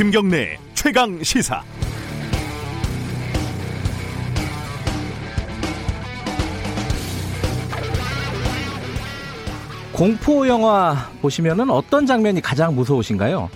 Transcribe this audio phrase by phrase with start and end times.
[0.00, 1.62] 김경래 최강 시사.
[9.92, 13.50] 공포 영화 보시면은 어떤 장면이 가장 무서우신가요?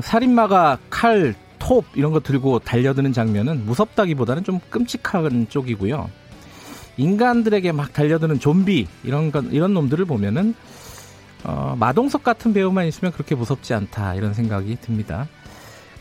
[0.00, 6.08] 살인마가 칼, 톱 이런 거 들고 달려드는 장면은 무섭다기보다는 좀 끔찍한 쪽이고요.
[6.96, 10.54] 인간들에게 막 달려드는 좀비 이런 건 이런 놈들을 보면은
[11.44, 15.28] 어, 마동석 같은 배우만 있으면 그렇게 무섭지 않다 이런 생각이 듭니다.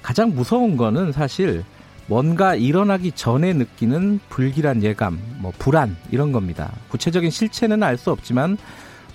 [0.01, 1.63] 가장 무서운 거는 사실
[2.07, 6.71] 뭔가 일어나기 전에 느끼는 불길한 예감, 뭐 불안 이런 겁니다.
[6.89, 8.57] 구체적인 실체는 알 수 없지만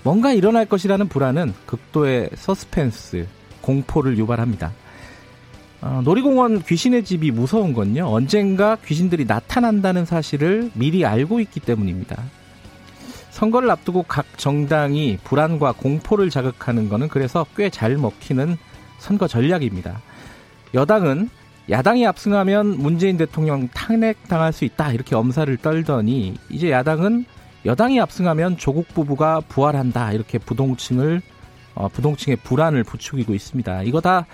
[0.03, 3.25] 뭔가 일어날 것이라는 불안은 극도의 서스펜스,
[3.61, 4.71] 공포를 유발합니다.
[5.81, 8.05] 어, 놀이공원 귀신의 집이 무서운 건요.
[8.07, 12.21] 언젠가 귀신들이 나타난다는 사실을 미리 알고 있기 때문입니다.
[13.31, 18.57] 선거를 앞두고 각 정당이 불안과 공포를 자극하는 것은 그래서 꽤 잘 먹히는
[18.99, 20.01] 선거 전략입니다.
[20.73, 21.29] 여당은
[21.69, 27.25] 야당이 압승하면 문재인 대통령 탄핵당할 수 있다 이렇게 엄살을 떨더니 이제 야당은
[27.65, 31.21] 여당이 압승하면 조국 부부가 부활한다 이렇게 부동층을
[31.75, 33.83] 어, 부동층의 불안을 부추기고 있습니다.
[33.83, 34.25] 이거 다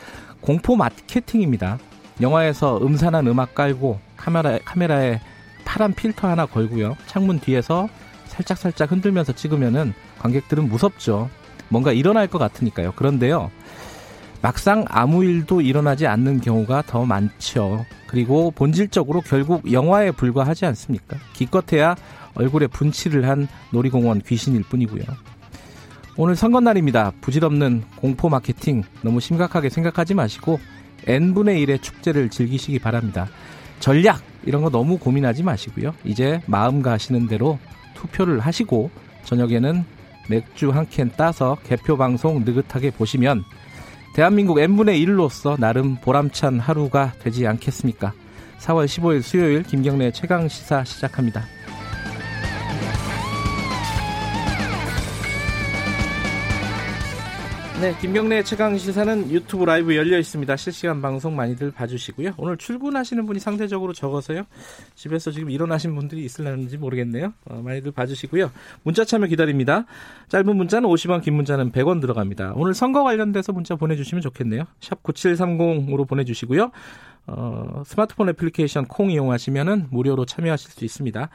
[0.42, 1.78] 공포 마케팅입니다.
[2.22, 5.22] 영화에서 음산한 음악 깔고 카메라 카메라에
[5.66, 6.98] 파란 필터 하나 걸고요.
[7.06, 7.88] 창문 뒤에서
[8.26, 11.30] 살짝 살짝 흔들면서 찍으면은 관객들은 무섭죠.
[11.70, 12.94] 뭔가 일어날 것 같으니까요.
[12.94, 13.52] 그런데요.
[14.42, 17.86] 막상 아무 일도 일어나지 않는 경우가 더 많죠.
[18.08, 21.18] 그리고 본질적으로 결국 영화에 불과하지 않습니까?
[21.34, 21.96] 기껏해야
[22.36, 25.04] 얼굴에 분칠을 한 놀이공원 귀신일 뿐이고요.
[26.16, 27.14] 오늘 선거날입니다.
[27.22, 30.60] 부질없는 공포 마케팅 너무 심각하게 생각하지 마시고
[31.06, 33.28] n분의 1의 축제를 즐기시기 바랍니다.
[33.80, 35.94] 전략 이런 거 너무 고민하지 마시고요.
[36.04, 37.60] 이제 마음 가시는 대로
[37.94, 38.90] 투표를 하시고
[39.26, 39.84] 저녁에는
[40.30, 43.44] 맥주 한 캔 따서 개표 방송 느긋하게 보시면
[44.14, 48.14] 대한민국 n분의 1로서 나름 보람찬 하루가 되지 않겠습니까?
[48.60, 51.59] 4월 15일 수요일 김경래 최강 시사 시작합니다.
[57.82, 60.58] 네, 김경래 최강 시사는 유튜브 라이브 열려 있습니다.
[60.58, 62.34] 실시간 방송 많이들 봐주시고요.
[62.36, 64.44] 오늘 출근하시는 분이 상대적으로 적어서요.
[64.96, 67.34] 집에서 지금 일어나신 분들이 있을는지 모르겠네요.
[67.46, 68.52] 어, 많이들 봐주시고요.
[68.84, 69.86] 문자 참여 기다립니다.
[70.28, 72.52] 짧은 문자는 50원, 긴 문자는 100원 들어갑니다.
[72.58, 74.66] 오늘 선거 관련돼서 문자 보내주시면 좋겠네요.
[74.82, 76.72] 샵 9730으로 보내주시고요.
[77.28, 81.30] 어, 스마트폰 애플리케이션 콩 이용하시면은 무료로 참여하실 수 있습니다.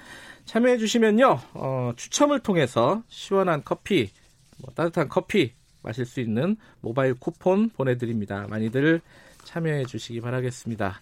[0.45, 4.11] 참여해 주시면요, 어, 추첨을 통해서 시원한 커피,
[4.59, 8.47] 뭐 따뜻한 커피 마실 수 있는 모바일 쿠폰 보내드립니다.
[8.49, 9.01] 많이들
[9.45, 11.01] 참여해 주시기 바라겠습니다.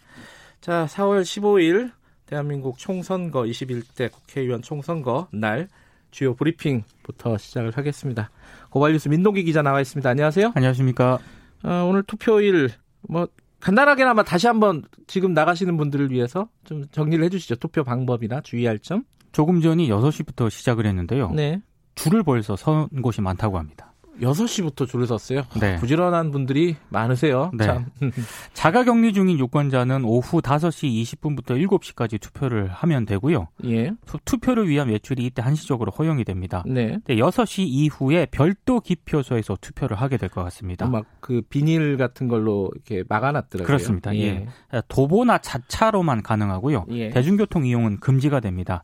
[0.61, 1.93] 자, 4월 15일
[2.27, 5.69] 대한민국 총선거 21대 국회의원 총선거 날
[6.11, 8.31] 주요 브리핑부터 시작을 하겠습니다.
[8.71, 10.09] 고발뉴스 민동기 기자 나와 있습니다.
[10.09, 10.53] 안녕하세요.
[10.55, 11.19] 안녕하십니까.
[11.65, 12.71] 어, 오늘 투표일
[13.09, 13.27] 뭐
[13.61, 17.57] 간단하게나마 다시 한번 지금 나가시는 분들을 위해서 좀 정리를 해주시죠.
[17.57, 19.05] 투표 방법이나 주의할 점.
[19.33, 21.31] 조금 전이 6시부터 시작을 했는데요.
[21.31, 21.63] 네.
[21.95, 23.92] 줄을 벌써 선 곳이 많다고 합니다.
[24.21, 25.43] 6시부터 줄을 섰어요.
[25.59, 25.77] 네.
[25.77, 27.51] 부지런한 분들이 많으세요.
[27.55, 27.65] 네.
[27.65, 27.87] 참.
[28.53, 33.49] 자가 격리 중인 유권자는 오후 5시 20분부터 7시까지 투표를 하면 되고요.
[33.65, 33.93] 예.
[34.25, 36.63] 투, 표를 위한 외출이 이때 한시적으로 허용이 됩니다.
[36.67, 36.99] 네.
[37.07, 40.87] 네, 6시 이후에 별도 기표소에서 투표를 하게 될 것 같습니다.
[40.89, 43.67] 막 그 비닐 같은 걸로 이렇게 막아놨더라고요.
[43.67, 44.15] 그렇습니다.
[44.17, 44.47] 예.
[44.89, 46.87] 도보나 자차로만 가능하고요.
[46.91, 47.11] 예.
[47.11, 48.83] 대중교통 이용은 금지가 됩니다.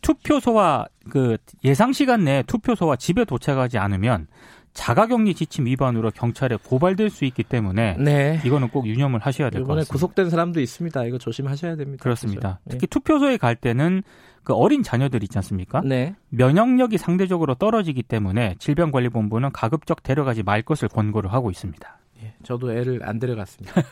[0.00, 4.26] 투표소와 그 예상 시간 내에 투표소와 집에 도착하지 않으면
[4.76, 8.40] 자가격리 지침 위반으로 경찰에 고발될 수 있기 때문에 네.
[8.44, 9.92] 이거는 꼭 유념을 하셔야 될것 이번에 같습니다.
[9.92, 11.04] 구속된 사람도 있습니다.
[11.04, 12.02] 이거 조심하셔야 됩니다.
[12.02, 12.40] 그렇습니다.
[12.40, 12.68] 그렇죠?
[12.68, 14.02] 특히 투표소에 갈 때는
[14.44, 15.80] 그 어린 자녀들 있지 않습니까?
[15.80, 16.14] 네.
[16.28, 21.98] 면역력이 상대적으로 떨어지기 때문에 질병관리본부는 가급적 데려가지 말 것을 권고를 하고 있습니다.
[22.22, 23.82] 예, 저도 애를 안 데려갔습니다.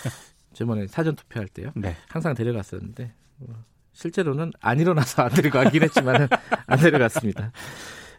[0.52, 1.70] 저번에 사전 투표할 때요.
[1.74, 1.96] 네.
[2.08, 3.46] 항상 데려갔었는데 어,
[3.92, 6.28] 실제로는 안 일어나서 안 데려가긴 했지만
[6.66, 7.50] 안 데려갔습니다.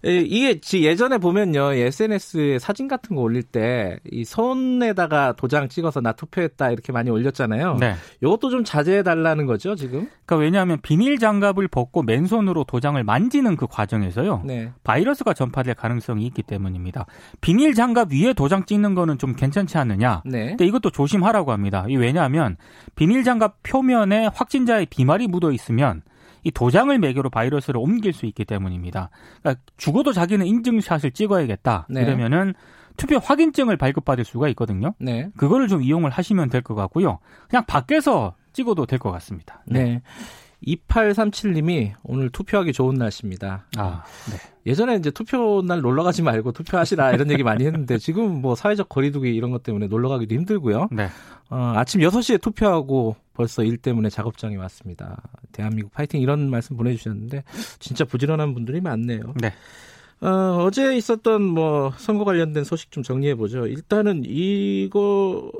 [0.06, 6.12] 예, 이게 예전에 보면요 SNS에 사진 같은 거 올릴 때 이 손에다가 도장 찍어서 나
[6.14, 7.78] 투표했다 이렇게 많이 올렸잖아요.
[7.80, 7.96] 네.
[8.22, 10.10] 이것도 좀 자제해 달라는 거죠 지금.
[10.26, 14.44] 그러니까 왜냐하면 비닐 장갑을 벗고 맨손으로 도장을 만지는 그 과정에서요.
[14.46, 14.72] 네.
[14.84, 17.06] 바이러스가 전파될 가능성이 있기 때문입니다.
[17.42, 20.22] 비닐 장갑 위에 도장 찍는 거는 좀 괜찮지 않느냐?
[20.26, 20.50] 네.
[20.50, 21.86] 근데 이것도 조심하라고 합니다.
[21.90, 22.58] 이 왜냐하면
[22.96, 26.02] 비닐 장갑 표면에 확진자의 비말이 묻어 있으면
[26.46, 29.10] 이 도장을 매개로 바이러스를 옮길 수 있기 때문입니다.
[29.42, 31.88] 그러니까 죽어도 자기는 인증샷을 찍어야겠다.
[31.90, 32.04] 네.
[32.04, 32.54] 이러면은
[32.98, 34.94] 투표 확인증을 발급받을 수가 있거든요.
[35.00, 35.30] 네.
[35.36, 37.20] 그거를 좀 이용을 하시면 될 것 같고요.
[37.50, 39.62] 그냥 밖에서 찍어도 될 것 같습니다.
[39.66, 40.02] 네.
[40.66, 43.66] 2837님이 오늘 투표하기 좋은 날씨입니다.
[43.78, 44.38] 아, 네.
[44.66, 48.90] 예전에 이제 투표 날 놀러 가지 말고 투표하시라 이런 얘기 많이 했는데 지금 뭐 사회적
[48.90, 50.90] 거리두기 이런 것 때문에 놀러 가기도 힘들고요.
[50.92, 51.08] 네.
[51.50, 55.22] 어, 아침 6시에 투표하고 벌써 일 때문에 작업장에 왔습니다.
[55.52, 57.44] 대한민국 파이팅 이런 말씀 보내주셨는데
[57.80, 59.34] 진짜 부지런한 분들이 많네요.
[59.40, 59.54] 네.
[60.22, 63.68] 어, 어제 있었던 뭐 선거 관련된 소식 좀 정리해 보죠.
[63.68, 65.52] 일단은 이거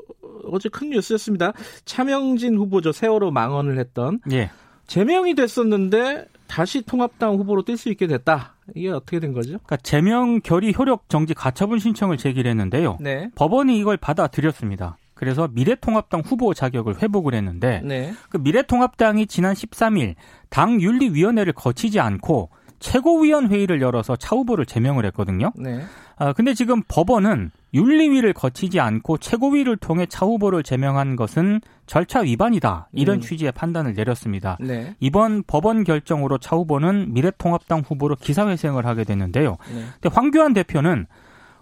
[0.50, 1.52] 어제 큰 뉴스였습니다.
[1.84, 2.92] 차명진 후보죠.
[2.92, 4.20] 세월호 망언을 했던.
[4.32, 4.50] 예.
[4.86, 8.54] 제명이 됐었는데 다시 통합당 후보로 뛸 수 있게 됐다.
[8.74, 9.50] 이게 어떻게 된 거죠?
[9.50, 12.98] 그러니까 제명 결의 효력 정지 가처분 신청을 제기를 했는데요.
[13.00, 13.30] 네.
[13.34, 14.96] 법원이 이걸 받아들였습니다.
[15.16, 18.12] 그래서 미래통합당 후보 자격을 회복을 했는데 네.
[18.28, 20.14] 그 미래통합당이 지난 13일
[20.50, 25.52] 당 윤리위원회를 거치지 않고 최고위원회의를 열어서 차 후보를 제명을 했거든요.
[25.56, 25.82] 네.
[26.18, 32.88] 아, 근데 지금 법원은 윤리위를 거치지 않고 최고위를 통해 차 후보를 제명한 것은 절차 위반이다.
[32.92, 33.20] 이런 음.
[33.20, 34.58] 취지의 판단을 내렸습니다.
[34.60, 34.94] 네.
[35.00, 39.56] 이번 법원 결정으로 차 후보는 미래통합당 후보로 기사회생을 하게 됐는데요.
[39.72, 39.84] 네.
[40.00, 41.06] 근데 황교안 대표는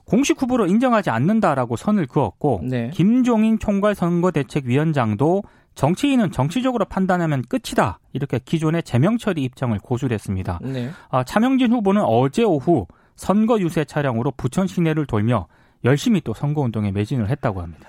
[0.04, 2.90] 공식 후보로 인정하지 않는다라고 선을 그었고 네.
[2.92, 5.42] 김종인 총괄 선거대책위원장도
[5.74, 7.98] 정치인은 정치적으로 판단하면 끝이다.
[8.12, 10.60] 이렇게 기존의 제명 처리 입장을 고수했습니다.
[10.62, 10.90] 네.
[11.10, 12.86] 아, 차명진 후보는 어제 오후
[13.16, 15.46] 선거 유세 차량으로 부천 시내를 돌며
[15.84, 17.88] 열심히 또 선거운동에 매진을 했다고 합니다.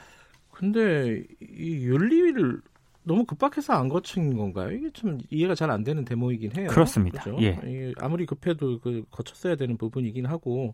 [0.51, 2.61] 근데 이 윤리위를
[3.05, 4.71] 너무 급박해서 안 거친 건가요?
[4.71, 6.67] 이게 좀 이해가 잘 안 되는 대목이긴 해요.
[6.69, 7.23] 그렇습니다.
[7.23, 7.41] 그렇죠?
[7.43, 7.93] 예.
[7.99, 10.73] 아무리 급해도 그 거쳤어야 되는 부분이긴 하고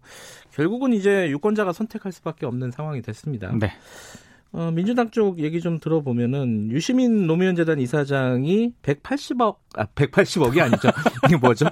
[0.53, 3.51] 결국은 이제 유권자가 선택할 수밖에 없는 상황이 됐습니다.
[3.59, 3.71] 네.
[4.53, 10.89] 어, 민주당 쪽 얘기 좀 들어보면은 유시민 노무현 재단 이사장이 180억 아 180억이 아니죠.
[11.25, 11.67] 이게 뭐죠?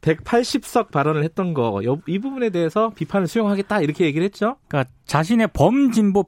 [0.00, 4.56] 180석 발언을 했던 거 이 부분에 대해서 비판을 수용하겠다 이렇게 얘기를 했죠.
[4.68, 6.22] 그러니까 자신의 범진보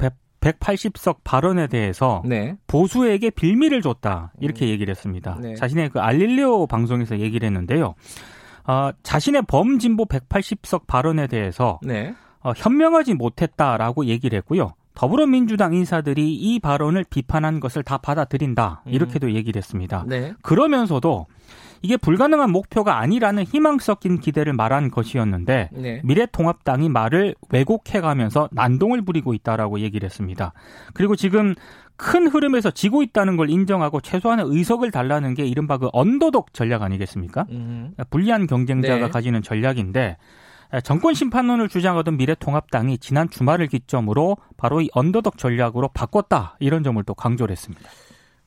[0.46, 2.56] 180석 발언에 대해서 네.
[2.66, 4.70] 보수에게 빌미를 줬다 이렇게 음.
[4.70, 5.38] 얘기를 했습니다.
[5.40, 5.54] 네.
[5.54, 7.94] 자신의 그 알릴레오 방송에서 얘기를 했는데요.
[8.66, 12.14] 어, 자신의 범진보 180석 발언에 대해서 네.
[12.40, 14.74] 어, 현명하지 못했다라고 얘기를 했고요.
[14.94, 18.82] 더불어민주당 인사들이 이 발언을 비판한 것을 다 받아들인다.
[18.86, 18.92] 음.
[18.92, 20.04] 이렇게도 얘기를 했습니다.
[20.06, 20.32] 네.
[20.42, 21.26] 그러면서도
[21.82, 26.00] 이게 불가능한 목표가 아니라는 희망 섞인 기대를 말한 것이었는데 네.
[26.04, 30.52] 미래통합당이 말을 왜곡해가면서 난동을 부리고 있다라고 얘기를 했습니다.
[30.94, 31.54] 그리고 지금
[31.96, 37.46] 큰 흐름에서 지고 있다는 걸 인정하고 최소한의 의석을 달라는 게 이른바 그 언더독 전략 아니겠습니까?
[37.50, 37.94] 음.
[38.10, 39.08] 불리한 경쟁자가 네.
[39.08, 40.18] 가지는 전략인데
[40.82, 47.14] 정권 심판론을 주장하던 미래통합당이 지난 주말을 기점으로 바로 이 언더덕 전략으로 바꿨다 이런 점을 또
[47.14, 47.88] 강조를 했습니다.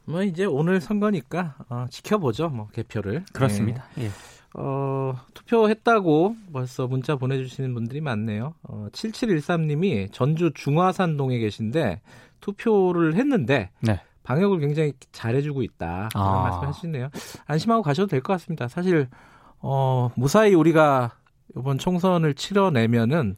[0.09, 3.25] 뭐 이제 오늘 선거니까 어, 지켜보죠, 뭐 개표를.
[3.33, 3.85] 그렇습니다.
[3.95, 4.05] 네.
[4.05, 4.09] 예.
[4.55, 8.55] 어, 투표했다고 벌써 문자 보내주시는 분들이 많네요.
[8.63, 12.01] 어, 7713님이 전주 중화산동에 계신데
[12.41, 14.01] 투표를 했는데 네.
[14.23, 16.09] 방역을 굉장히 잘해주고 있다.
[16.11, 16.41] 그런 아.
[16.41, 17.09] 말씀 하시네요.
[17.45, 18.67] 안심하고 가셔도 될 것 같습니다.
[18.67, 19.07] 사실
[19.59, 21.11] 어, 무사히 우리가
[21.55, 23.35] 이번 총선을 치러내면은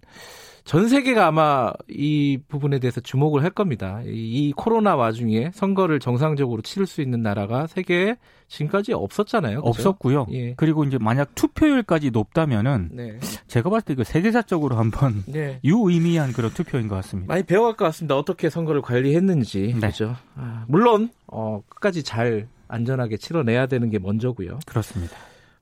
[0.63, 4.01] 전 세계가 아마 이 부분에 대해서 주목을 할 겁니다.
[4.05, 8.17] 이, 코로나 와중에 선거를 정상적으로 치를 수 있는 나라가 세계에
[8.47, 9.61] 지금까지 없었잖아요.
[9.61, 9.69] 그렇죠?
[9.69, 10.27] 없었고요.
[10.31, 10.53] 예.
[10.55, 13.19] 그리고 이제 만약 투표율까지 높다면은 네.
[13.47, 15.59] 제가 봤을 때그 세계사적으로 한번 네.
[15.63, 17.33] 유의미한 그런 투표인 것 같습니다.
[17.33, 18.17] 많이 배워갈 것 같습니다.
[18.17, 19.67] 어떻게 선거를 관리했는지.
[19.73, 19.79] 네.
[19.79, 20.15] 그렇죠.
[20.35, 24.59] 아, 물론 어, 끝까지 잘 안전하게 치러내야 되는 게 먼저고요.
[24.65, 25.15] 그렇습니다.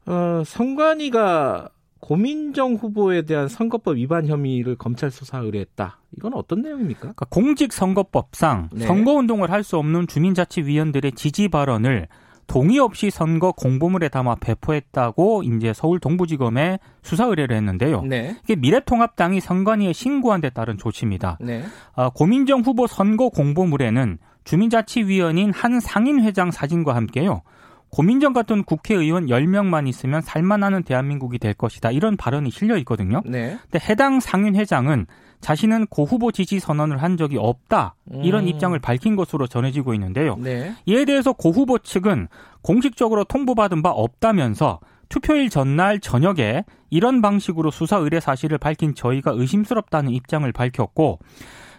[0.06, 1.69] 어, 선관위가
[2.00, 6.00] 고민정 후보에 대한 선거법 위반 혐의를 검찰 수사 의뢰했다.
[6.18, 7.00] 이건 어떤 내용입니까?
[7.02, 8.85] 그러니까 공직선거법상 네.
[8.85, 12.07] 선거운동을 할 수 없는 주민자치위원들의 지지 발언을
[12.47, 18.02] 동의 없이 선거 공보물에 담아 배포했다고 이제 서울 동부지검에 수사 의뢰를 했는데요.
[18.02, 18.35] 네.
[18.44, 21.38] 이게 미래통합당이 선관위에 신고한 데 따른 조치입니다.
[21.42, 21.64] 네.
[21.94, 27.44] 아, 고민정 후보 선거 공보물에는 주민자치위원인 한 상인회장 사진과 함께요.
[27.92, 31.92] 고민정 같은 국회의원 10명만 있으면 살만하는 대한민국이 될 것이다.
[31.92, 33.22] 이런 발언이 실려 있거든요.
[33.26, 33.58] 네.
[33.64, 35.08] 근데 해당 상인회장은
[35.42, 37.96] 자신은 고 후보 지지 선언을 한 적이 없다.
[38.24, 38.48] 이런 음.
[38.50, 40.36] 입장을 밝힌 것으로 전해지고 있는데요.
[40.38, 40.74] 네.
[40.86, 42.28] 이에 대해서 고 후보 측은
[42.62, 50.12] 공식적으로 통보받은 바 없다면서 투표일 전날 저녁에 이런 방식으로 수사 의뢰 사실을 밝힌 저희가 의심스럽다는
[50.12, 51.19] 입장을 밝혔고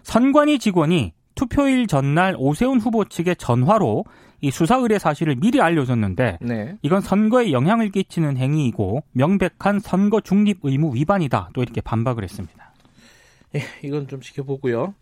[0.02, 4.04] 선관위 직원이 투표일 전날 오세훈 후보 측의 전화로
[4.42, 6.76] 이 수사 의뢰 사실을 미리 알려줬는데 네.
[6.82, 11.48] 이건 선거에 영향을 끼치는 행위이고 명백한 선거 중립 의무 위반이다.
[11.54, 12.74] 또 이렇게 반박을 했습니다.
[13.54, 14.94] 예, 이건 좀 지켜보고요.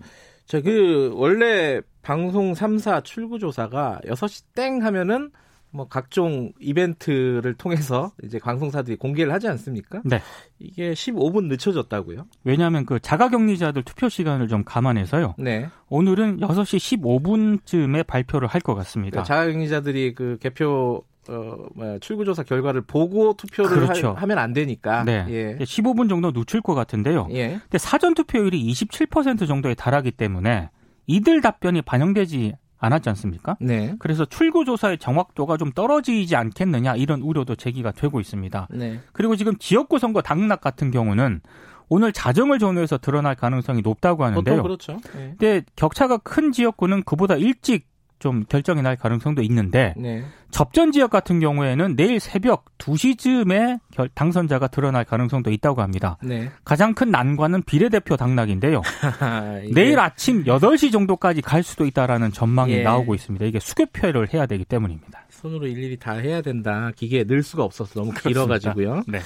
[0.46, 5.32] 자, 그 원래 방송 3사 출구 조사가 6시 땡 하면은
[5.70, 10.00] 뭐 각종 이벤트를 통해서 이제 방송사들이 공개를 하지 않습니까?
[10.04, 10.20] 네.
[10.58, 12.26] 이게 15분 늦춰졌다고요?
[12.44, 15.34] 왜냐하면 그 자가격리자들 투표 시간을 좀 감안해서요.
[15.38, 15.68] 네.
[15.88, 19.22] 오늘은 6시 15분쯤에 발표를 할 것 같습니다.
[19.22, 24.12] 그러니까 자가격리자들이 그 개표 어, 출구조사 결과를 보고 투표를 그렇죠.
[24.12, 25.04] 하, 면안 되니까.
[25.04, 25.26] 네.
[25.28, 25.56] 예.
[25.62, 27.28] 15분 정도 놓칠 것 같은데요.
[27.32, 27.48] 예.
[27.62, 30.70] 근데 사전 투표율이 27% 정도에 달하기 때문에
[31.06, 33.56] 이들 답변이 반영되지 않았지 않습니까?
[33.60, 33.94] 네.
[33.98, 38.68] 그래서 출구 조사의 정확도가 좀 떨어지지 않겠느냐 이런 우려도 제기가 되고 있습니다.
[38.70, 39.00] 네.
[39.12, 41.40] 그리고 지금 지역구 선거 당락 같은 경우는
[41.88, 44.56] 오늘 자정을 전후해서 드러날 가능성이 높다고 하는데요.
[44.56, 45.00] 보통 그렇죠.
[45.16, 45.34] 네.
[45.38, 47.86] 근데 격차가 큰 지역구는 그보다 일찍
[48.18, 50.24] 좀 결정이 날 가능성도 있는데 네.
[50.50, 56.16] 접전 지역 같은 경우에는 내일 새벽 2시쯤에 결, 당선자가 드러날 가능성도 있다고 합니다.
[56.22, 56.50] 네.
[56.64, 58.82] 가장 큰 난관은 비례대표 당락인데요.
[59.64, 62.82] 이게- 내일 아침 8시 정도까지 갈 수도 있다라는 전망이 예.
[62.82, 63.44] 나오고 있습니다.
[63.46, 65.26] 이게 수교표를 해야 되기 때문입니다.
[65.30, 66.90] 손으로 일일이 다 해야 된다.
[66.96, 69.04] 기계에 넣을 수가 없어서 너무 길어가지고요.
[69.06, 69.20] 네.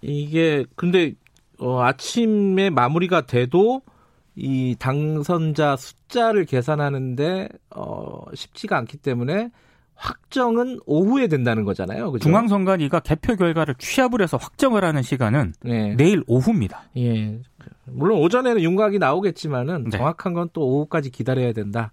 [0.00, 1.12] 이게 근데
[1.58, 3.82] 어, 아침에 마무리가 돼도
[4.34, 9.50] 이 당선자 숫자를 계산하는데 어, 쉽지가 않기 때문에
[9.94, 12.10] 확정은 오후에 된다는 거잖아요.
[12.10, 12.24] 그죠?
[12.24, 15.94] 중앙선관위가 개표 결과를 취합을 해서 확정을 하는 시간은 네.
[15.96, 16.84] 내일 오후입니다.
[16.96, 17.38] 예.
[17.86, 19.98] 물론 오전에는 윤곽이 나오겠지만은 네.
[19.98, 21.92] 정확한 건 또 오후까지 기다려야 된다.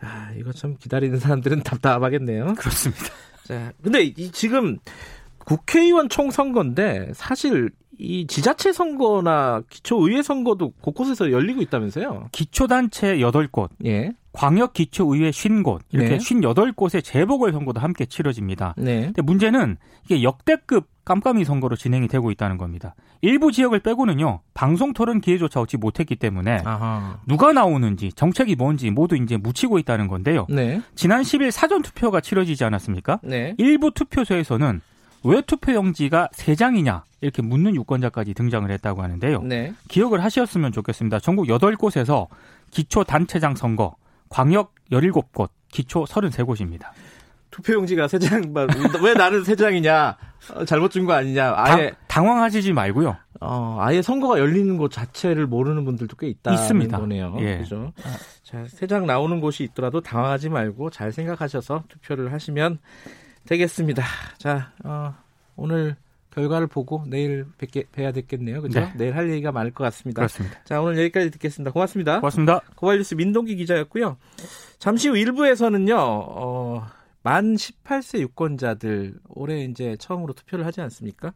[0.00, 2.54] 아, 이거 참 기다리는 사람들은 답답하겠네요.
[2.58, 3.04] 그렇습니다.
[3.44, 4.78] 자, 근데 이 지금
[5.38, 12.28] 국회의원 총선거인데 사실 이 지자체 선거나 기초의회 선거도 곳곳에서 열리고 있다면서요?
[12.32, 14.12] 기초단체 8곳, 예.
[14.32, 16.18] 광역기초의회 50곳, 이렇게 네.
[16.18, 18.74] 58곳의 재보궐선거도 함께 치러집니다.
[18.78, 19.02] 네.
[19.02, 22.94] 근데 문제는 이게 역대급 깜깜이 선거로 진행이 되고 있다는 겁니다.
[23.20, 27.20] 일부 지역을 빼고는요, 방송 토론 기회조차 얻지 못했기 때문에 아하.
[27.26, 30.46] 누가 나오는지, 정책이 뭔지 모두 이제 묻히고 있다는 건데요.
[30.48, 30.80] 네.
[30.94, 33.20] 지난 10일 사전 투표가 치러지지 않았습니까?
[33.22, 33.54] 네.
[33.58, 34.80] 일부 투표소에서는
[35.24, 39.42] 왜 투표용지가 3장이냐 이렇게 묻는 유권자까지 등장을 했다고 하는데요.
[39.42, 39.72] 네.
[39.88, 41.20] 기억을 하셨으면 좋겠습니다.
[41.20, 42.26] 전국 8곳에서
[42.70, 43.94] 기초 단체장 선거,
[44.28, 46.88] 광역 17곳, 기초 33곳입니다.
[47.50, 48.42] 투표용지가 세 장,
[49.02, 50.16] 왜 나는 세 장이냐?
[50.54, 51.52] 어, 잘못 준 거 아니냐?
[51.54, 53.14] 아예, 당, 황하시지 말고요.
[53.42, 56.98] 어, 아예 선거가 열리는 곳 자체를 모르는 분들도 꽤 있다는 있습니다.
[56.98, 57.36] 거네요.
[57.40, 57.58] 예.
[57.58, 57.92] 그죠?
[58.42, 62.78] 자, 세장 나오는 곳이 있더라도 당황하지 말고 잘 생각하셔서 투표를 하시면
[63.46, 64.04] 되겠습니다.
[64.38, 65.14] 자, 어,
[65.56, 65.96] 오늘
[66.30, 68.62] 결과를 보고 내일 뵙게, 뵈야 되겠네요.
[68.62, 68.80] 그죠?
[68.80, 68.92] 네.
[68.96, 70.20] 내일 할 얘기가 많을 것 같습니다.
[70.20, 70.58] 그렇습니다.
[70.64, 71.72] 자, 오늘 여기까지 듣겠습니다.
[71.72, 72.20] 고맙습니다.
[72.20, 72.60] 고맙습니다.
[72.76, 74.16] 고발뉴스 민동기 기자였고요.
[74.78, 76.86] 잠시 후 1부에서는요, 어,
[77.22, 81.32] 만 18세 유권자들 올해 이제 처음으로 투표를 하지 않습니까?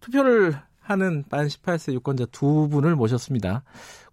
[0.00, 3.62] 투표를 하는 만 18세 유권자 두 분을 모셨습니다.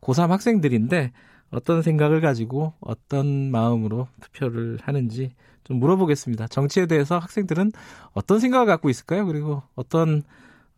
[0.01, 1.11] 고3 학생들인데
[1.51, 6.47] 어떤 생각을 가지고 어떤 마음으로 투표를 하는지 좀 물어보겠습니다.
[6.47, 7.71] 정치에 대해서 학생들은
[8.13, 9.25] 어떤 생각을 갖고 있을까요?
[9.25, 10.23] 그리고 어떤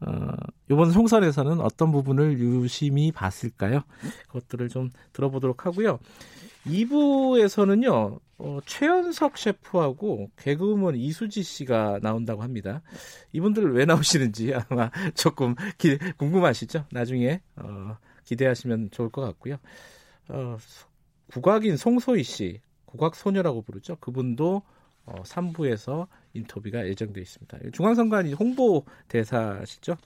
[0.06, 0.36] 어,
[0.70, 3.84] 이번 총선에서는 어떤 부분을 유심히 봤을까요?
[4.28, 6.00] 그것들을 좀 들어보도록 하고요.
[6.66, 12.82] 2부에서는요, 어, 최연석 셰프하고 개그우먼 이수지 씨가 나온다고 합니다.
[13.32, 16.86] 이분들 왜 나오시는지 아마 조금 기, 궁금하시죠?
[16.92, 19.58] 나중에, 어, 기대하시면 좋을 것 같고요.
[20.30, 20.58] 어,
[21.32, 22.62] 국악인 송소희 씨,
[22.94, 23.98] 국악소녀라고 부르죠.
[23.98, 24.62] 그분도
[25.06, 27.58] 어, 3부에서 인터뷰가 예정되어 있습니다.
[27.74, 29.98] 중앙선관위 홍보 대사시죠.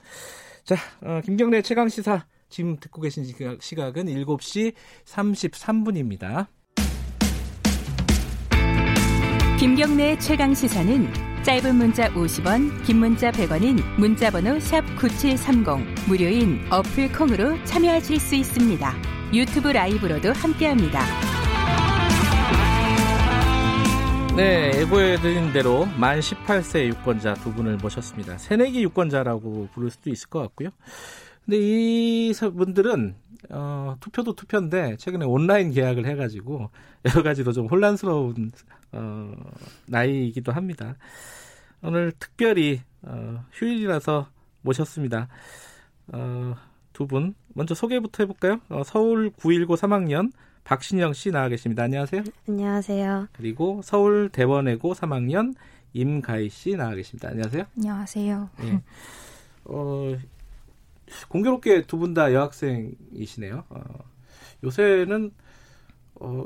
[0.64, 6.46] 자, 어, 김경래 최강 시사 지금 듣고 계신 시각, 시각은 7시 33분입니다.
[9.58, 17.62] 김경래의 최강 시사는 짧은 문자 50원, 긴 문자 100원인 문자번호 샵 #9730 무료인 어플 콩으로
[17.64, 18.94] 참여하실 수 있습니다.
[19.32, 21.37] 유튜브 라이브로도 함께합니다.
[24.38, 28.38] 네, 예고해드린 대로 만 18세 유권자 두 분을 모셨습니다.
[28.38, 30.68] 새내기 유권자라고 부를 수도 있을 것 같고요.
[31.44, 33.16] 근데 이 분들은
[33.50, 36.70] 어, 투표도 투표인데 최근에 온라인 계약을 해가지고
[37.06, 38.52] 여러 가지로 좀 혼란스러운
[38.92, 39.32] 어,
[39.88, 40.94] 나이이기도 합니다.
[41.82, 44.28] 오늘 특별히 어, 휴일이라서
[44.62, 45.26] 모셨습니다.
[46.12, 46.54] 어,
[46.92, 48.60] 두 분 먼저 소개부터 해볼까요?
[48.68, 50.30] 어, 서울 919 3학년
[50.72, 51.84] 박신영 씨 나와 계십니다.
[51.84, 52.24] 안녕하세요.
[52.46, 53.28] 안녕하세요.
[53.32, 55.54] 그리고 서울 대원외고 3학년
[55.94, 57.28] 임가희 씨 나와 계십니다.
[57.30, 57.64] 안녕하세요.
[57.74, 58.50] 안녕하세요.
[58.64, 58.82] 예.
[59.64, 60.14] 어,
[61.30, 63.64] 공교롭게 두 분 다 여학생이시네요.
[63.70, 63.80] 어,
[64.62, 65.30] 요새는
[66.16, 66.44] 어,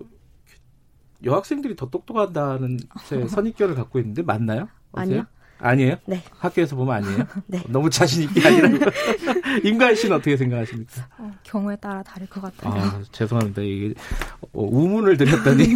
[1.24, 4.68] 여학생들이 더 똑똑하다는 제 선입견을 갖고 있는데 맞나요?
[4.92, 5.18] 어떠세요?
[5.22, 5.26] 아니요.
[5.62, 5.96] 아니에요?
[6.06, 6.22] 네.
[6.38, 7.24] 학교에서 보면 아니에요?
[7.46, 7.62] 네.
[7.68, 8.90] 너무 자신 있게 아니라고.
[9.64, 11.08] 임가희 씨는 어떻게 생각하십니까?
[11.18, 12.82] 어, 경우에 따라 다를 것 같아요.
[12.82, 13.62] 아, 죄송합니다.
[13.62, 13.94] 이게
[14.40, 15.66] 어, 우문을 드렸더니.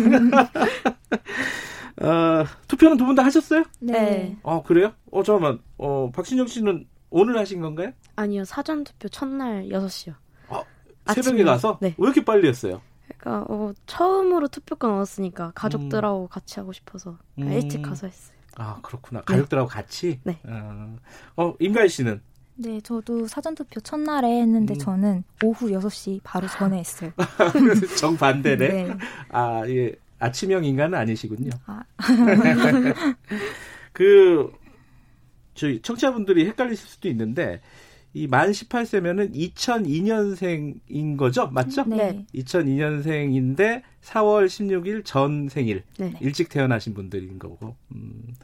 [2.02, 3.64] 어, 투표는 두 분 다 하셨어요?
[3.81, 4.37] 네.
[4.43, 4.93] 어, 그래요?
[5.11, 5.61] 어, 잠깐만.
[5.78, 7.93] 어, 박신영 씨는 오늘 하신 건가요?
[8.16, 8.45] 아니요.
[8.45, 10.14] 사전 투표 첫날 6시요.
[11.09, 11.45] 새벽에 아침에.
[11.45, 11.78] 가서?
[11.81, 11.95] 네.
[11.97, 12.81] 왜 이렇게 빨리 했어요?
[13.19, 17.55] 그러니까 어, 처음으로 투표권 얻었으니까 가족들하고 같이 하고 싶어서 그냥 음.
[17.55, 18.36] 일찍 가서 했어요.
[18.57, 19.21] 아 그렇구나.
[19.23, 20.21] 가족들하고 같이.
[20.25, 20.41] 네.
[20.45, 20.97] 어,
[21.37, 22.21] 어 임가희 씨는
[22.59, 24.79] 네, 저도 사전투표 첫날에 했는데 음.
[24.79, 27.13] 저는 오후 6시 바로 전에 했어요.
[27.99, 28.69] 정 반대네.
[28.69, 28.97] 네.
[29.31, 29.95] 아 예.
[30.19, 31.51] 아침형 인간은 아니시군요.
[31.67, 31.83] 아.
[33.93, 34.51] 그
[35.55, 37.61] 저희 청취자분들이 헷갈리실 수도 있는데
[38.17, 41.49] 이 만 18세면은 2002년생인 거죠?
[41.49, 41.85] 맞죠?
[41.85, 42.25] 네.
[42.35, 46.15] 2002년생인데 4월 16일 전 생일 네.
[46.23, 47.77] 일찍 태어나신 분들인 거고.
[47.95, 48.35] 음.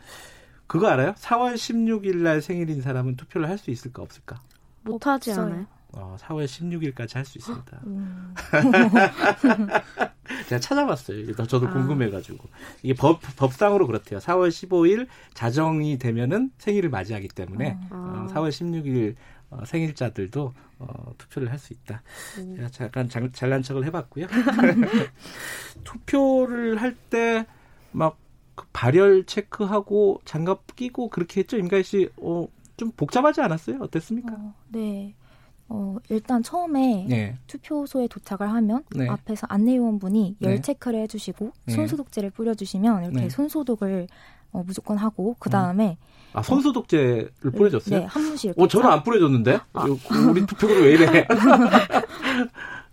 [0.66, 1.12] 그거 알아요?
[1.14, 4.40] 4월 16일 날 생일인 사람은 투표를 할 수 있을까 없을까?
[4.82, 5.46] 못 하지 없어요.
[5.46, 5.66] 않아요?
[5.94, 7.80] 어, 4월 16일까지 할 수 있습니다.
[7.86, 8.34] 음,
[10.48, 11.18] 제가 찾아봤어요.
[11.18, 11.72] 이게 더 저도 아.
[11.72, 12.38] 궁금해가지고
[12.82, 14.18] 이게 법 법상으로 그렇대요.
[14.18, 18.26] 4월 15일 자정이 되면은 생일을 맞이하기 때문에 아.
[18.30, 19.14] 어, 4월 16일
[19.52, 22.02] 어, 생일자들도 어, 투표를 할 수 있다.
[22.38, 22.56] 음.
[22.56, 24.26] 제가 잠깐 장- 잘난 척을 해봤고요.
[25.84, 27.44] 투표를 할 때
[27.94, 28.16] 막
[28.72, 32.08] 발열 체크하고 장갑 끼고 그렇게 했죠, 임가희 씨.
[32.16, 33.78] 어, 좀 복잡하지 않았어요?
[33.80, 34.32] 어땠습니까?
[34.32, 35.14] 어, 네.
[35.68, 37.38] 어, 일단 처음에 네.
[37.46, 39.08] 투표소에 도착을 하면 네.
[39.08, 40.48] 앞에서 안내요원분이 네.
[40.48, 41.74] 열 체크를 해주시고 네.
[41.74, 43.28] 손소독제를 뿌려주시면 이렇게 네.
[43.28, 44.08] 손소독을
[44.52, 45.96] 어, 무조건 하고 그 다음에
[46.34, 48.00] 아 손소독제를 뿌려줬어요?
[48.00, 49.60] 네, 한 분씩 어, 저는 짜- 안 뿌려줬는데?
[49.84, 49.98] 이거
[50.30, 51.26] 우리 투표를 왜 이래?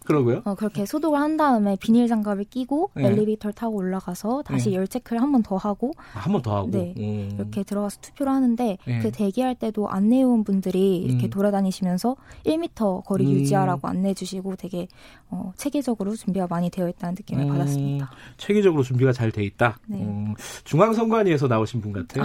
[0.10, 0.42] 그러고요?
[0.44, 3.06] 어, 그렇게 소독을 한 다음에 비닐 장갑을 끼고 네.
[3.10, 4.75] 엘리베이터를 타고 올라가서 다시 네.
[4.75, 6.72] 열 체크를 한 번 더 하고 한번 더 하고.
[6.72, 6.96] 네.
[6.98, 7.30] 음.
[7.36, 9.00] 이렇게 들어가서 투표를 하는데 네.
[9.00, 11.30] 그 대기할 때도 안내요원 분들이 이렇게 음.
[11.30, 13.32] 돌아다니시면서 1m 거리 음.
[13.34, 14.88] 유지하라고 안내해 주시고 되게
[15.30, 18.10] 어, 체계적으로 준비가 많이 되어 있다는 느낌을 음, 받았습니다.
[18.38, 19.78] 체계적으로 준비가 잘 돼 있다.
[19.86, 19.98] 네.
[20.01, 22.24] 음, 중앙선관위에서 나오신 분 같아요.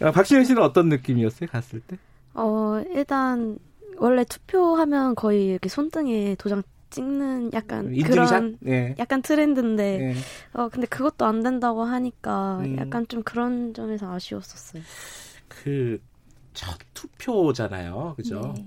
[0.00, 1.48] 아, 박신혜 씨는 어떤 느낌이었어요?
[1.50, 1.98] 갔을 때?
[2.34, 3.58] 어, 일단
[4.00, 8.28] 원래 투표하면 거의 이렇게 손등에 도장 찍는 약간 인증샷?
[8.28, 8.96] 그런 네.
[8.98, 10.14] 약간 트렌드인데 네.
[10.52, 12.76] 어 근데 그것도 안 된다고 하니까 음.
[12.78, 14.82] 약간 좀 그런 점에서 아쉬웠었어요.
[15.48, 16.00] 그,
[16.54, 18.14] 첫 투표잖아요.
[18.16, 18.54] 그죠?
[18.56, 18.66] 네.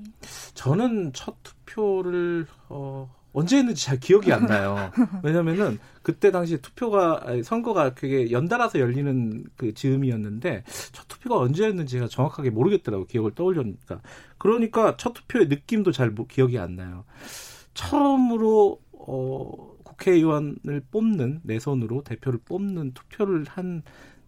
[0.54, 4.92] 저는 첫 투표를, 어, 언제 했는지 잘 기억이 안 나요.
[5.24, 12.52] 왜냐면은 그때 당시 투표가 선거가 그게 연달아서 열리는 그 즈음이었는데 첫 투표가 언제였는지 제가 정확하게
[12.52, 14.02] 모르겠더라고 기억을 떠올려니까
[14.38, 17.06] 그러니까 첫 투표의 느낌도 잘 모- 기억이 안 나요.
[17.74, 23.84] 처음으로 어, 국회의원을 뽑는 내 손으로 대표를 뽑는 투표를 한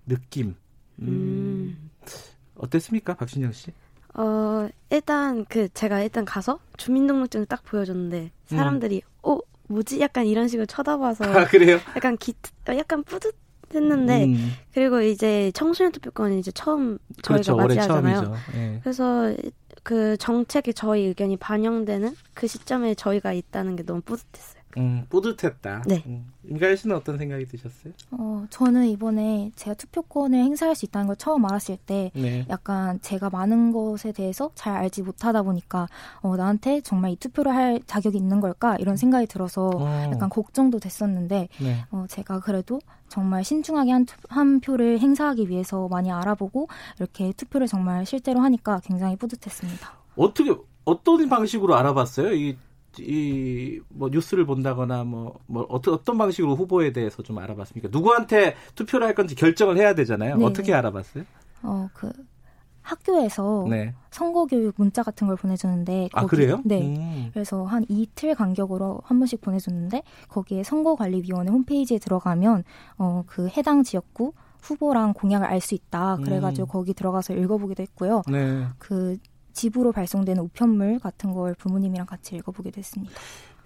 [0.06, 0.56] 느낌.
[1.00, 1.90] 음, 음.
[2.56, 3.72] 어땠습니까, 박신영 씨?
[4.18, 10.66] 어 일단 그 제가 일단 가서 주민등록증을 딱 보여줬는데 사람들이 어 뭐지 약간 이런 식으로
[10.66, 11.80] 쳐다봐서 아 그래요?
[11.96, 12.34] 약간 기
[12.70, 13.36] 어, 약간 뿌듯
[13.74, 17.56] 했는데 음, 그리고 이제 청소년 투표권이 이제 처음 저희가 그렇죠.
[17.56, 18.34] 맞이하잖아요.
[18.56, 18.80] 예.
[18.84, 19.36] 그래서
[19.84, 24.55] 그 정책에 저희 의견이 반영되는 그 시점에 저희가 있다는 게 너무 뿌듯했어요.
[24.78, 25.84] 음, 뿌듯했다.
[25.88, 26.04] 네.
[26.06, 26.32] 음.
[26.48, 27.94] 임가희 씨는 어떤 생각이 드셨어요?
[28.12, 32.46] 어, 저는 이번에 제가 투표권을 행사할 수 있다는 걸 처음 알았을 때 네.
[32.50, 35.88] 약간 제가 많은 것에 대해서 잘 알지 못하다 보니까
[36.22, 40.80] 어, 나한테 정말 이 투표를 할 자격이 있는 걸까 이런 생각이 들어서 어, 약간 걱정도
[40.80, 41.86] 됐었는데 네.
[41.92, 47.68] 어, 제가 그래도 정말 신중하게 한, 투- 한 표를 행사하기 위해서 많이 알아보고 이렇게 투표를
[47.68, 49.90] 정말 실제로 하니까 굉장히 뿌듯했습니다.
[50.16, 52.34] 어떻게 어떤 방식으로 알아봤어요?
[52.34, 52.58] 이
[53.04, 57.90] 이 뭐 뉴스를 본다거나 뭐 뭐 어떤 어떤 방식으로 후보에 대해서 좀 알아봤습니까?
[57.92, 60.38] 누구한테 투표를 할 건지 결정을 해야 되잖아요.
[60.38, 60.46] 네.
[60.46, 61.24] 어떻게 알아봤어요?
[61.64, 62.12] 어, 그
[62.82, 63.94] 학교에서 네.
[64.12, 66.62] 선거교육 문자 같은 걸 보내주는데 아 거기- 그래요?
[66.64, 66.82] 네.
[66.98, 67.30] 음.
[67.34, 72.64] 그래서 한 이틀 간격으로 한 번씩 보내줬는데 거기에 선거관리위원회 홈페이지에 들어가면
[73.00, 76.18] 어, 그 해당 지역구 후보랑 공약을 알 수 있다.
[76.24, 76.70] 그래가지고 음.
[76.72, 78.22] 거기 들어가서 읽어보기도 했고요.
[78.32, 78.66] 네.
[78.78, 79.18] 그
[79.56, 83.14] 집으로 발송되는 우편물 같은 걸 부모님이랑 같이 읽어보기도 했습니다.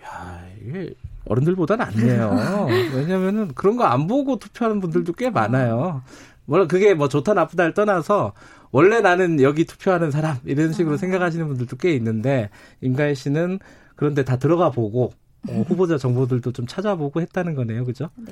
[0.06, 0.93] 야, 이게
[1.25, 2.67] 어른들보다 낫네요.
[2.95, 6.02] 왜냐면은 그런 거 안 보고 투표하는 분들도 꽤 많아요.
[6.45, 8.34] 뭐라 그게 뭐 좋다 나쁘다를 떠나서
[8.71, 12.49] 원래 나는 여기 투표하는 사람 이런 식으로 생각하시는 분들도 꽤 있는데
[12.82, 13.60] 임가희 씨는
[13.95, 15.12] 그런데 다 들어가 보고
[15.47, 18.10] 어, 후보자 정보들도 좀 찾아보고 했다는 거네요, 그죠?
[18.15, 18.32] 네.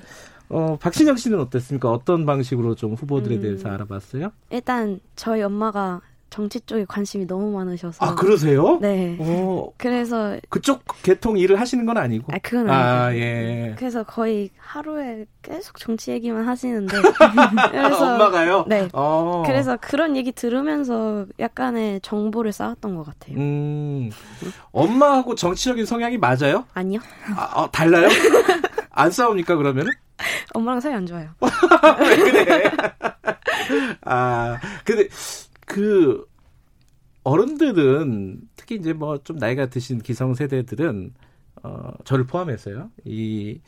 [0.49, 1.89] 어, 박신영 씨는 어땠습니까?
[1.91, 3.41] 어떤 방식으로 좀 후보들에 음.
[3.41, 4.31] 대해서 알아봤어요?
[4.49, 8.77] 일단 저희 엄마가 정치 쪽에 관심이 너무 많으셔서 아, 그러세요?
[8.81, 9.17] 네.
[9.19, 12.33] 어, 그래서 그쪽 계통 일을 하시는 건 아니고.
[12.33, 13.75] 아 그건 아, 아니고 예.
[13.77, 16.97] 그래서 거의 하루에 계속 정치 얘기만 하시는데
[17.71, 18.65] 그래서 엄마가요?
[18.67, 18.87] 네.
[18.93, 19.43] 어.
[19.45, 23.37] 그래서 그런 얘기 들으면서 약간의 정보를 쌓았던 것 같아요.
[23.37, 24.11] 음,
[24.71, 26.65] 엄마하고 정치적인 성향이 맞아요?
[26.73, 26.99] 아니요.
[27.35, 28.07] 아, 어, 달라요?
[28.91, 29.91] 안 싸웁니까, 그러면은?
[30.53, 31.29] 엄마랑 사이 안 좋아요.
[31.99, 32.71] 왜 그래?
[34.03, 35.07] 아, 근데,
[35.67, 36.25] 그,
[37.23, 41.13] 어른들은, 특히 이제 뭐 좀 나이가 드신 기성 세대들은,
[41.63, 43.59] 어, 저를 포함해서요, 이,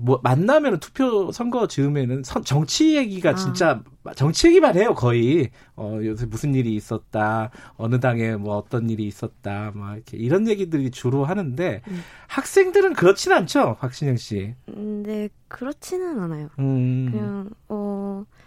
[0.00, 3.34] 뭐 만나면 투표 선거 즈음에는 선, 정치 얘기가 아.
[3.34, 3.82] 진짜
[4.14, 9.72] 정치 얘기만 해요 거의 어 요새 무슨 일이 있었다 어느 당에 뭐 어떤 일이 있었다
[9.74, 12.00] 막 이렇게 이런 얘기들이 주로 하는데 음.
[12.28, 14.54] 학생들은 그렇진 않죠 박신영 씨.
[14.66, 16.48] 근데 그렇지는 않아요.
[16.60, 17.08] 음.
[17.10, 18.37] 그냥 어 아,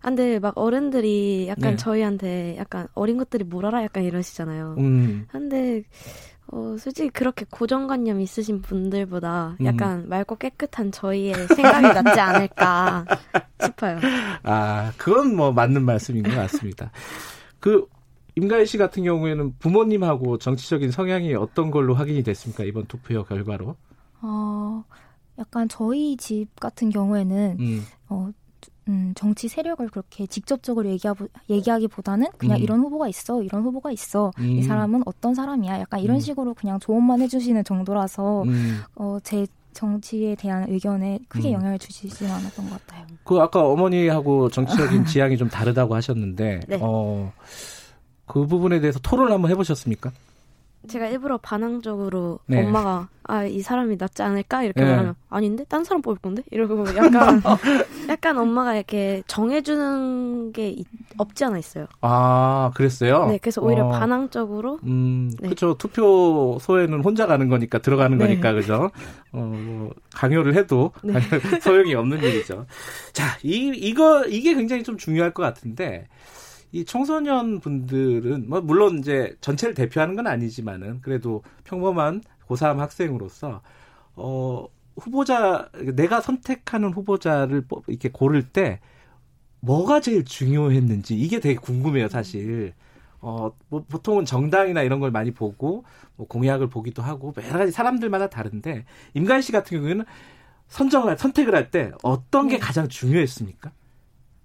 [0.00, 1.76] 근데 막 어른들이 약간 네.
[1.76, 4.76] 저희한테 약간 어린 것들이 뭘 알아 약간 이러시잖아요.
[4.78, 5.26] 음.
[5.30, 5.82] 근데
[6.50, 9.66] 어 솔직히 그렇게 고정관념 있으신 분들보다 음.
[9.66, 13.04] 약간 맑고 깨끗한 저희의 생각이 낫지 않을까
[13.62, 13.98] 싶어요.
[14.44, 16.90] 아, 그건 뭐 맞는 말씀인 것 같습니다.
[17.60, 17.86] 그
[18.36, 22.64] 임가희 씨 같은 경우에는 부모님하고 정치적인 성향이 어떤 걸로 확인이 됐습니까?
[22.64, 23.76] 이번 투표 결과로.
[24.22, 24.84] 어,
[25.38, 27.84] 약간 저희 집 같은 경우에는 음.
[28.08, 28.30] 어,
[28.88, 31.14] 음, 정치 세력을 그렇게 직접적으로 얘기하,
[31.50, 32.62] 얘기하기보다는 그냥 음.
[32.62, 34.58] 이런 후보가 있어, 이런 후보가 있어, 음.
[34.58, 36.20] 이 사람은 어떤 사람이야, 약간 이런 음.
[36.20, 38.80] 식으로 그냥 조언만 해주시는 정도라서 음.
[38.96, 41.54] 어, 제 정치에 대한 의견에 크게 음.
[41.54, 43.06] 영향을 주시지는 않았던 것 같아요.
[43.24, 46.78] 그 아까 어머니하고 정치적인 지향이 좀 다르다고 하셨는데, 네.
[46.80, 47.32] 어,
[48.26, 50.10] 그 부분에 대해서 토론을 한번 해보셨습니까?
[50.86, 52.64] 제가 일부러 반항적으로 네.
[52.64, 54.90] 엄마가 아 이 사람이 낫지 않을까 이렇게 네.
[54.90, 57.42] 말하면 아닌데 딴 사람 뽑을 건데 이러고 약간
[58.08, 60.86] 약간 엄마가 이렇게 정해주는 게 있-
[61.18, 61.86] 없지 않아 있어요.
[62.00, 63.26] 아, 그랬어요?
[63.26, 63.90] 네, 그래서 오히려 어.
[63.90, 65.48] 반항적으로 음, 네.
[65.48, 65.74] 그렇죠.
[65.74, 68.26] 투표소에는 혼자 가는 거니까 들어가는 네.
[68.26, 68.90] 거니까 그죠.
[69.32, 71.14] 어, 뭐 강요를 해도 네.
[71.60, 72.66] 소용이 없는 일이죠.
[73.12, 76.06] 자, 이 이거 이게 굉장히 좀 중요할 것 같은데
[76.72, 83.62] 이 청소년 분들은 뭐 물론 이제 전체를 대표하는 건 아니지만은 그래도 평범한 고3 학생으로서
[84.16, 88.80] 어 후보자 내가 선택하는 후보자를 뽑- 이렇게 고를 때
[89.60, 92.74] 뭐가 제일 중요했는지 이게 되게 궁금해요, 사실.
[93.20, 95.84] 어, 뭐 보통은 정당이나 이런 걸 많이 보고
[96.16, 100.04] 뭐 공약을 보기도 하고 뭐 여러 가지 사람들마다 다른데 임가희 씨 같은 경우에는
[100.68, 102.60] 선정을 할- 선택을 할 때 어떤 게 네.
[102.60, 103.72] 가장 중요했습니까?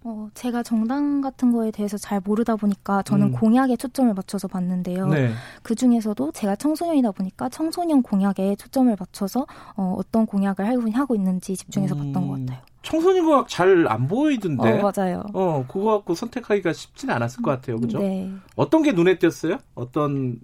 [0.05, 3.31] 어, 제가 정당 같은 거에 대해서 잘 모르다 보니까 저는 음.
[3.31, 5.07] 공약에 초점을 맞춰서 봤는데요.
[5.07, 5.31] 네.
[5.61, 9.45] 그 중에서도 제가 청소년이다 보니까 청소년 공약에 초점을 맞춰서
[9.77, 12.61] 어, 어떤 공약을 하고, 있는지 집중해서 봤던 것 음, 같아요.
[12.81, 14.81] 청소년 공약 잘 안 보이던데.
[14.81, 15.23] 어, 맞아요.
[15.33, 17.77] 어, 그거 갖고 선택하기가 쉽지는 않았을 것 같아요.
[17.79, 17.99] 그죠?
[17.99, 18.29] 네.
[18.55, 19.57] 어떤 게 눈에 띄었어요?
[19.75, 20.39] 어떤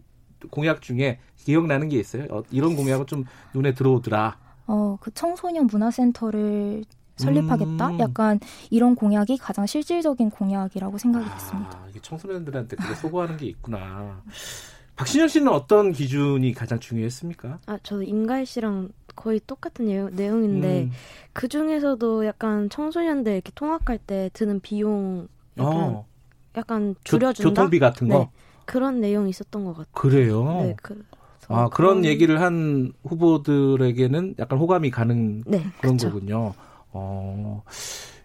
[0.52, 2.26] 공약 중에 기억나는 게 있어요?
[2.30, 4.38] 어, 이런 공약은 좀 눈에 들어오더라.
[4.68, 6.86] 어, 그 청소년 문화센터를
[7.24, 7.90] 설립하겠다?
[7.90, 8.00] 음.
[8.00, 11.78] 약간 이런 공약이 가장 실질적인 공약이라고 생각이 됐습니다.
[11.78, 14.22] 아, 이게 청소년들한테 그게 소구하는 게 있구나.
[14.96, 17.60] 박신영 씨는 어떤 기준이 가장 중요했습니까?
[17.68, 20.92] 아 저도 임가희 씨랑 거의 똑같은 내용, 내용인데 음.
[21.34, 25.28] 그 중에서도 약간 청소년들 이렇게 통학할 때 드는 비용
[25.58, 26.06] 약간, 어,
[26.58, 28.20] 약간 교, 줄여준다 교 통비 같은 거?
[28.20, 28.30] 네.
[28.66, 29.92] 그런 내용이 있었던 것 같아요.
[29.94, 30.62] 그래요?
[30.62, 31.04] 네, 그,
[31.48, 36.12] 아, 그런 얘기를 한 후보들에게는 약간 호감이 가는 네, 그런 그쵸.
[36.12, 36.54] 거군요.
[36.92, 37.64] 어,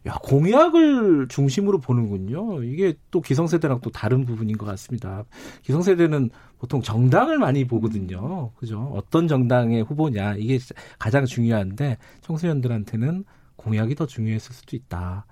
[0.07, 2.63] 야, 공약을 중심으로 보는군요.
[2.63, 5.25] 이게 또 기성세대랑 또 다른 부분인 것 같습니다.
[5.63, 8.51] 기성세대는 보통 정당을 많이 보거든요.
[8.57, 8.93] 그죠?
[8.95, 10.35] 어떤 정당의 후보냐.
[10.37, 10.59] 이게
[10.99, 13.25] 가장 중요한데 청소년들한테는
[13.57, 15.27] 공약이 더 중요했을 수도 있다.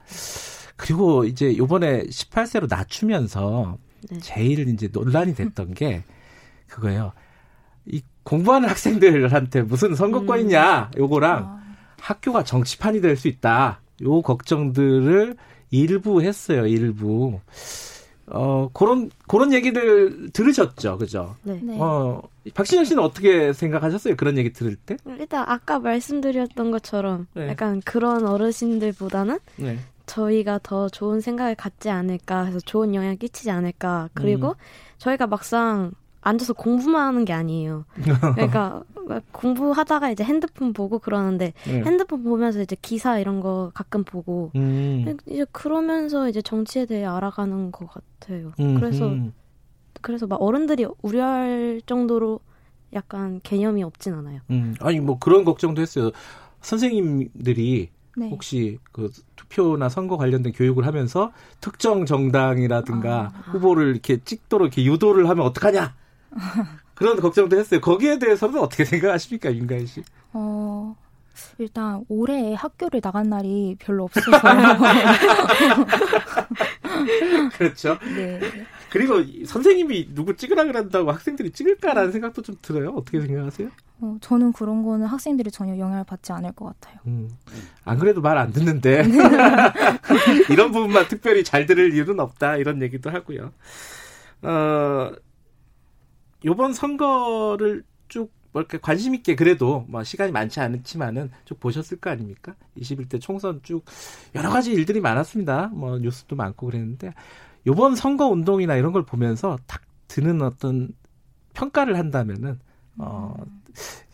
[0.77, 3.79] 그리고 이제 요번에 18세로 낮추면서
[4.11, 4.19] 네.
[4.21, 6.03] 제일 이제 논란이 됐던 게
[6.67, 7.13] 그거예요.
[7.85, 11.62] 이 공부하는 학생들한테 무슨 선거권이냐, 요거랑 아,
[12.03, 13.81] 학교가 정치판이 될 수 있다.
[14.03, 15.37] 요 걱정들을
[15.71, 17.39] 일부 했어요, 일부.
[18.27, 21.37] 어, 그런, 그런 얘기들 들으셨죠, 그죠?
[21.43, 21.61] 네.
[21.63, 21.77] 네.
[21.79, 22.23] 어,
[22.55, 24.17] 박신영 씨는 어떻게 생각하셨어요?
[24.17, 24.97] 그런 얘기 들을 때?
[25.07, 27.49] 일단 아까 말씀드렸던 것처럼 네.
[27.49, 29.79] 약간 그런 어르신들보다는 네.
[30.07, 34.55] 저희가 더 좋은 생각을 갖지 않을까 해서 좋은 영향을 끼치지 않을까 그리고 음.
[34.99, 37.85] 저희가 막상 앉아서 공부만 하는 게 아니에요.
[38.35, 41.83] 그러니까 막 공부하다가 이제 핸드폰 보고 그러는데 네.
[41.83, 45.17] 핸드폰 보면서 이제 기사 이런 거 가끔 보고 음.
[45.27, 48.53] 이제 그러면서 이제 정치에 대해 알아가는 것 같아요.
[48.61, 49.33] 음, 그래서 음.
[50.01, 52.41] 그래서 막 어른들이 우려할 정도로
[52.95, 54.41] 약간 개념이 없진 않아요.
[54.51, 54.75] 음.
[54.81, 56.11] 아니, 뭐 그런 걱정도 했어요.
[56.61, 58.29] 선생님들이 네.
[58.29, 63.51] 혹시 그 투표나 선거 관련된 교육을 하면서 특정 정당이라든가 아.
[63.53, 65.95] 후보를 이렇게 찍도록 이렇게 유도를 하면 어떡하냐
[66.95, 67.81] 그런 걱정도 했어요.
[67.81, 70.03] 거기에 대해서는 어떻게 생각하십니까, 윤가희 씨?
[70.33, 70.95] 어,
[71.59, 74.31] 일단 올해 학교를 나간 날이 별로 없어서
[77.57, 77.99] 그렇죠.
[78.15, 78.41] 네.
[78.91, 82.91] 그리고 이 선생님이 누구 찍으라 그런다고 학생들이 찍을까라는 생각도 좀 들어요.
[82.91, 83.69] 어떻게 생각하세요?
[84.03, 86.99] 어, 저는 그런 거는 학생들이 전혀 영향을 받지 않을 것 같아요.
[87.07, 87.31] 음,
[87.85, 89.05] 안 그래도 말 안 듣는데
[90.51, 93.53] 이런 부분만 특별히 잘 들을 이유는 없다 이런 얘기도 하고요.
[94.43, 95.13] 어,
[96.45, 102.55] 요번 선거를 쭉뭐 이렇게 관심 있게 그래도 뭐 시간이 많지 않지만은 쭉 보셨을 거 아닙니까?
[102.77, 103.85] 21대 총선 쭉
[104.35, 105.69] 여러 가지 일들이 많았습니다.
[105.69, 107.15] 뭐 뉴스도 많고 그랬는데
[107.67, 110.93] 요번 선거 운동이나 이런 걸 보면서 딱 드는 어떤
[111.55, 112.59] 평가를 한다면은
[112.99, 113.35] 어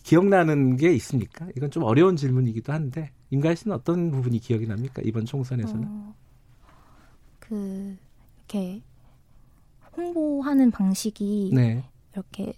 [0.03, 1.47] 기억나는 게 있습니까?
[1.57, 5.03] 이건 좀 어려운 질문이기도 한데 임가희 씨는 어떤 부분이 기억이 납니까?
[5.05, 5.85] 이번 총선에서는?
[5.87, 6.15] 어,
[7.39, 7.97] 그
[8.39, 8.83] 이렇게
[9.97, 11.85] 홍보하는 방식이 네.
[12.19, 12.55] 이렇게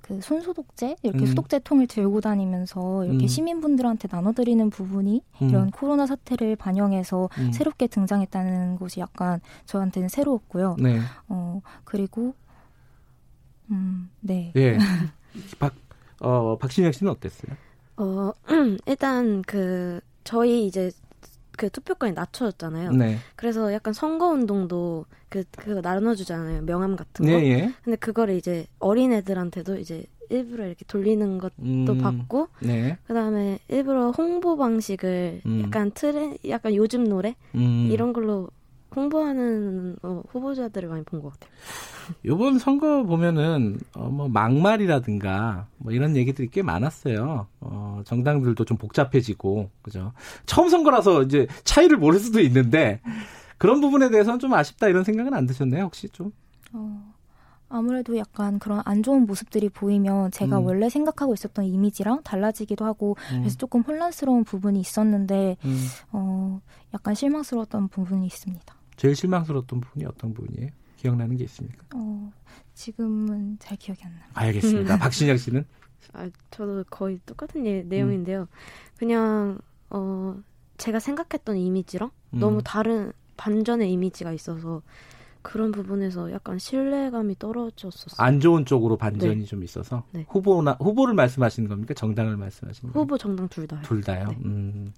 [0.00, 1.26] 그 손소독제 이렇게 음.
[1.26, 3.28] 소독제 통을 들고 다니면서 이렇게 음.
[3.28, 5.48] 시민분들한테 나눠드리는 부분이 음.
[5.48, 7.52] 이런 코로나 사태를 반영해서 음.
[7.52, 10.76] 새롭게 등장했다는 것이 약간 저한테는 새로웠고요.
[10.80, 11.00] 네.
[11.28, 12.34] 어 그리고
[13.70, 14.52] 음 네.
[14.56, 14.76] 예.
[15.58, 15.74] 박,
[16.20, 17.56] 어, 박신영 씨는 어땠어요?
[17.96, 18.32] 어,
[18.86, 20.90] 일단 그 저희 이제
[21.56, 22.92] 그 투표권이 낮춰졌잖아요.
[22.92, 23.18] 네.
[23.36, 26.62] 그래서 약간 선거 운동도 그 그거 나눠주잖아요.
[26.62, 27.30] 명함 같은 거.
[27.30, 27.72] 네, 예.
[27.84, 32.96] 근데 그거를 이제 어린 애들한테도 이제 일부러 이렇게 돌리는 것도 음, 받고 네.
[33.06, 35.62] 그다음에 일부러 홍보 방식을 음.
[35.64, 37.88] 약간 트렌 약간 요즘 노래 음.
[37.90, 38.48] 이런 걸로
[38.96, 41.50] 홍보하는 어, 후보자들을 많이 본 것 같아요.
[42.24, 47.46] 요번 선거 보면은 어, 뭐 막말이라든가 뭐 이런 얘기들이 꽤 많았어요.
[47.60, 50.12] 어, 정당들도 좀 복잡해지고 그죠.
[50.46, 53.00] 처음 선거라서 이제 차이를 모를 수도 있는데
[53.58, 55.84] 그런 부분에 대해서는 좀 아쉽다 이런 생각은 안 드셨나요?
[55.84, 56.32] 혹시 좀?
[56.72, 57.14] 어,
[57.68, 60.66] 아무래도 약간 그런 안 좋은 모습들이 보이면 제가 음.
[60.66, 65.86] 원래 생각하고 있었던 이미지랑 달라지기도 하고 음, 그래서 조금 혼란스러운 부분이 있었는데 음.
[66.10, 66.60] 어,
[66.92, 68.74] 약간 실망스러웠던 부분이 있습니다.
[68.96, 70.70] 제일 실망스러웠던 부분이 어떤 부분이에요?
[70.96, 71.84] 기억나는 게 있습니까?
[71.94, 72.32] 어,
[72.74, 74.24] 지금은 잘 기억이 안 나요.
[74.34, 74.98] 알겠습니다.
[75.00, 75.64] 박신영 씨는?
[76.12, 78.48] 아, 저도 거의 똑같은 예- 내용인데요.
[78.96, 79.58] 그냥
[79.90, 80.36] 어
[80.78, 82.38] 제가 생각했던 이미지랑 음.
[82.38, 84.82] 너무 다른 반전의 이미지가 있어서
[85.42, 88.24] 그런 부분에서 약간 신뢰감이 떨어졌었어요.
[88.24, 90.24] 안 좋은 쪽으로 반전이 좀 있어서 네.
[90.28, 91.94] 후보나 후보를 말씀하시는 겁니까?
[91.94, 93.00] 정당을 말씀하시는 겁니까?
[93.00, 93.80] 후보 정당 둘 다요.
[93.82, 94.28] 둘 다요.
[94.28, 94.38] 네.
[94.44, 94.92] 음.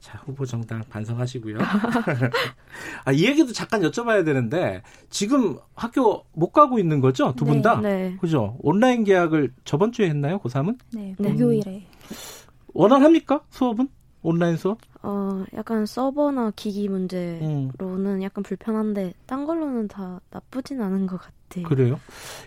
[0.00, 1.58] 자, 후보 정당 반성하시고요.
[3.04, 7.34] 아, 이 얘기도 잠깐 여쭤봐야 되는데 지금 학교 못 가고 있는 거죠?
[7.36, 7.80] 두분 네, 다?
[7.80, 8.16] 네.
[8.20, 8.56] 그죠?
[8.60, 10.38] 온라인 계약을 저번 주에 했나요?
[10.38, 10.78] 고3은?
[10.92, 11.28] 네, 네.
[11.30, 11.86] 목요일에
[12.74, 13.40] 원활합니까?
[13.50, 13.88] 수업은?
[14.22, 14.78] 온라인 수업?
[15.02, 16.92] 어 약간 서버나 기기 음.
[16.92, 21.66] 문제로는 약간 불편한데 딴 걸로는 다 나쁘진 않은 것 같아요.
[21.66, 22.00] 그래요?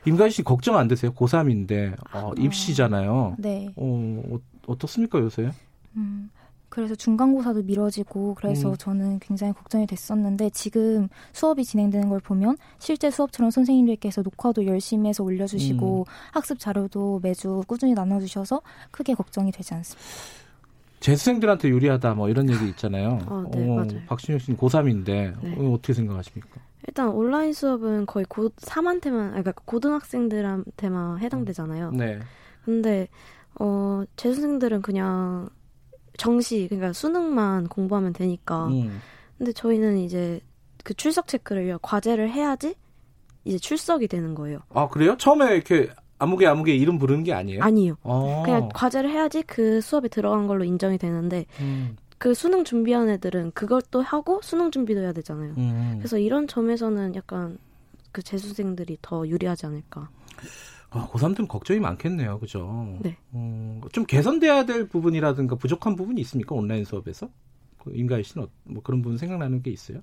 [0.06, 1.14] 임가희 씨 걱정 안 되세요?
[1.14, 3.36] 고3인데 어, 입시잖아요.
[3.40, 3.74] 네.
[3.76, 5.52] 어, 어, 어떻습니까, 요새?
[5.96, 6.30] 음,
[6.70, 8.76] 그래서 중간고사도 미뤄지고 그래서 음.
[8.78, 15.24] 저는 굉장히 걱정이 됐었는데 지금 수업이 진행되는 걸 보면 실제 수업처럼 선생님들께서 녹화도 열심히 해서
[15.24, 16.04] 올려주시고 음.
[16.32, 18.62] 학습 자료도 매주 꾸준히 나눠주셔서
[18.92, 20.41] 크게 걱정이 되지 않습니다.
[21.02, 23.20] 재수생들한테 유리하다 뭐 이런 얘기 있잖아요.
[23.26, 24.02] 어, 네, 맞아요.
[24.08, 25.56] 박신영 씨는 고3인데 네.
[25.58, 26.62] 어, 어떻게 생각하십니까?
[26.88, 31.92] 일단 온라인 수업은 거의 고 3한테만 아니, 그러니까 고등학생들한테만 해당되잖아요.
[31.92, 32.20] 네.
[32.64, 33.08] 근데
[33.60, 35.50] 어 재수생들은 그냥
[36.18, 38.68] 정시 그러니까 수능만 공부하면 되니까.
[38.68, 39.02] 음.
[39.38, 40.40] 근데 저희는 이제
[40.84, 42.76] 그 출석 체크를 과제를 해야지
[43.44, 44.60] 이제 출석이 되는 거예요.
[44.70, 45.18] 아 그래요?
[45.18, 45.90] 처음에 이렇게
[46.22, 47.64] 아무개 아무개 이름 부르는 게 아니에요?
[47.64, 47.96] 아니요.
[48.04, 48.44] 어.
[48.46, 54.02] 그냥 과제를 해야지 그 수업에 들어간 걸로 인정이 되는데 음, 그 수능 준비한 애들은 그것도
[54.02, 55.56] 하고 수능 준비도 해야 되잖아요.
[55.58, 55.96] 음.
[55.98, 57.58] 그래서 이런 점에서는 약간
[58.12, 60.10] 그 재수생들이 더 유리하지 않을까.
[60.92, 62.98] 아, 고3들은 걱정이 많겠네요, 그죠?
[63.02, 63.18] 네.
[63.34, 67.30] 음, 좀 개선돼야 될 부분이라든가 부족한 부분이 있습니까 온라인 수업에서?
[67.80, 70.00] 그 임가희 씨는 어- 뭐 그런 부분 생각나는 게 있어요?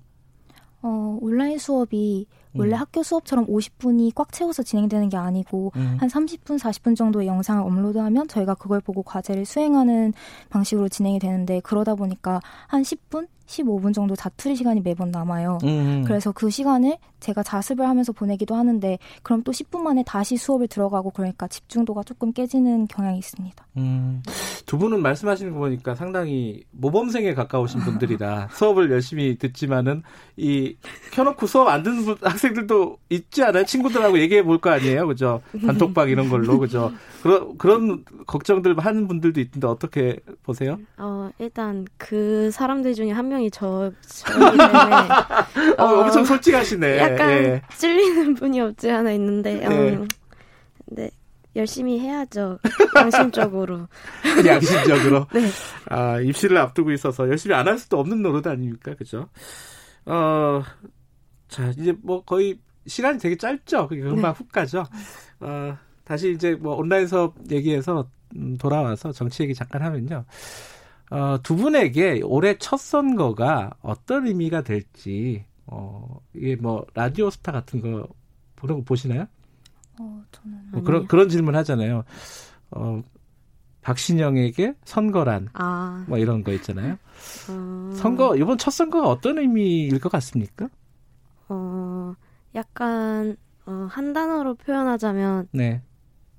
[0.81, 2.25] 어, 온라인 수업이
[2.55, 2.79] 원래 음.
[2.79, 5.97] 학교 수업처럼 50분이 꽉 채워서 진행되는 게 아니고 음.
[5.99, 10.13] 한 30분, 40분 정도의 영상을 업로드하면 저희가 그걸 보고 과제를 수행하는
[10.49, 15.57] 방식으로 진행이 되는데 그러다 보니까 한 10분, 15분 정도 자투리 시간이 매번 남아요.
[15.63, 16.03] 음.
[16.05, 21.09] 그래서 그 시간을 제가 자습을 하면서 보내기도 하는데 그럼 또 10분 만에 다시 수업을 들어가고
[21.09, 23.65] 그러니까 집중도가 조금 깨지는 경향이 있습니다.
[23.77, 24.21] 음,
[24.67, 30.03] 두 분은 말씀하시는 거 보니까 상당히 모범생에 가까우신 분들이라 수업을 열심히 듣지만은
[30.37, 30.75] 이
[31.11, 33.65] 켜놓고 수업 안 듣는 분- 학생들도 있지 않아요?
[33.65, 35.41] 친구들하고 얘기해 볼 거 아니에요, 그죠?
[35.65, 36.91] 단톡방 이런 걸로 그죠?
[37.21, 40.79] 그런 그런 걱정들 하는 분들도 있는데 어떻게 보세요?
[40.97, 43.91] 어 일단 그 사람들 중에 한 명이 저
[44.25, 44.63] 때문에
[45.77, 46.97] 어, 엄청 솔직하시네.
[46.97, 47.61] 약간 예.
[47.77, 49.99] 찔리는 분이 없지 않아 있는데 어, 네.
[50.87, 51.11] 네
[51.55, 52.59] 열심히 해야죠
[52.95, 53.87] 양심적으로
[54.45, 55.27] 양심적으로.
[55.33, 55.47] 네
[55.89, 58.93] 아, 입시를 앞두고 있어서 열심히 안 할 수도 없는 노릇 아닙니까?
[58.95, 59.27] 그죠?
[60.05, 60.63] 어,
[61.49, 63.87] 자, 이제 뭐 거의 시간이 되게 짧죠?
[63.87, 64.85] 그게 금방 훅 가죠?
[65.41, 70.25] 어, 다시 이제 뭐 온라인 수업 얘기해서 음, 돌아와서 정치 얘기 잠깐 하면요.
[71.11, 77.81] 어, 두 분에게 올해 첫 선거가 어떤 의미가 될지, 어, 이게 뭐 라디오 스타 같은
[77.81, 78.07] 거
[78.61, 79.25] 그런 거 보시나요?
[79.99, 81.07] 어, 저는 뭐 그런.
[81.07, 82.03] 그런 질문 하잖아요.
[82.71, 83.01] 어,
[83.81, 86.97] 박신영에게 선거란 아, 뭐 이런 거 있잖아요.
[87.49, 90.69] 어, 선거 이번 첫 선거가 어떤 의미일 것 같습니까?
[91.49, 92.13] 어,
[92.55, 95.81] 약간 어, 한 단어로 표현하자면 네.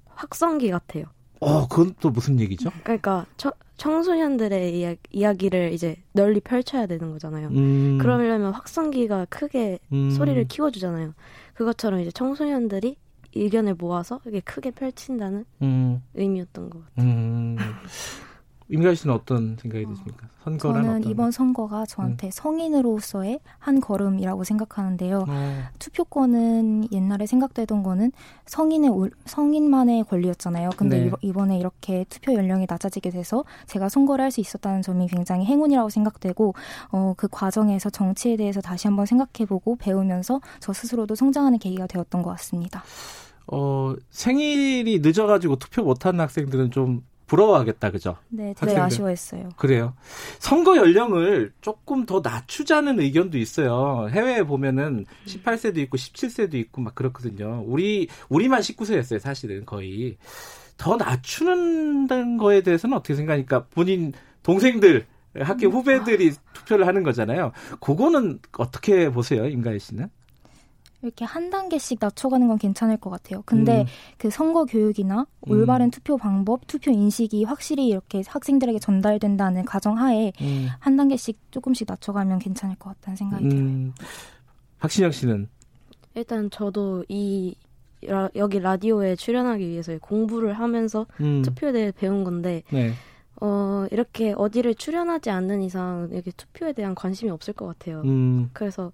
[0.06, 1.04] 확성기 같아요.
[1.40, 2.70] 어, 그건 또 무슨 얘기죠?
[2.82, 7.48] 그러니까 처, 청소년들의 이야, 이야기를 이제 널리 펼쳐야 되는 거잖아요.
[7.48, 11.14] 음, 그러려면 확성기가 크게 음, 소리를 키워주잖아요.
[11.54, 12.96] 그것처럼 이제 청소년들이
[13.34, 17.08] 의견을 모아서 이게 크게 펼친다는 음, 의미였던 것 같아요.
[18.70, 18.74] 음.
[18.74, 20.28] 임가희 씨는 어떤 생각이 드십니까?
[20.44, 21.10] 선거란 저는 어떤?
[21.10, 25.24] 이번 선거가 저한테 성인으로서의 한 걸음이라고 생각하는데요.
[25.28, 28.12] 어, 투표권은 옛날에 생각되던 거는
[28.46, 30.70] 성인의 올- 성인만의 권리였잖아요.
[30.76, 31.06] 근데 네.
[31.06, 35.88] 이번- 이번에 이렇게 투표 연령이 낮아지게 돼서 제가 선거를 할 수 있었다는 점이 굉장히 행운이라고
[35.90, 36.54] 생각되고
[36.92, 42.30] 어, 그 과정에서 정치에 대해서 다시 한번 생각해보고 배우면서 저 스스로도 성장하는 계기가 되었던 것
[42.30, 42.84] 같습니다.
[43.48, 48.16] 어, 생일이 늦어가지고 투표 못하는 학생들은 좀 부러워하겠다, 그죠?
[48.28, 48.82] 네, 되게 학생들.
[48.82, 49.50] 아쉬워했어요.
[49.56, 49.94] 그래요.
[50.40, 54.08] 선거 연령을 조금 더 낮추자는 의견도 있어요.
[54.10, 57.62] 해외에 보면은 18세도 있고 17세도 있고 막 그렇거든요.
[57.68, 60.16] 우리 우리만 19세였어요, 사실은 거의.
[60.76, 64.12] 더 낮추는 거에 대해서는 어떻게 생각하니까 본인
[64.42, 65.06] 동생들
[65.38, 67.52] 학교 후배들이 투표를 하는 거잖아요.
[67.80, 70.08] 그거는 어떻게 보세요, 임가희 씨는?
[71.02, 73.42] 이렇게 한 단계씩 낮춰가는 건 괜찮을 것 같아요.
[73.46, 73.86] 근데 음.
[74.18, 80.96] 그 선거 교육이나 올바른 투표 방법, 투표 인식이 확실히 이렇게 학생들에게 전달된다는 가정하에 음, 한
[80.96, 83.64] 단계씩 조금씩 낮춰가면 괜찮을 것 같다는 생각이 들어요.
[83.64, 83.92] 음,
[84.78, 85.48] 박신영 씨는
[86.14, 87.54] 일단 저도 이
[88.02, 92.92] 라- 여기 라디오에 출연하기 위해서 공부를 하면서 음, 투표에 대해 배운 건데 네.
[93.42, 98.02] 어, 이렇게 어디를 출연하지 않는 이상 여기 투표에 대한 관심이 없을 것 같아요.
[98.04, 98.92] 음, 그래서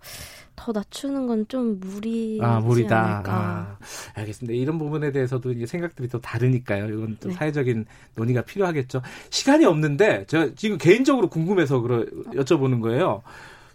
[0.54, 3.00] 더 낮추는 건 좀 무리지 아, 무리다.
[3.14, 3.32] 않을까.
[3.34, 3.76] 아,
[4.14, 4.54] 알겠습니다.
[4.56, 6.86] 이런 부분에 대해서도 이제 생각들이 또 다르니까요.
[6.88, 7.34] 이건 또 네.
[7.34, 9.02] 사회적인 논의가 필요하겠죠.
[9.30, 13.22] 시간이 없는데, 저 지금 개인적으로 궁금해서 그러, 여쭤보는 거예요.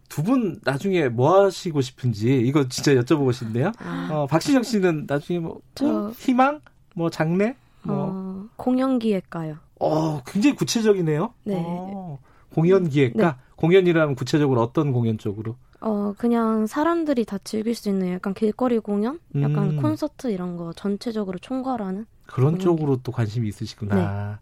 [0.10, 3.72] 두 분 나중에 뭐 하시고 싶은지, 이거 진짜 여쭤보고 싶네요.
[3.78, 6.12] 아, 어, 박신영 씨는 나중에 뭐, 저- 꿈?
[6.12, 6.60] 희망?
[6.96, 7.56] 뭐, 장래?
[7.84, 9.56] 뭐, 어, 공연기획가요.
[9.82, 11.34] 어, 굉장히 구체적이네요.
[11.44, 11.56] 네.
[11.58, 12.20] 어,
[12.54, 13.28] 공연 기획가?
[13.28, 13.36] 네.
[13.56, 15.56] 공연이라면 구체적으로 어떤 공연 쪽으로?
[15.82, 19.20] 어, 그냥 사람들이 다 즐길 수 있는 약간 길거리 공연?
[19.38, 19.82] 약간 음.
[19.82, 22.06] 콘서트 이런 거 전체적으로 총괄하는?
[22.28, 24.40] 그런 공연 쪽으로 또 관심이 있으시구나.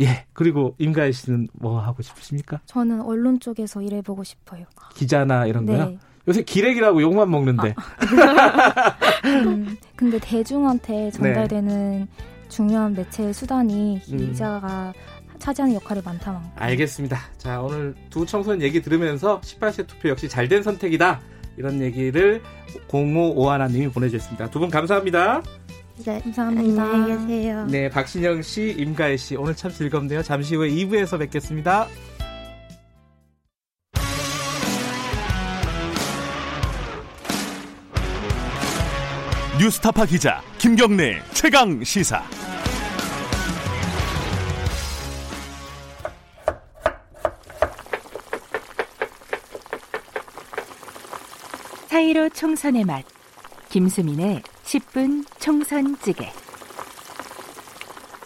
[0.00, 0.26] 예.
[0.32, 2.60] 그리고 임가희 씨는 뭐 하고 싶으십니까?
[2.66, 4.64] 저는 언론 쪽에서 일해보고 싶어요.
[4.94, 5.86] 기자나 이런 거요?
[5.86, 5.98] 네.
[6.28, 7.74] 요새 기레기라고 욕만 먹는데.
[9.24, 12.08] 음, 근데 대중한테 전달되는
[12.52, 14.18] 중요한 매체 수단이 음.
[14.18, 14.92] 기자가
[15.38, 16.42] 차지하는 역할이 많다만.
[16.56, 17.18] 알겠습니다.
[17.38, 21.20] 자, 오늘 두 청소년 얘기 들으면서 18세 투표 역시 잘된 선택이다.
[21.56, 22.40] 이런 얘기를
[22.88, 24.50] 0551님이 보내주셨습니다.
[24.50, 25.42] 두 분 감사합니다.
[26.04, 26.20] 네.
[26.20, 26.82] 감사합니다.
[26.82, 27.66] 안녕히 계세요.
[27.70, 30.22] 네, 박신영 씨, 임가혜 씨, 오늘 참 즐겁네요.
[30.22, 31.86] 잠시 후에 2부에서 뵙겠습니다.
[39.62, 42.20] 뉴스타파 기자 김경래 최강 시사.
[51.86, 53.04] 사이로 총선의 맛.
[53.68, 56.26] 김수민의 10분 총선 찌개.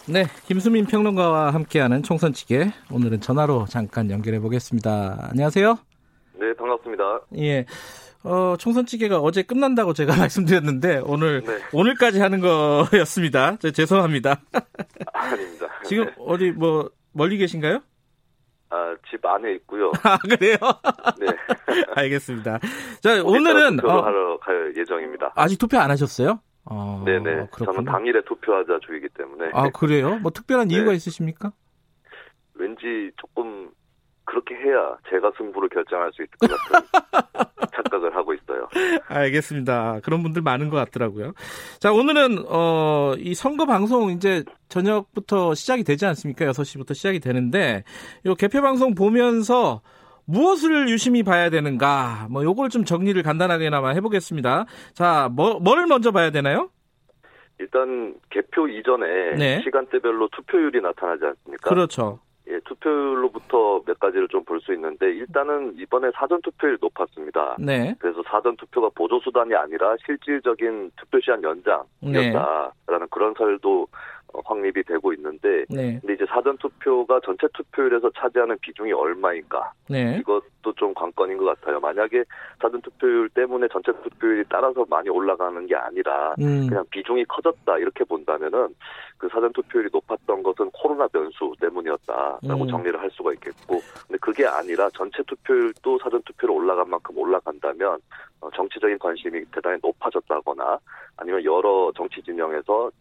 [0.07, 2.73] 네, 김수민 평론가와 함께하는 총선치계.
[2.91, 5.29] 오늘은 전화로 잠깐 연결해 보겠습니다.
[5.29, 5.77] 안녕하세요.
[6.39, 7.03] 네, 반갑습니다.
[7.37, 7.65] 예.
[8.27, 11.59] 어, 총선치계가 어제 끝난다고 제가 말씀드렸는데, 오늘, 네.
[11.73, 13.57] 오늘까지 하는 거였습니다.
[13.59, 14.41] 저 죄송합니다.
[15.13, 15.67] 아닙니다.
[15.85, 16.13] 지금 네.
[16.19, 17.79] 어디 뭐, 멀리 계신가요?
[18.69, 19.91] 아, 집 안에 있고요.
[20.03, 20.57] 아, 그래요?
[21.19, 21.27] 네.
[21.95, 22.59] 알겠습니다.
[23.01, 25.31] 자, 오늘은, 어, 하러 갈 예정입니다.
[25.35, 26.41] 아직 투표 안 하셨어요?
[26.65, 27.47] 어, 네네.
[27.51, 27.71] 그렇구나.
[27.71, 30.17] 저는 당일에 투표하자 주이기 때문에 아, 그래요?
[30.19, 30.75] 뭐 특별한 네.
[30.75, 31.53] 이유가 있으십니까?
[32.55, 33.71] 왠지 조금
[34.27, 38.67] 그렇게 해야 제가 승부를 결정할 수 있을 것 같은 착각을 하고 있어요.
[39.07, 40.01] 알겠습니다.
[40.03, 41.31] 그런 분들 많은 것 같더라고요.
[41.79, 46.45] 자, 오늘은, 어, 이 선거 방송 이제 저녁부터 시작이 되지 않습니까?
[46.45, 47.83] 6시부터 시작이 되는데,
[48.25, 49.81] 요 개표 방송 보면서
[50.25, 54.65] 무엇을 유심히 봐야 되는가, 뭐, 요걸 좀 정리를 간단하게나마 해보겠습니다.
[54.93, 56.69] 자, 뭐, 뭐를 먼저 봐야 되나요?
[57.59, 59.61] 일단 개표 이전에 네.
[59.63, 61.69] 시간대별로 투표율이 나타나지 않습니까?
[61.69, 62.19] 그렇죠.
[62.49, 67.57] 예, 투표율로부터 몇 가지를 좀 볼 수 있는데 일단은 이번에 사전 투표율이 높았습니다.
[67.59, 67.93] 네.
[67.99, 71.49] 그래서 사전 투표가 보조 수단이 아니라 실질적인 투표 시간 네.
[72.01, 73.87] 연장이었다라는 그런 설도 어,
[74.43, 75.99] 확립이 되고 있는데 네.
[75.99, 80.17] 근데 이제 사전 투표가 전체 투표율에서 차지하는 비중이 얼마인가 네.
[80.19, 81.79] 이것도 좀 관건인 것 같아요.
[81.79, 82.23] 만약에
[82.61, 86.67] 사전 투표율 때문에 전체 투표율이 따라서 많이 올라가는 게 아니라 음.
[86.67, 88.75] 그냥 비중이 커졌다 이렇게 본다면은
[89.17, 92.67] 그 사전 투표율이 높았던 것은 코로나 변수 때문이었다라고 음.
[92.67, 97.99] 정리를 할 수가 있겠고 근데 그게 아니라 전체 투표율도 사전 투표로 올라간 만큼 올라간다면
[98.41, 100.79] 어, 정치적인 관심이 대단히 높아졌다거나
[101.17, 102.91] 아니면 여러 정치 진영에서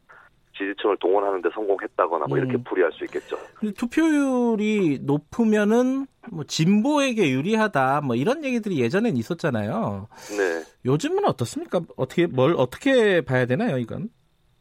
[0.57, 2.65] 지지층을 동원하는데 성공했다거나 뭐 이렇게 음.
[2.65, 3.37] 풀이할 수 있겠죠.
[3.77, 10.09] 투표율이 높으면은 뭐 진보에게 유리하다 뭐 이런 얘기들이 예전엔 있었잖아요.
[10.37, 10.63] 네.
[10.85, 11.81] 요즘은 어떻습니까?
[11.97, 14.09] 어떻게 뭘 어떻게 봐야 되나요, 이건?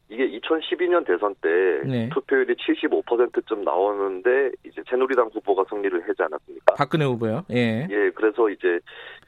[0.08, 1.48] 이게 2012년 대선 때
[1.84, 2.08] 네.
[2.12, 6.74] 투표율이 75%쯤 나오는데 이제 새누리당 후보가 승리를 하지 않았습니까?
[6.74, 7.44] 박근혜 후보요.
[7.50, 7.88] 예.
[7.90, 8.78] 예, 그래서 이제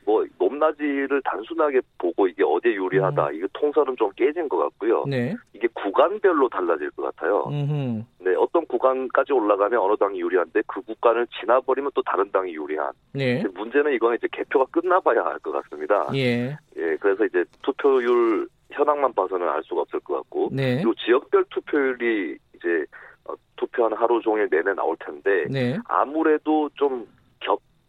[0.09, 5.03] 뭐 높낮이를 단순하게 보고 이게 어디에 유리하다, 이거 통설은 좀 깨진 것 같고요.
[5.03, 5.11] 음.
[5.11, 5.37] 네.
[5.53, 7.45] 이게 구간별로 달라질 것 같아요.
[7.51, 8.07] 음.
[8.19, 12.91] 네, 어떤 구간까지 올라가면 어느 당이 유리한데 그 구간을 지나버리면 또 다른 당이 유리한.
[13.13, 13.45] 네.
[13.53, 16.09] 문제는 이거는 이제 개표가 끝나봐야 알 것 같습니다.
[16.15, 16.57] 예.
[16.79, 20.77] 예, 그래서 이제 투표율 현황만 봐서는 알 수가 없을 것 같고, 네.
[20.77, 22.85] 그리고 지역별 투표율이 이제
[23.27, 25.79] 어, 투표한 하루 종일 내내 나올 텐데 네.
[25.87, 27.07] 아무래도 좀 겹,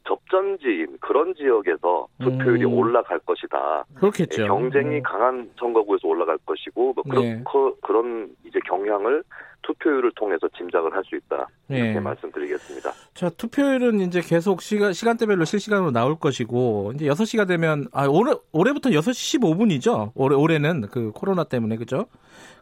[0.06, 2.74] 접전지인 그런 지역에서 투표율이 음.
[2.74, 3.86] 올라갈 것이다.
[3.96, 4.44] 그렇겠죠.
[4.44, 5.04] 예, 경쟁이 음.
[5.04, 7.44] 강한 선거구에서 올라갈 것이고 뭐 그런 네.
[7.52, 9.24] 그, 그런 이제 경향을
[9.64, 11.48] 투표율을 통해서 짐작을 할 수 있다.
[11.70, 12.00] 이렇게 네.
[12.00, 12.92] 말씀드리겠습니다.
[13.14, 18.90] 자, 투표율은 이제 계속 시간, 시간대별로 실시간으로 나올 것이고, 이제 6시가 되면, 아, 올해, 올해부터
[18.92, 20.12] 6시 15분이죠?
[20.16, 22.06] 올해, 올해는 그 코로나 때문에, 그죠?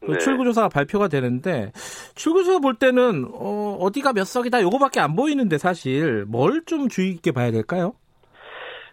[0.06, 0.18] 그 네.
[0.20, 1.72] 출구조사가 발표가 되는데,
[2.16, 7.32] 출구조사 볼 때는, 어, 어디가 몇 석이다, 요거밖에 안 보이는데, 사실, 뭘 좀 주의 깊게
[7.32, 7.94] 봐야 될까요?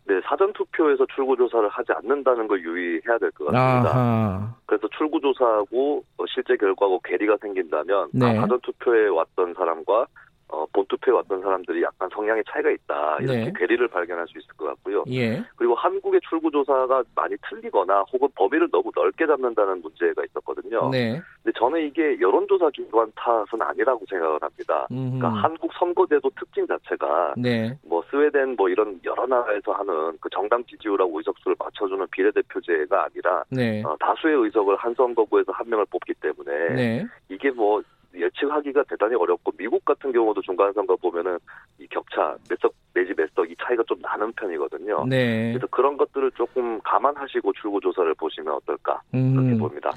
[0.06, 3.90] 네, 사전 투표에서 출구 조사를 하지 않는다는 걸 유의해야 될 것 같습니다.
[3.90, 4.54] 아하.
[4.66, 8.26] 그래서 출구 조사하고 어, 실제 결과하고 괴리가 생긴다면 네.
[8.36, 10.06] 아, 사전 투표에 왔던 사람과
[10.54, 13.52] 어, 본 투표에 왔던 사람들이 약간 성향의 차이가 있다 이렇게 네.
[13.56, 15.04] 괴리를 발견할 수 있을 것 같고요.
[15.10, 15.42] 예.
[15.56, 20.90] 그리고 한국의 출구 조사가 많이 틀리거나 혹은 범위를 너무 넓게 잡는다는 문제가 있었거든요.
[20.90, 21.20] 네.
[21.42, 24.86] 근데 저는 이게 여론조사 기관 탓은 아니라고 생각을 합니다.
[24.92, 25.18] 음.
[25.18, 27.76] 그러니까 한국 선거제도 특징 자체가 네.
[27.82, 33.82] 뭐 스웨덴 뭐 이런 여러 나라에서 하는 그 정당 지지율하고 의석수를 맞춰주는 비례대표제가 아니라 네.
[33.84, 37.06] 어, 다수의 의석을 한 선거구에서 한 명을 뽑기 때문에 네.
[37.28, 37.82] 이게 뭐
[38.16, 41.38] 예측하기가 대단히 어렵고 미국 같은 경우도 중간 선거 보면은
[41.78, 45.04] 이 격차 몇 석 내지 몇 석 이 차이가 좀 나는 편이거든요.
[45.08, 45.52] 네.
[45.52, 49.18] 그래서 그런 것들을 조금 감안하시고 출구 조사를 보시면 어떨까 그렇게
[49.52, 49.58] 음.
[49.58, 49.90] 봅니다.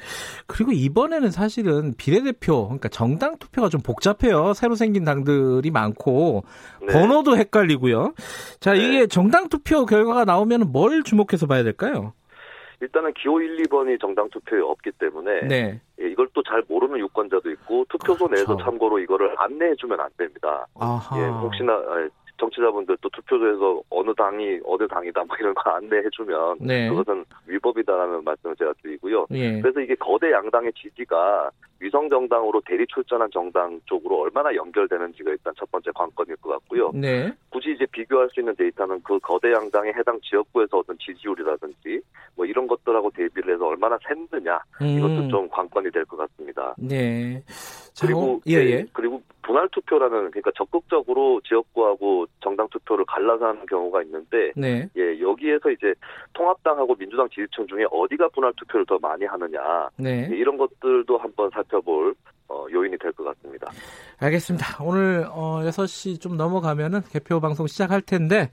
[0.47, 4.53] 그리고 이번에는 사실은 비례대표, 그러니까 정당 투표가 좀 복잡해요.
[4.53, 6.43] 새로 생긴 당들이 많고,
[6.81, 6.87] 네.
[6.93, 8.13] 번호도 헷갈리고요.
[8.59, 8.79] 자, 네.
[8.79, 12.13] 이게 정당 투표 결과가 나오면 뭘 주목해서 봐야 될까요?
[12.79, 15.81] 일단은 기호 1, 2번이 정당 투표에 없기 때문에 네.
[15.99, 18.35] 예, 이걸 또 잘 모르는 유권자도 있고 투표소 그렇죠.
[18.53, 20.65] 내에서 참고로 이거를 안내해주면 안 됩니다.
[20.79, 21.19] 아하.
[21.19, 22.07] 예, 혹시나 아,
[22.39, 26.87] 정치자분들 또 투표소에서 어느 당이 어느 당이다 뭐 이런 거 안내해주면 네.
[26.87, 29.25] 그것은 위법이다라는 말씀을 제가 드리고요.
[29.31, 29.59] 예.
[29.59, 31.49] 그래서 이게 거대 양당의 지지가
[31.79, 36.91] 위성 정당으로 대리 출전한 정당 쪽으로 얼마나 연결되는지가 일단 첫 번째 관건일 것 같고요.
[36.93, 37.31] 네.
[37.49, 42.01] 굳이 이제 비교할 수 있는 데이터는 그 거대 양당의 해당 지역구에서 얻은 지지율이라든지
[42.35, 43.97] 뭐 이런 것들하고 대비를 해서 얼마나
[44.97, 45.29] 이것도 음.
[45.29, 46.73] 좀 관건이 될 것 같습니다.
[46.77, 47.41] 네.
[47.93, 48.85] 자, 그리고 어, 예, 네, 예.
[48.93, 54.87] 그리고 분할 투표라는 그러니까 적극적으로 지역구하고 정당 투표를 갈라서 하는 경우가 있는데 네.
[54.95, 55.93] 예 여기에서 이제
[56.33, 60.29] 통합당하고 민주당 지지층 중에 어디가 분할 투표를 더 많이 하느냐 네.
[60.31, 62.15] 예, 이런 것들도 한번 살 펴볼
[62.49, 63.67] 어, 요인이 될 것 같습니다.
[64.19, 64.83] 알겠습니다.
[64.83, 68.49] 오늘 어 6시 좀 넘어가면은 개표 방송 시작할 텐데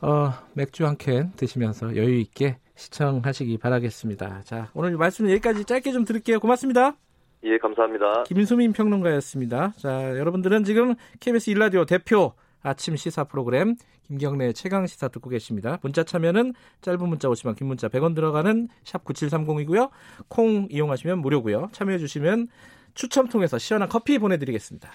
[0.00, 4.42] 어 맥주 한 캔 드시면서 여유 있게 시청하시기 바라겠습니다.
[4.44, 6.38] 자, 오늘 말씀 여기까지 짧게 좀 드릴게요.
[6.40, 6.96] 고맙습니다.
[7.44, 8.24] 예 감사합니다.
[8.24, 9.72] 김수민 평론가였습니다.
[9.76, 12.32] 자, 여러분들은 지금 KBS 일라디오 대표
[12.62, 15.78] 아침 시사 프로그램 김경래 최강 시사 듣고 계십니다.
[15.82, 19.90] 문자 참여는 짧은 문자 50원, 긴 문자 100원 들어가는 샵 9730이고요.
[20.28, 21.68] 콩 이용하시면 무료고요.
[21.72, 22.48] 참여해 주시면
[22.94, 24.90] 추첨 통해서 시원한 커피 보내드리겠습니다.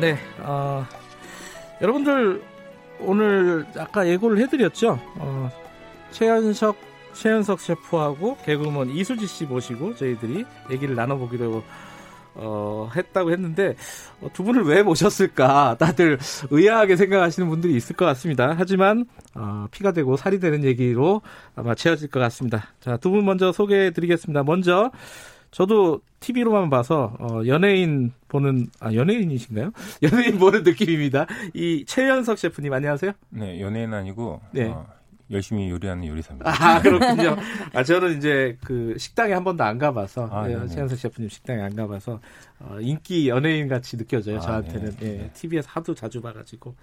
[0.00, 0.86] 네, 어,
[1.80, 2.42] 여러분들
[3.00, 4.98] 오늘 아까 예고를 해드렸죠.
[5.16, 5.50] 어,
[6.12, 6.76] 최현석
[7.14, 11.62] 최현석 셰프하고 개그우먼 이수지 씨 모시고 저희들이 얘기를 나눠보기로
[12.34, 13.74] 어, 했다고 했는데
[14.20, 16.18] 어, 두 분을 왜 모셨을까 다들
[16.50, 18.54] 의아하게 생각하시는 분들이 있을 것 같습니다.
[18.56, 21.22] 하지만 어, 피가 되고 살이 되는 얘기로
[21.56, 22.68] 아마 채워질 것 같습니다.
[22.80, 24.44] 자, 두 분 먼저 소개해드리겠습니다.
[24.44, 24.92] 먼저
[25.50, 29.72] 저도 TV로만 봐서 어, 연예인 보는 아 연예인이신가요?
[30.02, 31.26] 연예인 보는 느낌입니다.
[31.54, 33.12] 이 최연석 셰프님 안녕하세요.
[33.30, 34.66] 네, 연예인 아니고 네.
[34.66, 34.86] 어,
[35.30, 36.50] 열심히 요리하는 요리사입니다.
[36.50, 37.36] 아 그렇군요.
[37.74, 40.68] 아 저는 이제 그 식당에 한 번도 안 가봐서 아, 예, 네네.
[40.68, 42.20] 최연석 셰프님 식당에 안 가봐서
[42.60, 44.96] 어, 인기 연예인 같이 느껴져요 아, 저한테는.
[44.96, 45.06] 네.
[45.06, 45.30] 예, 네.
[45.34, 46.74] TV에서 하도 자주 봐가지고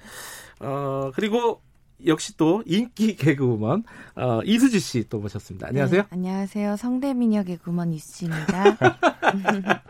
[0.61, 1.61] 어 그리고
[2.05, 3.83] 역시 또 인기 개그우먼
[4.15, 5.67] 어, 이수지 씨 또 모셨습니다.
[5.67, 6.01] 안녕하세요.
[6.01, 6.75] 네, 안녕하세요.
[6.77, 8.77] 성대미녀 개구먼 이수지입니다.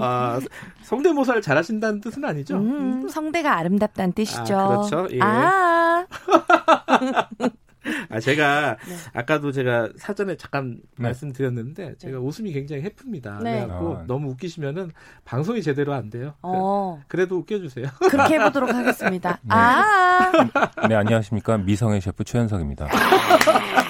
[0.00, 0.40] 아,
[0.82, 2.56] 성대모사를 잘하신다는 뜻은 아니죠?
[2.56, 4.56] 음, 성대가 아름답다는 뜻이죠.
[4.58, 5.08] 아, 그렇죠.
[5.12, 5.18] 예.
[5.22, 6.06] 아,
[8.08, 8.94] 아, 제가 네.
[9.12, 11.02] 아까도 제가 사전에 잠깐 네.
[11.04, 13.40] 말씀드렸는데 제가 웃음이 굉장히 해프입니다.
[13.42, 13.60] 네.
[13.60, 14.04] 그래갖고 아.
[14.06, 14.92] 너무 웃기시면은
[15.24, 16.34] 방송이 제대로 안 돼요.
[16.42, 17.86] 어, 그래도 웃겨주세요.
[18.10, 19.38] 그렇게 해보도록 하겠습니다.
[19.42, 19.48] 네.
[19.50, 20.30] 아,
[20.88, 21.58] 네, 안녕하십니까.
[21.58, 22.88] 미성의 셰프 최현석입니다.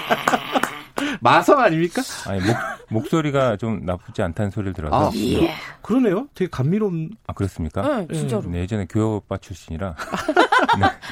[1.21, 2.01] 마성 아닙니까?
[2.27, 2.55] 아니, 목,
[2.89, 5.09] 목소리가 좀 나쁘지 않다는 소리를 들어서.
[5.09, 5.51] 아, 예.
[5.81, 6.27] 그러네요.
[6.33, 7.11] 되게 감미로운.
[7.27, 7.99] 아, 그렇습니까?
[7.99, 8.43] 응, 진짜로.
[8.49, 9.95] 네, 예전에 교회 오빠 출신이라.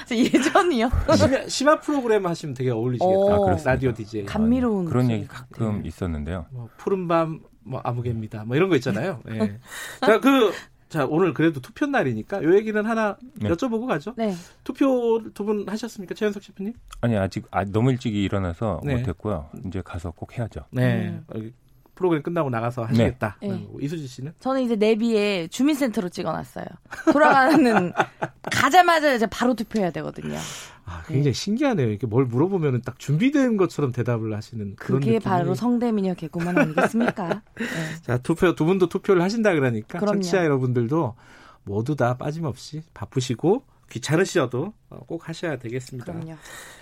[0.08, 0.89] 저 예전이요.
[1.16, 3.10] 심야, 심야 프로그램 하시면 되게 어울리시겠다.
[3.10, 3.49] 오.
[3.49, 3.58] 아?
[3.64, 4.26] 라디오 DJ.
[4.26, 5.18] 감미로운 그런 목소리.
[5.20, 6.45] 얘기 가끔 있었는데요.
[6.51, 8.45] 뭐 푸른밤 뭐 아무개입니다.
[8.45, 9.22] 뭐 이런 거 있잖아요.
[9.30, 9.60] 예.
[10.01, 10.51] 자, 그
[10.89, 13.49] 자, 오늘 그래도 투표 날이니까 요 얘기는 하나 네.
[13.49, 14.13] 여쭤보고 가죠.
[14.17, 14.33] 네.
[14.63, 16.13] 투표 두 분 하셨습니까?
[16.15, 16.73] 최현석 셰프님?
[17.01, 18.95] 아니, 아직 아, 너무 일찍 일어나서 네.
[18.95, 19.49] 못했고요.
[19.65, 20.61] 이제 가서 꼭 해야죠.
[20.71, 21.19] 네.
[21.35, 21.53] 음.
[21.98, 23.38] 어, 프로그램 끝나고 나가서 하시겠다.
[23.41, 23.52] 네.
[23.52, 24.34] 어, 이수지 씨는?
[24.39, 26.66] 저는 이제 내비에 주민센터로 찍어놨어요.
[27.12, 27.91] 돌아가는
[28.52, 30.38] 가자마자 이제 바로 투표해야 되거든요.
[30.86, 31.89] 아, 굉장히 신기하네요.
[31.89, 35.20] 이렇게 뭘 물어보면 딱 준비된 것처럼 대답을 하시는 그런 그게 느낌이.
[35.32, 37.41] 바로 성대미녀 개구먼 아니겠습니까?
[37.60, 37.66] 네.
[38.04, 40.14] 자, 투표 두 분도 투표를 하신다 그러니까 그럼요.
[40.22, 41.16] 청취자 여러분들도
[41.64, 46.14] 모두 다 빠짐없이 바쁘시고 귀찮으시어도 어, 꼭 하셔야 되겠습니다.
[46.14, 46.36] 그럼요.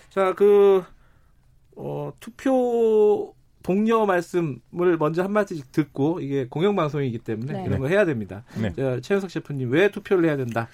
[0.10, 0.84] 자, 그
[1.76, 3.34] 어, 투표
[3.66, 4.60] 동료 말씀을
[5.00, 7.64] 먼저 한 마디씩 듣고 이게 공영방송이기 때문에 네.
[7.66, 8.44] 이런 거 해야 됩니다.
[8.62, 8.72] 네.
[8.76, 10.68] 자, 최현석 셰프님 왜 투표를 해야 된다?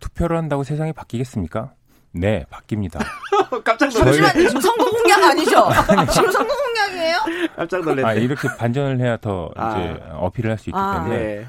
[0.00, 1.74] 투표를 한다고 세상이 바뀌겠습니까?
[2.12, 2.98] 네, 바뀝니다.
[3.62, 4.16] 깜짝 놀랐네.
[4.22, 4.48] 잠시만요.
[4.48, 5.68] 지금 선거 공약 아니죠?
[6.10, 7.18] 지금 선거 공약이에요?
[7.56, 8.04] 깜짝 놀랐네.
[8.04, 9.78] 아, 이렇게 반전을 해야 더 아.
[9.78, 10.94] 이제 어필을 할 수 있기 아.
[10.94, 11.46] 때문에 네.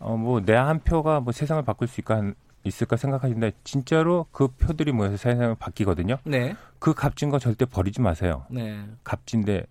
[0.00, 2.22] 어, 뭐, 내 한 표가 뭐 세상을 바꿀 수 있을까,
[2.62, 6.18] 있을까 생각하시는데, 진짜로 그 표들이 모여서 세상을 바뀌거든요.
[6.24, 6.54] 네.
[6.78, 8.44] 그 값진 거 절대 버리지 마세요.
[8.50, 8.84] 네.
[9.02, 9.64] 값진데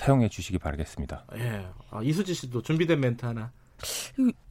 [0.00, 1.26] 사용해 주시기 바라겠습니다.
[1.36, 1.66] 예.
[1.90, 3.52] 아, 이수지 씨도 준비된 멘트 하나.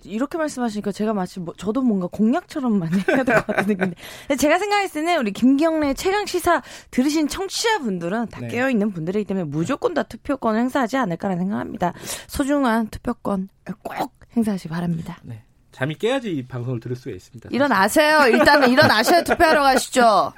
[0.03, 3.95] 이렇게 말씀하시니까 제가 마치 뭐, 저도 뭔가 공약처럼 많이 해야 될 것 같은 느낌인데.
[4.37, 8.47] 제가 생각했을 때는 우리 김경래 최강 시사 들으신 청취자분들은 다 네.
[8.47, 11.93] 깨어있는 분들이기 때문에 무조건 다 투표권을 행사하지 않을까라는 생각합니다.
[12.27, 13.49] 소중한 투표권
[13.83, 15.17] 꼭 행사하시 기 바랍니다.
[15.23, 15.43] 네.
[15.79, 17.47] 잠이 깨야지 이 방송을 들을 수가 있습니다.
[17.53, 18.27] 일어나세요.
[18.27, 20.33] 일단은 일어나셔야 투표하러 가시죠.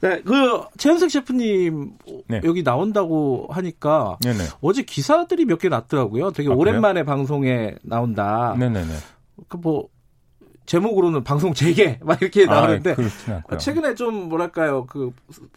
[0.00, 1.92] 네, 그 최현석 셰프님
[2.28, 2.40] 네.
[2.44, 4.38] 여기 나온다고 하니까 네네.
[4.62, 6.30] 어제 기사들이 몇 개 났더라고요.
[6.30, 8.56] 되게 아, 오랜만에 방송에 나온다.
[8.58, 8.88] 네네네.
[9.48, 9.88] 그뭐
[10.64, 13.58] 제목으로는 방송 재개 막 이렇게 나오는데 아, 그렇진 않고요.
[13.58, 15.12] 최근에 좀 뭐랄까요 그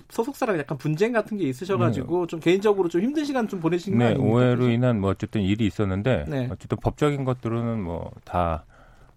[0.09, 4.05] 소속사랑 약간 분쟁 같은 게 있으셔가지고 좀 개인적으로 좀 힘든 시간 좀 보내신 거 네,
[4.07, 4.30] 아닙니까?
[4.36, 6.49] 오해로 인한 뭐 어쨌든 일이 있었는데, 네.
[6.51, 8.65] 어쨌든 법적인 것들은 뭐 다,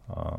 [0.08, 0.36] 어,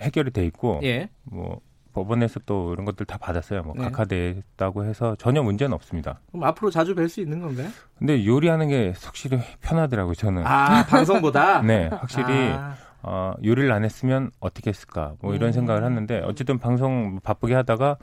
[0.00, 1.08] 해결이 돼 있고, 예.
[1.24, 1.60] 뭐,
[1.92, 3.62] 법원에서 또 이런 것들 다 받았어요.
[3.62, 3.84] 뭐, 네.
[3.84, 6.20] 각하됐다고 해서 전혀 문제는 없습니다.
[6.30, 7.68] 그럼 앞으로 자주 뵐 수 있는 건가요?
[7.98, 10.46] 근데 요리하는 게 확실히 편하더라고요, 저는.
[10.46, 11.62] 아 방송보다.
[11.66, 15.52] 네, 확실히, 아, 어, 요리를 안 했으면 어떻게 했을까, 뭐 이런 음.
[15.52, 17.96] 생각을 했는데, 어쨌든 방송 바쁘게 하다가,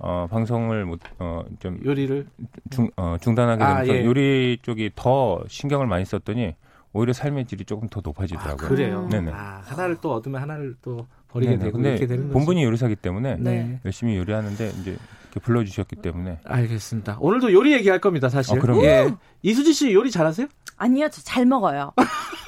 [0.00, 2.26] 어, 방송을 못, 어, 좀 요리를
[2.70, 4.04] 중, 어, 중단하게 아, 되면서 예.
[4.04, 6.56] 요리 쪽이 더 신경을 많이 썼더니,
[6.92, 8.68] 오히려 삶의 질이 조금 더 아, 높아지더라고요.
[8.68, 9.08] 그래요.
[9.10, 9.30] 네네.
[9.32, 11.64] 아, 하나를 또 얻으면 하나를 또 버리게 네네.
[11.64, 12.32] 되고 근데 이렇게 되는 거죠.
[12.34, 13.80] 본분이 요리사기 때문에 네.
[13.84, 14.90] 열심히 요리하는데 이제
[15.32, 17.18] 이렇게 불러주셨기 때문에 알겠습니다.
[17.20, 18.58] 오늘도 요리 얘기할 겁니다, 사실.
[18.58, 18.84] 어, 그럼요.
[18.84, 19.14] 예.
[19.42, 20.48] 이수지 씨 요리 잘하세요?
[20.76, 21.92] 아니요, 저 잘 먹어요.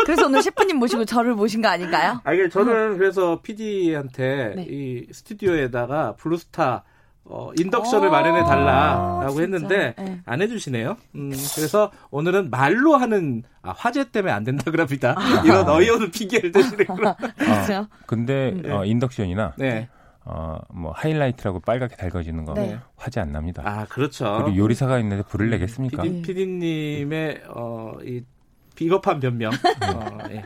[0.05, 2.21] 그래서 오늘 셰프님 모시고 저를 모신 거 아닌가요?
[2.25, 4.67] 아, 이게 저는 그래서 PD한테 네.
[4.69, 6.83] 이 스튜디오에다가 블루스타
[7.25, 9.43] 어, 인덕션을 오, 마련해 달라라고 진짜.
[9.43, 10.21] 했는데 네.
[10.27, 10.97] 안 해주시네요.
[11.15, 15.15] 음, 그래서 오늘은 말로 하는 아, 화재 때문에 안 된다 그럽니다.
[15.45, 17.17] 이런 어이없는 핑계를 대시는구나.
[17.39, 17.87] 그렇죠.
[18.07, 18.71] 근데 네.
[18.71, 19.89] 어, 인덕션이나 네.
[20.25, 22.79] 어, 뭐 하이라이트라고 빨갛게 달궈지는 거 네.
[22.97, 23.63] 화재 안 납니다.
[23.65, 24.43] 아, 그렇죠.
[24.43, 26.03] 그리고 요리사가 있는데 불을 내겠습니까?
[26.03, 28.23] PD, PD님의 어, 이
[28.75, 29.53] 비겁한 변명.
[29.53, 30.45] 어, 예.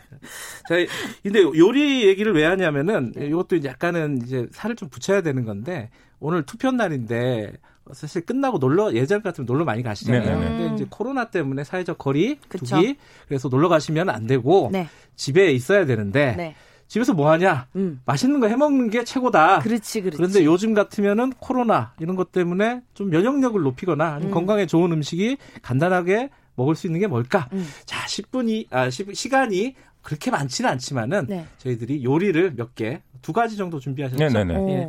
[0.68, 0.74] 자,
[1.22, 6.44] 근데 요리 얘기를 왜 하냐면은 이것도 이제 약간은 이제 살을 좀 붙여야 되는 건데 오늘
[6.44, 7.52] 투표 날인데
[7.92, 10.22] 사실 끝나고 놀러 예전 같으면 놀러 많이 가시잖아요.
[10.24, 10.58] 네네네.
[10.58, 12.76] 근데 이제 코로나 때문에 사회적 거리 그쵸.
[12.76, 12.96] 두기
[13.28, 14.88] 그래서 놀러 가시면 안 되고 네.
[15.14, 16.54] 집에 있어야 되는데 네.
[16.88, 17.66] 집에서 뭐 하냐?
[17.76, 18.00] 음.
[18.04, 19.58] 맛있는 거 해 먹는 게 최고다.
[19.60, 20.16] 그렇지, 그렇지.
[20.16, 24.30] 그런데 요즘 같으면은 코로나 이런 것 때문에 좀 면역력을 높이거나 음.
[24.30, 27.48] 건강에 좋은 음식이 간단하게 먹을 수 있는 게 뭘까?
[27.52, 27.66] 음.
[27.84, 31.46] 자, 10분이 아 10, 시간이 그렇게 많지는 않지만은 네.
[31.58, 34.22] 저희들이 요리를 몇 개 두 가지 정도 준비하셨죠?
[34.24, 34.56] 네네네.
[34.56, 34.70] 오.
[34.70, 34.88] 예.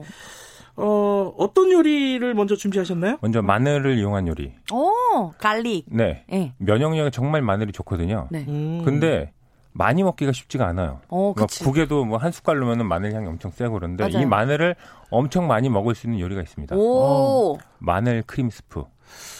[0.77, 3.17] 어, 어떤 요리를 먼저 준비하셨나요?
[3.21, 4.53] 먼저 마늘을 이용한 요리.
[4.71, 5.85] 오, garlic.
[5.87, 6.23] 네.
[6.31, 6.53] 예.
[6.59, 8.27] 면역력에 정말 마늘이 좋거든요.
[8.31, 8.45] 네.
[8.47, 8.83] 음.
[8.85, 9.31] 근데
[9.73, 11.01] 많이 먹기가 쉽지가 않아요.
[11.09, 11.63] 어, 막 그치.
[11.63, 14.23] 국에도 뭐 한 숟갈 넣으면 마늘 향이 엄청 세고 그런데 맞아요.
[14.23, 14.75] 이 마늘을
[15.09, 16.75] 엄청 많이 먹을 수 있는 요리가 있습니다.
[16.75, 17.57] 오.
[17.79, 18.83] 마늘 크림 스프.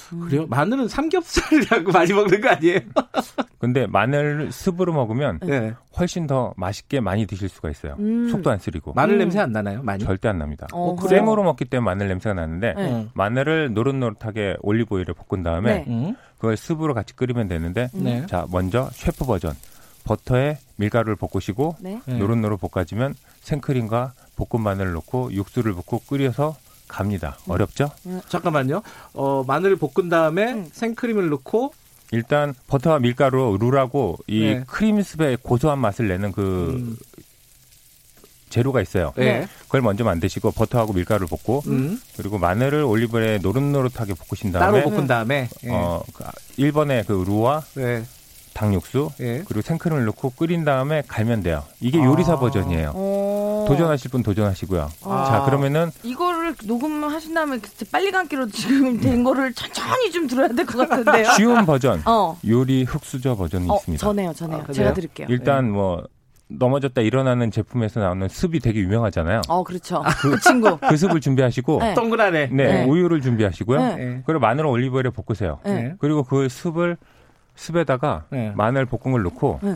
[0.10, 0.46] 그래요?
[0.48, 2.80] 마늘은 삼겹살이라고 많이 먹는 거 아니에요?
[3.60, 5.74] 근데 마늘 스프로 먹으면 네.
[5.98, 7.96] 훨씬 더 맛있게 많이 드실 수가 있어요.
[8.00, 8.30] 음.
[8.30, 8.94] 속도 안 쓰리고.
[8.94, 9.20] 마늘 음.
[9.20, 9.82] 냄새 안 나나요?
[9.84, 10.04] 많이?
[10.04, 10.68] 절대 안 납니다.
[10.72, 11.20] 어, 그래요?
[11.20, 12.92] 생으로 먹기 때문에 마늘 냄새가 나는데 네.
[12.92, 13.10] 음.
[13.14, 15.86] 마늘을 노릇노릇하게 올리브오일에 볶은 다음에 네.
[15.88, 16.16] 음.
[16.38, 18.26] 그걸 스프로 같이 끓이면 되는데 네.
[18.28, 19.54] 자 먼저 셰프 버전
[20.04, 22.00] 버터에 밀가루를 볶으시고 네.
[22.06, 22.18] 네.
[22.18, 26.56] 노릇노릇 볶아지면 생크림과 볶은 마늘을 넣고 육수를 붓고 끓여서
[26.88, 27.38] 갑니다.
[27.48, 27.92] 어렵죠?
[28.30, 28.82] 잠깐만요.
[29.14, 30.70] 어, 마늘을 볶은 다음에 음.
[30.72, 31.74] 생크림을 넣고
[32.12, 34.64] 일단 버터와 밀가루, 룰하고 이 네.
[34.66, 36.98] 크림스프의 고소한 맛을 내는 그 음.
[38.50, 39.14] 재료가 있어요.
[39.18, 39.46] 네.
[39.66, 42.00] 그걸 먼저 만드시고 버터하고 밀가루를 볶고 음.
[42.16, 45.70] 그리고 마늘을 올리브에 노릇노릇하게 볶으신 따로 다음에 볶은 다음에 예.
[45.70, 46.24] 어, 그
[46.58, 48.06] 1번에 그 루와 네.
[48.58, 49.44] 당육수 예.
[49.48, 51.64] 그리고 생크림을 넣고 끓인 다음에 갈면 돼요.
[51.80, 52.04] 이게 아.
[52.04, 52.92] 요리사 버전이에요.
[52.96, 53.66] 어.
[53.68, 54.90] 도전하실 분 도전하시고요.
[55.06, 55.26] 아.
[55.30, 57.60] 자 그러면은 이거를 녹음하신 다음에
[57.92, 61.32] 빨리 감기로 지금 된 거를 천천히 좀 들어야 될 것 같은데요.
[61.38, 62.38] 쉬운 버전 어.
[62.48, 64.02] 요리 흑수저 버전이 어, 있습니다.
[64.02, 64.66] 전해요, 전해요.
[64.68, 64.94] 아, 제가?
[64.94, 65.28] 드릴게요.
[65.30, 66.04] 일단 뭐
[66.50, 69.42] 넘어졌다 일어나는 제품에서 나오는 습이 되게 유명하잖아요.
[69.50, 70.02] 어, 그렇죠.
[70.22, 70.78] 그 친구.
[70.78, 71.94] 그 습을 준비하시고 네.
[71.94, 72.48] 동그라네.
[72.48, 72.86] 네, 네.
[72.86, 73.80] 우유를 준비하시고요.
[73.80, 73.96] 네.
[73.96, 74.24] 네.
[74.26, 75.60] 그리고 마늘 올리브오일에 볶으세요.
[75.66, 75.74] 네.
[75.74, 75.94] 네.
[76.00, 76.98] 그리고 그 습을
[77.58, 78.54] 습에다가 네.
[78.56, 79.74] 마늘 볶은 걸 넣고 네.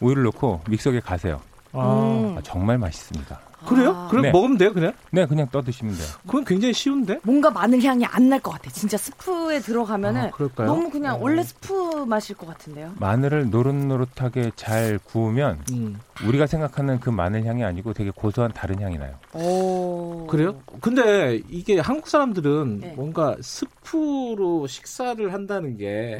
[0.00, 1.40] 우유를 넣고 믹서기에 가세요.
[1.72, 2.02] 아.
[2.32, 2.36] 음.
[2.38, 3.40] 아, 정말 맛있습니다.
[3.66, 3.92] 그래요?
[3.96, 4.08] 아.
[4.08, 4.32] 그럼 네.
[4.32, 4.92] 먹으면 돼요, 그냥?
[5.12, 6.06] 네, 그냥 떠 드시면 돼요.
[6.26, 7.20] 그건 굉장히 쉬운데?
[7.22, 8.68] 뭔가 마늘 향이 안 날 것 같아.
[8.70, 10.64] 진짜 스프에 들어가면은 아?
[10.64, 11.18] 너무 그냥 어.
[11.22, 12.92] 원래 스프 맛일 것 같은데요.
[12.98, 15.96] 마늘을 노릇노릇하게 잘 구우면 음.
[16.26, 19.14] 우리가 생각하는 그 마늘 향이 아니고 되게 고소한 다른 향이 나요.
[19.32, 20.26] 오.
[20.28, 20.60] 그래요?
[20.80, 22.92] 근데 이게 한국 사람들은 네.
[22.96, 26.18] 뭔가 스프로 식사를 한다는 게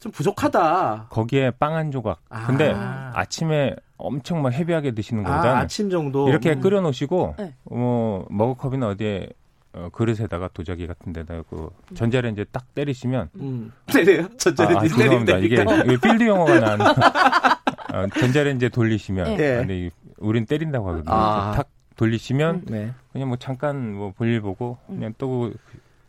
[0.00, 0.16] 좀 네.
[0.16, 1.06] 부족하다.
[1.10, 2.20] 거기에 빵 한 조각.
[2.28, 2.46] 아.
[2.46, 6.28] 근데 아침에 엄청 막 헤비하게 드시는 아, 것보다는 아침 정도.
[6.28, 6.60] 이렇게 음.
[6.60, 7.54] 끓여 놓으시고 네.
[7.66, 9.28] 어, 머그컵이나 어디에
[9.74, 13.72] 어, 그릇에다가 도자기 같은 데다가 그 전자레인지에 딱 때리시면 음.
[13.92, 14.26] 때려요?
[14.26, 15.38] 아, 전자레인지 아, 죄송합니다.
[15.38, 15.56] 이게.
[15.56, 16.80] 이게 필드 용어가 난
[17.94, 19.56] 어, 전자레인지에 돌리시면 네.
[19.56, 21.14] 아, 근데 이- 우린 때린다고 하거든요.
[21.14, 21.52] 아.
[21.56, 22.92] 탁 돌리시면 네.
[23.12, 24.96] 그냥 뭐 잠깐 뭐 볼일 보고 음.
[24.96, 25.52] 그냥 또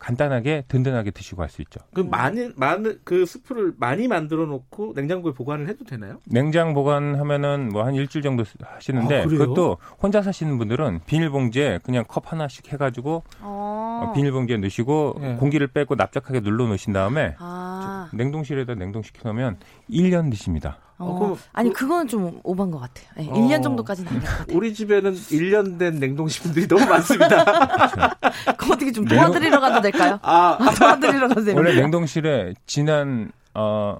[0.00, 1.78] 간단하게 든든하게 드시고 갈수 있죠.
[1.94, 6.18] 그 마늘 마늘 그 스프를 많이 만들어 놓고 냉장고에 보관을 해도 되나요?
[6.26, 9.26] 냉장 보관하면은 뭐 한 일주일 정도 쓰- 하시는데 아?
[9.26, 14.00] 그것도 혼자 사시는 분들은 비닐봉지에 그냥 컵 하나씩 해가지고 어.
[14.02, 15.34] 어, 비닐봉지에 넣으시고 예.
[15.34, 18.08] 공기를 빼고 납작하게 눌러 놓으신 다음에 아.
[18.14, 19.58] 냉동실에다 냉동시켜 놓으면
[19.90, 20.78] 1년 드십니다.
[21.00, 21.06] 어.
[21.06, 23.06] 어, 그럼 아니 그건 좀 오반 것 같아요.
[23.16, 23.32] 네, 어.
[23.34, 24.56] 1년 정도까지는 아닐 것 같아요.
[24.56, 27.44] 우리 집에는 1년 된 냉동식품들이 너무 많습니다.
[28.56, 30.18] 그거 어떻게 좀 도와드리러 가도 될까요?
[30.22, 31.56] 아, 도와드리러 가도 됩니다.
[31.58, 33.96] 원래 냉동실에 지난 어,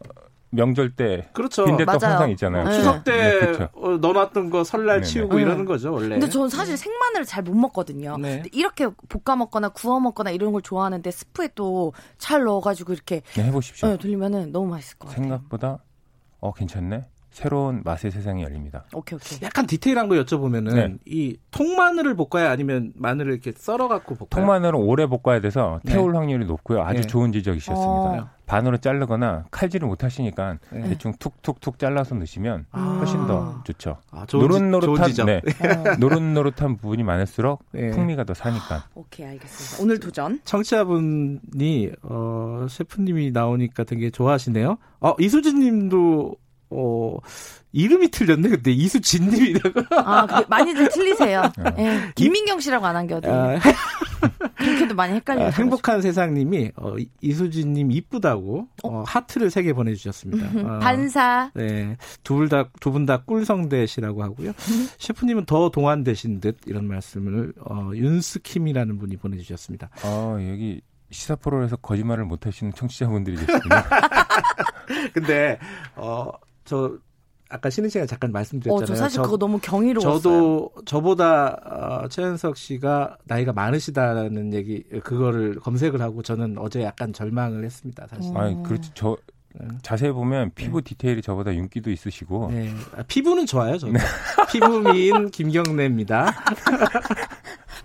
[0.52, 1.64] 명절 때 그렇죠.
[1.64, 2.12] 빈대떡 맞아요.
[2.14, 2.64] 항상 있잖아요.
[2.64, 2.72] 네.
[2.74, 3.68] 추석 때 네, 그렇죠.
[3.74, 5.06] 어, 넣어놨던 거 설날 네네.
[5.06, 5.42] 치우고 네.
[5.42, 6.08] 이러는 거죠, 원래.
[6.08, 8.16] 근데 저는 사실 생마늘을 잘 못 먹거든요.
[8.18, 8.36] 네.
[8.42, 13.44] 근데 이렇게 볶아 먹거나 구워 먹거나 이런 걸 좋아하는데 스프에 또 잘 넣어가지고 이렇게 네,
[13.44, 13.88] 해보십시오.
[13.88, 15.22] 네, 돌리면은 너무 맛있을 것 같아요.
[15.24, 15.78] 생각보다
[16.40, 17.04] 어 괜찮네.
[17.40, 18.84] 새로운 맛의 세상이 열립니다.
[18.92, 19.38] 오케이 오케이.
[19.42, 20.94] 약간 디테일한 거 여쭤보면은 네.
[21.06, 24.28] 이 통마늘을 볶아요, 아니면 마늘을 이렇게 썰어 갖고 볶아요?
[24.28, 25.92] 통마늘은 오래 볶아야 돼서 네.
[25.92, 26.82] 태울 확률이 높고요.
[26.82, 27.06] 아주 네.
[27.06, 27.90] 좋은 지적이셨습니다.
[27.90, 28.28] 어.
[28.44, 30.82] 반으로 자르거나 칼질을 못 하시니까 네.
[30.82, 32.98] 대충 툭툭툭 잘라서 넣으시면 아.
[32.98, 33.96] 훨씬 더 좋죠.
[34.10, 35.26] 아, 노릇노릇한 지적.
[35.26, 35.36] 네.
[35.36, 37.90] 어, 노릇노릇한 부분이 많을수록 네.
[37.90, 38.88] 풍미가 더 사니까.
[38.94, 39.82] 오케이 알겠습니다.
[39.82, 40.40] 오늘 도전.
[40.44, 44.76] 청취자분이 어, 셰프님이 나오니까 되게 좋아하시네요.
[45.00, 46.34] 어, 이수진님도
[46.70, 47.16] 어,
[47.72, 48.48] 이름이 틀렸네.
[48.48, 49.80] 근데 이수진님이라고.
[49.96, 51.42] 아 그게 많이들 틀리세요.
[51.78, 53.56] 예, 김민경 씨라고 안 한겨도 아,
[54.56, 55.46] 그렇게도 많이 헷갈려요.
[55.46, 60.46] 아, 행복한 세상님이 어, 이- 이수진님 이쁘다고 어, 하트를 세 개 보내주셨습니다.
[60.76, 61.50] 어, 반사.
[61.54, 64.52] 네, 두분다두 분 다 꿀성대시라고 하고요.
[64.98, 69.90] 셰프님은 더 동안되신 듯 이런 말씀을 어, 윤스킴이라는 분이 보내주셨습니다.
[70.04, 70.80] 어, 여기
[71.12, 73.74] 시사 프로에서 거짓말을 못 하시는 청취자분들이 계시군요.
[75.12, 75.58] 근데
[75.96, 76.30] 어,
[76.70, 76.92] 저
[77.48, 78.84] 아까 쉬는 시간에 잠깐 말씀드렸잖아요.
[78.84, 80.20] 어, 저 사실 저- 그거 너무 경이로웠어요.
[80.20, 81.56] 저도 저보다
[82.04, 88.06] 어, 최현석 씨가 나이가 많으시다는 얘기 그거를 검색을 하고 저는 어제 약간 절망을 했습니다.
[88.08, 88.36] 사실.
[88.36, 88.40] 어.
[88.40, 88.92] 아니, 그렇지.
[88.94, 89.16] 저
[89.82, 92.72] 자세히 보면 피부 디테일이 저보다 윤기도 있으시고 네.
[92.96, 93.98] 아, 피부는 좋아요, 저는.
[94.52, 96.32] 피부 미인 김경래입니다.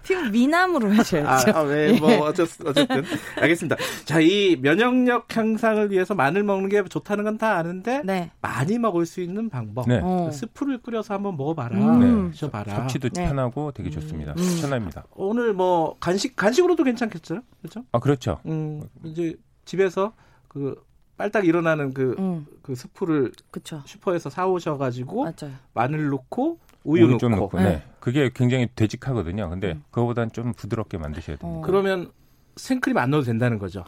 [0.06, 1.52] 휘핑 미남으로 하셔야죠.
[1.52, 3.04] 아, 아, 네, 뭐 어쨌, 어쨌든
[3.42, 3.76] 알겠습니다.
[4.06, 8.32] 자, 이 면역력 향상을 위해서 마늘 먹는 게 좋다는 건 다 아는데 네.
[8.40, 9.90] 많이 먹을 수 있는 방법.
[9.90, 10.00] 네.
[10.02, 10.30] 어.
[10.32, 11.78] 스프를 끓여서 한번 먹어봐라.
[11.78, 12.32] 음.
[12.32, 12.74] 드셔봐라.
[12.76, 13.28] 섭취도 네.
[13.28, 14.32] 편하고 되게 좋습니다.
[14.32, 14.38] 음.
[14.38, 15.04] 추천합니다.
[15.16, 17.42] 오늘 뭐 간식 간식으로도 괜찮겠죠?
[17.62, 17.84] 그렇죠?
[17.92, 18.40] 아 그렇죠.
[18.46, 19.36] 음, 이제
[19.66, 20.14] 집에서
[20.48, 20.82] 그
[21.18, 23.82] 빨딱 일어나는 그, 음, 그 스프를 그쵸.
[23.86, 25.54] 슈퍼에서 사오셔가지고 맞아요.
[25.74, 27.18] 마늘 넣고 우유, 넣고.
[27.18, 27.58] 좀 넣고.
[27.58, 27.64] 네.
[27.64, 27.84] 네.
[28.00, 29.50] 그게 굉장히 되직하거든요.
[29.50, 29.84] 근데 음.
[29.92, 31.60] 그거보다는 좀 부드럽게 만드셔야 됩니다.
[31.60, 31.62] 어.
[31.62, 32.12] 그러면
[32.56, 33.84] 생크림 안 넣어도 된다는 거죠?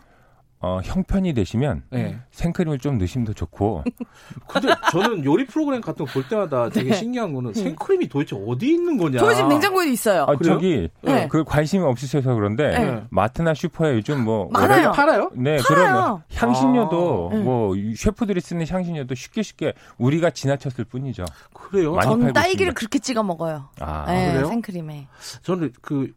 [0.60, 2.18] 어, 형편이 되시면 네.
[2.32, 3.84] 생크림을 좀 넣으시면 더 좋고
[4.47, 6.95] 근데 저는 요리 프로그램 같은 거 볼 때마다 되게 네.
[6.95, 9.20] 신기한 거는 생크림이 도대체 어디 있는 거냐.
[9.20, 10.24] 저희 집 냉장고에도 있어요.
[10.24, 10.53] 아, 그래요?
[10.55, 11.28] 저기 네.
[11.28, 13.03] 그 관심이 없으셔서 그런데 네.
[13.12, 14.91] 마트나 슈퍼에 요즘 뭐 많아요.
[14.93, 15.30] 팔아요?
[15.36, 15.64] 네, 팔아요.
[15.93, 17.36] 그러면 향신료도 아.
[17.36, 17.43] 네.
[17.43, 21.26] 뭐 셰프들이 쓰는 향신료도 쉽게 쉽게 우리가 지나쳤을 뿐이죠.
[21.53, 21.95] 그래요?
[22.01, 22.74] 전 딸기를 있습니다.
[22.74, 23.70] 그렇게 찍어 먹어요.
[23.80, 24.47] 아, 네, 그래요?
[24.47, 25.08] 생크림에.
[25.43, 26.12] 저는 그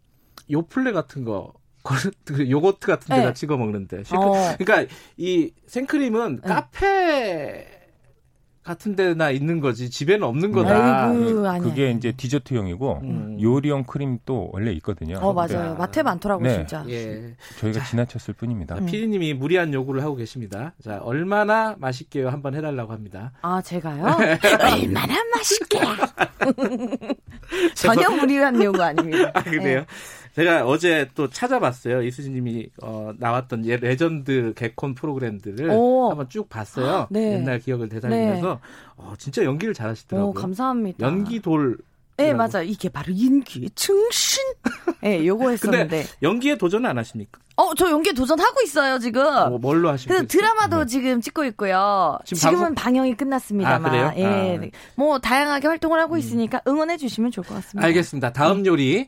[0.51, 1.60] 요플레 같은 거, 그
[2.49, 3.35] 요거트 같은 데다 네.
[3.35, 4.03] 찍어 먹는데.
[4.13, 4.55] 어.
[4.59, 6.49] 그러니까 이 생크림은 네.
[6.49, 7.81] 카페
[8.63, 11.07] 같은 데나 있는 거지 집에는 없는 거다.
[11.09, 11.63] 아이고, 아니야.
[11.63, 13.39] 그게 이제 디저트용이고 음.
[13.41, 15.19] 요리용 크림 또 원래 있거든요.
[15.19, 15.75] 어, 맞아요.
[15.77, 16.55] 마트에 많더라고, 네.
[16.57, 16.85] 진짜.
[16.89, 17.35] 예.
[17.59, 18.77] 저희가 지나쳤을 뿐입니다.
[18.77, 18.87] 음.
[18.87, 20.75] 피디님이 무리한 요구를 하고 계십니다.
[20.85, 22.29] 자, 얼마나 맛있게요?
[22.29, 23.33] 한번 해달라고 합니다.
[23.41, 24.05] 아, 제가요?
[24.61, 25.81] 얼마나 맛있게.
[27.75, 29.33] 전혀 무리한 요구 아닙니다.
[29.35, 29.85] 아, 그래요?
[30.37, 32.03] 제가 어제 또 찾아봤어요.
[32.03, 36.11] 이수진님이 어, 나왔던 예, 레전드 개콘 프로그램들을 오.
[36.11, 37.09] 한번 쭉 봤어요.
[37.11, 37.35] 네.
[37.35, 38.61] 옛날 기억을 되살리면서
[38.97, 40.31] 어, 진짜 연기를 잘하시더라고요.
[40.31, 41.05] 오, 감사합니다.
[41.07, 41.79] 연기 돌.
[42.17, 42.63] 네, 맞아요.
[42.65, 44.43] 이게 바로 인기의 증신.
[45.03, 46.05] 네, 요거 했었는데.
[46.23, 47.41] 연기에 도전 안 하십니까?
[47.57, 49.23] 어, 저 연기 도전하고 있어요, 지금.
[49.49, 50.27] 뭐, 뭘로 하시고 그래서?
[50.27, 52.19] 드라마도 지금 찍고 있고요.
[52.27, 53.95] 지금 은 방송- 방영이 끝났습니다만.
[53.95, 54.15] 아?
[54.17, 54.25] 예.
[54.25, 54.29] 아.
[54.55, 54.61] 음.
[54.61, 54.71] 네.
[54.97, 57.87] 뭐 다양하게 활동을 하고 있으니까 응원해 주시면 좋을 것 같습니다.
[57.87, 58.33] 알겠습니다.
[58.35, 59.07] 다음 요리.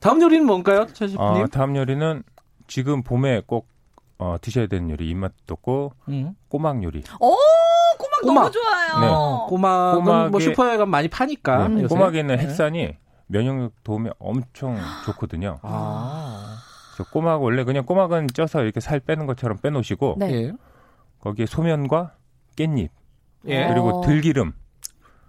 [0.00, 1.42] 다음 요리는 뭔가요, 최 셰프님?
[1.42, 2.22] 어, 다음 요리는
[2.66, 3.68] 지금 봄에 꼭
[4.18, 6.34] 어, 드셔야 되는 요리 입맛 돋고 음.
[6.48, 7.02] 꼬막 요리.
[7.20, 7.34] 오,
[7.98, 8.34] 꼬막, 꼬막.
[8.34, 9.00] 너무 좋아요.
[9.00, 9.06] 네.
[9.08, 11.68] 어, 꼬막은 뭐 꼬막에- 슈퍼에 가면 많이 파니까.
[11.68, 11.94] 네, 요새.
[11.94, 12.42] 꼬막에 있는 네.
[12.42, 12.96] 핵산이
[13.28, 14.76] 면역력 도움에 엄청
[15.06, 15.58] 좋거든요.
[15.62, 16.58] 아.
[16.94, 20.32] 그래서 꼬막 원래 그냥 꼬막은 쪄서 이렇게 살 빼는 것처럼 빼놓으시고 네.
[20.32, 20.52] 예.
[21.20, 22.14] 거기에 소면과
[22.56, 22.88] 깻잎
[23.46, 23.68] 예.
[23.68, 24.06] 그리고 어.
[24.06, 24.52] 들기름.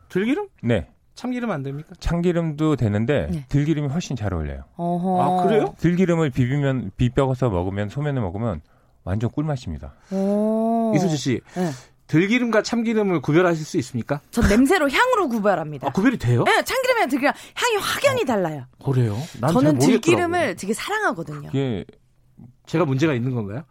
[0.10, 0.50] 들기름?
[0.64, 0.90] 네.
[1.22, 1.94] 참기름 안 됩니까?
[2.00, 3.46] 참기름도 되는데 네.
[3.48, 4.64] 들기름이 훨씬 잘 어울려요.
[4.76, 5.22] 어허.
[5.22, 5.76] 아, 그래요?
[5.78, 8.62] 들기름을 비비면 비벼서 먹으면 소면을 먹으면
[9.04, 9.94] 완전 꿀맛입니다.
[10.12, 10.92] 오.
[10.96, 11.42] 이수지 씨.
[11.54, 11.70] 네.
[12.08, 14.20] 들기름과 참기름을 구별하실 수 있습니까?
[14.32, 15.88] 전 냄새로 향으로 구별합니다.
[15.88, 16.44] 아, 구별이 돼요?
[16.44, 18.64] 네, 참기름이랑 들기름 향이 확연히 달라요.
[18.84, 19.16] 그래요?
[19.54, 19.78] 저는.
[19.78, 21.50] 들기름을 되게 사랑하거든요.
[21.50, 21.86] 이게
[22.66, 23.64] 제가 문제가 있는 건가요?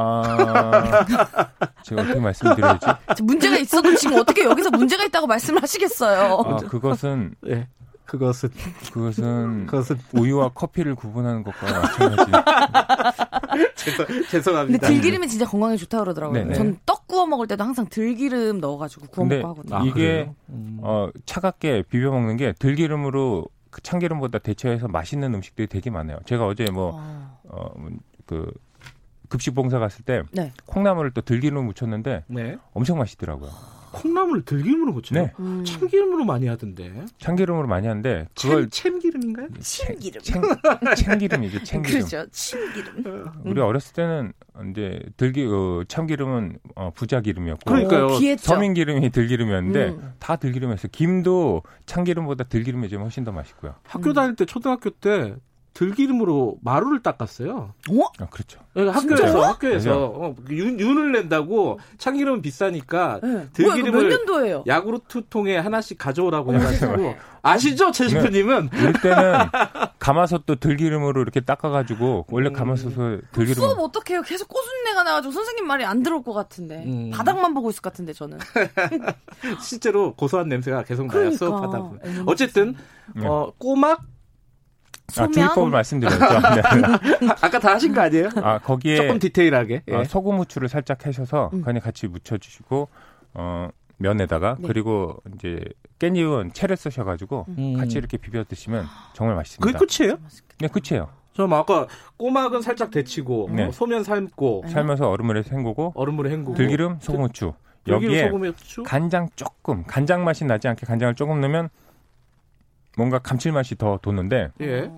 [0.00, 1.04] 아
[1.84, 2.86] 제가 어떻게 말씀드려야지?
[3.16, 6.42] 저 문제가 있어도 지금 어떻게 여기서 문제가 있다고 말씀을 하시겠어요.
[6.46, 7.66] 아, 그것은 예.
[8.04, 8.48] 그것은
[8.92, 12.32] 그것은 그것은 우유와 커피를 구분하는 것과 마찬가지.
[13.76, 14.86] 죄송, 근데 죄송합니다.
[14.88, 16.42] 들기름이 진짜 건강에 좋다고 그러더라고요.
[16.44, 16.54] 네네.
[16.54, 19.76] 전 떡 구워 먹을 때도 항상 들기름 넣어가지고 구워 근데 먹고 하거든요.
[19.76, 20.30] 아, 이게?
[20.50, 20.78] 음.
[20.82, 26.18] 어, 차갑게 비벼 먹는 게 들기름으로 그 참기름보다 대체해서 맛있는 음식들이 되게 많아요.
[26.26, 27.38] 제가 어제 뭐 어.
[27.44, 27.70] 어,
[28.26, 28.50] 그
[29.28, 30.52] 급식 봉사 갔을 때 네.
[30.66, 32.56] 콩나물을 또 들기름을 묻혔는데 네.
[32.72, 33.50] 엄청 맛있더라고요.
[33.92, 35.22] 콩나물을 들기름으로 고쳐요?
[35.22, 35.32] 네.
[35.38, 35.64] 음.
[35.64, 37.06] 참기름으로 많이 하던데.
[37.18, 39.48] 참기름으로 많이 하는데 그걸 참, 참기름인가요?
[39.60, 40.22] 참기름.
[40.22, 40.42] 챙,
[40.96, 41.62] 참기름이죠.
[41.64, 42.00] 참기름.
[42.00, 42.26] 그렇죠.
[42.30, 43.24] 참기름.
[43.44, 44.32] 우리 어렸을 때는
[44.70, 48.36] 이제 들기 어, 참기름은 어, 부자 기름이었고 그러니까요.
[48.38, 50.12] 서민 기름이 들기름이었는데 음.
[50.18, 50.88] 다 들기름이었어요.
[50.92, 53.74] 김도 참기름보다 들기름이 좀 훨씬 더 맛있고요.
[53.84, 55.36] 학교 다닐 때 초등학교 때
[55.78, 57.72] 들기름으로 마루를 닦았어요.
[57.90, 58.04] 어?
[58.18, 58.58] 아, 그렇죠.
[58.74, 59.26] 그러니까 진짜요?
[59.28, 60.12] 학교에서 학교에서.
[60.12, 63.28] 어, 윤, 윤을 낸다고 참기름은 비싸니까 네.
[63.28, 64.64] 뭐야, 들기름을 몇 년도예요?
[64.66, 68.70] 야구르트 통에 하나씩 가져오라고 해가지고 아시죠, 최 셰프님은?
[68.72, 69.34] 우리 때는
[70.00, 72.54] 가마솥도 들기름으로 이렇게 닦아가지고 원래 음.
[72.54, 74.22] 가마솥을 들기름 수업 어떡해요?
[74.22, 76.82] 계속 꼬순내가 나가지고 선생님 말이 안 들을 것 같은데.
[76.86, 77.12] 음.
[77.12, 78.38] 바닥만 보고 있을 것 같은데, 저는.
[79.62, 81.36] 실제로 고소한 냄새가 계속 나요 그러니까.
[81.36, 82.24] 수업하다 보면.
[82.26, 82.74] 어쨌든
[83.14, 83.24] 네.
[83.28, 84.17] 어, 꼬막 아,
[85.08, 85.32] 소면?
[85.32, 86.18] 조리법을 말씀드렸죠.
[86.20, 87.28] 네.
[87.40, 88.28] 아까 다 하신 거 아니에요?
[88.36, 89.82] 아 거기에 조금 디테일하게.
[89.88, 89.94] 예.
[89.94, 91.62] 아, 소금 후추를 살짝 해셔서 음.
[91.62, 92.88] 그냥 같이 묻혀주시고
[93.34, 94.68] 어, 면에다가 네.
[94.68, 95.60] 그리고 이제
[95.98, 97.74] 깻잎은 채를 쓰셔가지고 음.
[97.76, 99.78] 같이 이렇게 비벼 드시면 정말 그게 맛있습니다.
[99.78, 100.18] 끝이에요?
[100.60, 101.08] 네, 끝이에요.
[101.32, 101.86] 저 아까
[102.16, 103.64] 꼬막은 살짝 데치고 네.
[103.66, 107.54] 어, 소면 삶고 삶아서 얼음물에 헹구고 얼음물에 헹구고 들기름, 소금 후추
[107.86, 111.70] 여기에 소금, 후추 간장 조금 간장 맛이 나지 않게 간장을 조금 넣으면
[112.98, 114.90] 뭔가 감칠맛이 더 돋는데 예.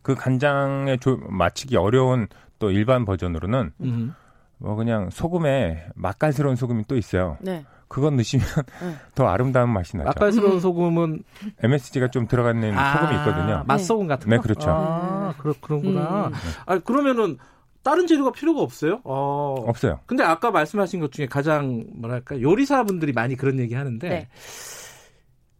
[0.00, 4.14] 그 간장에 조, 맞추기 어려운 또 일반 버전으로는 음.
[4.56, 7.36] 뭐 그냥 소금에 맛깔스러운 소금이 또 있어요.
[7.40, 7.66] 네.
[7.88, 8.46] 그건 넣으시면
[8.80, 8.94] 네.
[9.14, 10.06] 더 아름다운 맛이 나죠.
[10.06, 10.60] 맛깔스러운 음.
[10.60, 11.22] 소금은
[11.62, 13.64] MSG가 좀 들어가 있는 소금이 있거든요.
[13.66, 14.42] 맛소금 같은 네, 거.
[14.42, 14.70] 그렇죠.
[14.70, 16.28] 아, 그렇 그런구나.
[16.28, 16.32] 음.
[16.64, 17.36] 아, 그러면은
[17.82, 19.00] 다른 재료가 필요가 없어요?
[19.04, 19.56] 어.
[19.66, 20.00] 없어요.
[20.06, 24.28] 근데 아까 말씀하신 것 중에 가장 뭐랄까 요리사분들이 많이 그런 얘기 하는데 네.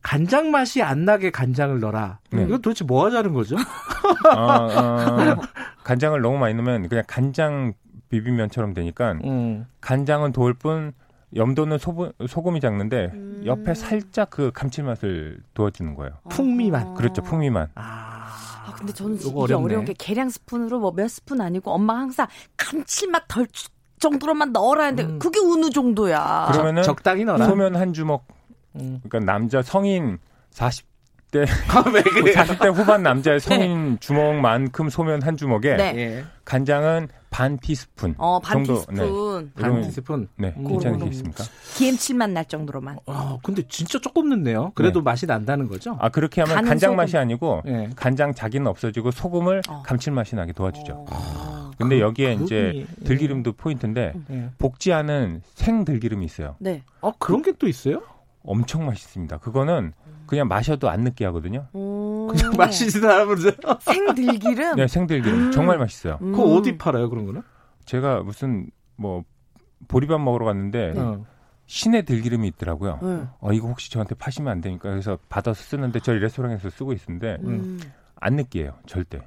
[0.03, 2.19] 간장 맛이 안 나게 간장을 넣어라.
[2.31, 2.45] 네.
[2.45, 3.57] 이거 도대체 뭐 하자는 거죠?
[3.57, 5.37] 어, 어,
[5.85, 7.75] 간장을 너무 많이 넣으면 그냥 간장
[8.09, 9.67] 비빔면처럼 되니까 음.
[9.81, 10.93] 간장은 도울 뿐
[11.37, 13.43] 염도는 소금, 소금이 작는데 음.
[13.47, 16.13] 옆에 살짝 그 감칠맛을 도와주는 거예요.
[16.31, 16.95] 풍미만.
[16.95, 17.69] 그렇죠, 풍미만.
[17.77, 18.33] 아,
[18.67, 19.65] 아, 근데 저는 이게 요거 어렵네.
[19.65, 22.27] 어려운 게 계량 스푼으로 뭐 몇 스푼 아니고 엄마 가 항상
[22.57, 23.69] 감칠맛 덜 주-
[24.01, 25.19] 정도로만 넣어라 했는데 음.
[25.19, 26.49] 그게 어느 정도야.
[26.53, 27.45] 그러면은 적당히 넣어라.
[27.47, 28.27] 소면 한 주먹,
[28.77, 29.01] 음.
[29.03, 30.19] 그러니까 남자 성인
[30.53, 32.35] 40대, 아, 왜 그래요?
[32.35, 35.93] 40대 후반 남자의 성인 주먹만큼 소면 한 주먹에 네.
[35.97, 36.25] 예.
[36.45, 39.53] 간장은 반 티스푼 어, 반 정도, 티스푼.
[39.55, 40.29] 네, 반 티스푼.
[40.37, 40.67] 네, 음.
[40.67, 41.45] 괜찮으시겠습니까?
[41.77, 42.99] 기름칠맛 날 정도로만.
[43.07, 44.73] 아, 근데 진짜 조금 넣네요.
[44.75, 45.97] 그래도 맛이 난다는 거죠?
[46.01, 46.97] 아 그렇게 하면 간장 소금.
[46.97, 47.91] 맛이 아니고 예.
[47.95, 49.83] 간장 자기는 없어지고 소금을 어.
[49.87, 51.07] 감칠맛이 나게 도와주죠.
[51.09, 51.71] 어.
[51.79, 54.51] 근데 그- 여기에 그분이- 이제 들기름도 포인트인데 예.
[54.59, 56.57] 볶지 않은 생 들기름이 있어요.
[56.59, 56.83] 네.
[57.01, 58.03] 어, 그런 게 또 있어요?
[58.43, 59.39] 엄청 맛있습니다.
[59.39, 59.93] 그거는
[60.27, 61.67] 그냥 마셔도 안 느끼하거든요.
[61.75, 62.29] 음.
[62.29, 63.51] 그냥 마시지도 않으면서.
[63.81, 64.77] 생들기름.
[64.77, 65.51] 네, 생들기름 음.
[65.53, 66.19] 정말 맛있어요.
[66.23, 66.33] 음.
[66.33, 67.43] 그거 어디 팔아요, 그런 거는?
[67.85, 69.25] 제가 무슨 뭐
[69.89, 71.25] 보리밥 먹으러 갔는데 어.
[71.67, 72.99] 신의 들기름이 있더라고요.
[73.03, 73.23] 네.
[73.41, 77.81] 어 이거 혹시 저한테 파시면 안 되니까 그래서 받아서 쓰는데 저희 레스토랑에서 쓰고 있는데 음.
[78.17, 79.21] 안 느끼해요, 절대.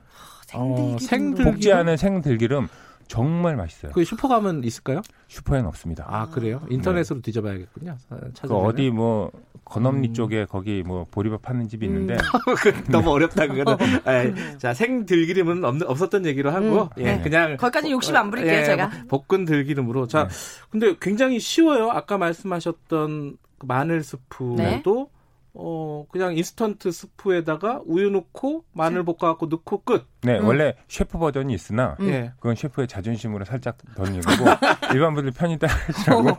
[0.53, 1.53] 어, 생들기름.
[1.53, 2.68] 볶지 않은 생들기름
[3.08, 3.91] 정말 맛있어요.
[3.93, 5.01] 그 슈퍼 가면 있을까요?
[5.28, 6.06] 슈퍼에는 없습니다.
[6.08, 6.62] 아, 그래요?
[6.70, 7.97] 인터넷으로 뒤져봐야겠군요.
[8.41, 8.56] 그.
[8.56, 9.32] 어디 뭐
[9.66, 10.14] 건엄리 음.
[10.14, 12.18] 쪽에 거기 뭐 보리밥 파는 집이 있는데
[12.91, 13.78] 너무 어렵다 그거는.
[14.08, 14.58] 예.
[14.58, 17.22] 자 생들기름은 없, 없었던 얘기로 하고 음, 예, 네.
[17.22, 18.91] 그냥 거기까지 욕심 안 부릴게요, 예, 제가.
[19.08, 20.08] 볶은 들기름으로.
[20.08, 20.34] 자, 네.
[20.70, 21.89] 근데 굉장히 쉬워요.
[21.89, 25.10] 아까 말씀하셨던 그 마늘 스프도
[25.56, 30.08] 어 그냥 인스턴트 스프에다가 우유 넣고 마늘 볶아갖고 넣고 끝.
[30.22, 30.47] 네 음.
[30.47, 32.08] 원래 셰프 버전이 있으나 음.
[32.10, 32.32] 예.
[32.38, 34.45] 그건 셰프의 자존심으로 살짝 던진 거고
[34.95, 36.36] 일반 분들 편히 따르시라고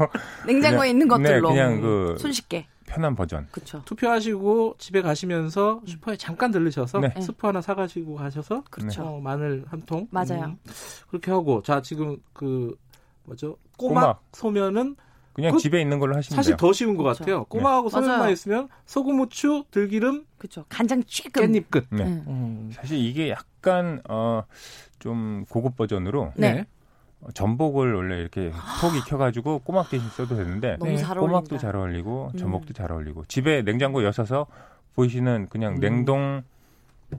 [0.47, 1.49] 냉장고에 있는 것들로.
[1.51, 2.67] 네, 그냥 그 손쉽게.
[2.87, 3.47] 편한 버전.
[3.51, 3.81] 그쵸.
[3.85, 7.15] 투표하시고 집에 가시면서 슈퍼에 잠깐 들르셔서 네.
[7.21, 9.03] 스프 하나 사가지고 가셔서 그렇죠.
[9.05, 10.07] 어, 마늘 한 통.
[10.11, 10.45] 맞아요.
[10.45, 10.59] 음,
[11.09, 12.77] 그렇게 하고 자 지금 그
[13.25, 14.23] 뭐죠 꼬막, 꼬막.
[14.33, 14.97] 소면은
[15.35, 16.57] 그냥 그- 집에 있는 걸로 하시면 사실 돼요.
[16.57, 17.19] 더 쉬운 것 그렇죠.
[17.21, 17.45] 같아요.
[17.45, 18.31] 꼬막하고 소면만.
[18.31, 20.65] 있으면 소금, 후추, 들기름, 그쵸.
[20.69, 21.43] 간장 찌끔.
[21.53, 21.87] 깻잎 끝.
[21.91, 22.05] 네.
[22.05, 22.25] 음.
[22.27, 22.71] 음.
[22.73, 24.45] 사실 이게 약간 어,
[25.01, 26.67] 좀 고급 버전으로 네.
[27.21, 31.03] 어, 전복을 원래 이렇게 톡 익혀가지고 꼬막 대신 써도 되는데 너무 네.
[31.03, 32.39] 꼬막도 잘 어울리고 음.
[32.39, 34.47] 전복도 잘 어울리고 집에 냉장고 여셔서
[34.95, 35.81] 보이시는 그냥 음.
[35.81, 36.43] 냉동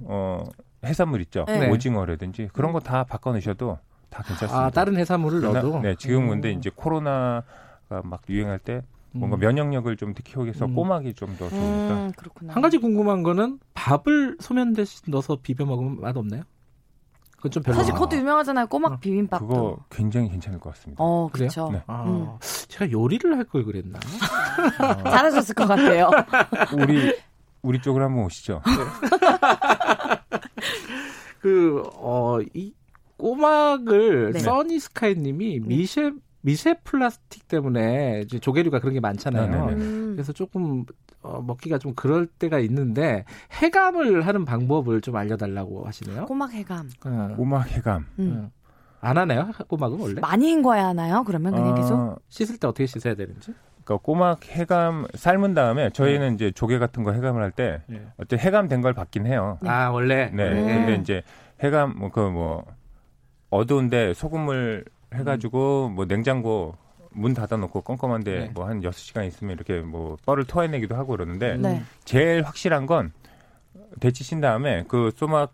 [0.04, 0.44] 어,
[0.86, 1.70] 해산물 있죠 네.
[1.70, 3.78] 오징어라든지 그런 거 다 바꿔 넣으셔도
[4.10, 4.66] 다 괜찮습니다.
[4.66, 5.80] 아 다른 해산물을 넣어도.
[5.82, 6.30] 네 지금 음.
[6.30, 7.44] 근데 이제 코로나가
[7.90, 9.40] 막 유행할 때 뭔가 음.
[9.40, 10.76] 면역력을 좀 키우기 위해서 음.
[10.76, 12.54] 꼬막이 좀 더 좋으니까 음, 그렇구나.
[12.54, 16.44] 한 가지 궁금한 거는 밥을 소면 대신 넣어서 비벼 먹으면 맛 없나요?
[17.38, 17.78] 그건 좀 별로.
[17.78, 17.96] 사실 아.
[17.96, 18.68] 그것도 유명하잖아요.
[18.68, 19.48] 꼬막 어, 비빔밥도.
[19.48, 21.02] 그거 굉장히 괜찮을 것 같습니다.
[21.04, 21.30] 어?
[21.32, 21.70] 그렇죠.
[21.72, 21.82] 네.
[21.88, 22.28] 아, 음.
[22.68, 24.00] 제가 요리를 할 걸 그랬나?
[24.00, 24.00] 어,
[25.10, 26.10] 잘하셨을 것 같아요.
[26.78, 27.16] 우리
[27.62, 28.62] 우리 쪽으로 한번 오시죠.
[31.40, 32.74] 그, 어, 이
[33.18, 34.40] 꼬막을 네.
[34.40, 36.12] 써니스카이님이 미쉐,
[36.46, 39.48] 미세 플라스틱 때문에 이제 조개류가 그런 게 많잖아요.
[39.50, 39.84] 네, 네, 네.
[39.84, 40.12] 음.
[40.14, 40.86] 그래서 조금
[41.24, 43.26] 어, 먹기가 좀 그럴 때가 있는데
[43.64, 46.26] 해감을 하는 방법을 좀 알려달라고 하시네요.
[46.28, 46.92] 꼬막 해감.
[47.04, 48.06] 어, 꼬막 해감.
[48.20, 48.44] 음.
[48.46, 48.52] 어.
[49.02, 49.50] 안 하나요?
[49.68, 50.22] 꼬막은 원래?
[50.22, 51.24] 많이 헹궈야 하나요?
[51.24, 52.22] 그러면 그냥 어, 계속?
[52.30, 53.52] 씻을 때 어떻게 씻어야 되는지?
[53.84, 58.06] 그러니까 꼬막 해감 삶은 다음에 저희는 이제 조개 같은 거 해감을 할때 예.
[58.18, 59.58] 어때 해감된 걸 받긴 해요.
[59.66, 60.30] 아 원래.
[60.32, 60.50] 네.
[60.52, 60.68] 음.
[60.68, 61.24] 근데 이제
[61.64, 62.66] 해감 뭐그뭐
[63.50, 64.86] 어두운데 소금을
[65.16, 66.76] 해가지고 뭐 냉장고
[67.12, 68.50] 문 닫아놓고 껌껌한데 네.
[68.54, 71.82] 뭐한 6시간 있으면 이렇게 뭐 뻘을 토해내기도 하고 그러는데 네.
[72.04, 73.14] 제일 확실한 건
[74.00, 75.54] 데치신 다음에 그 소막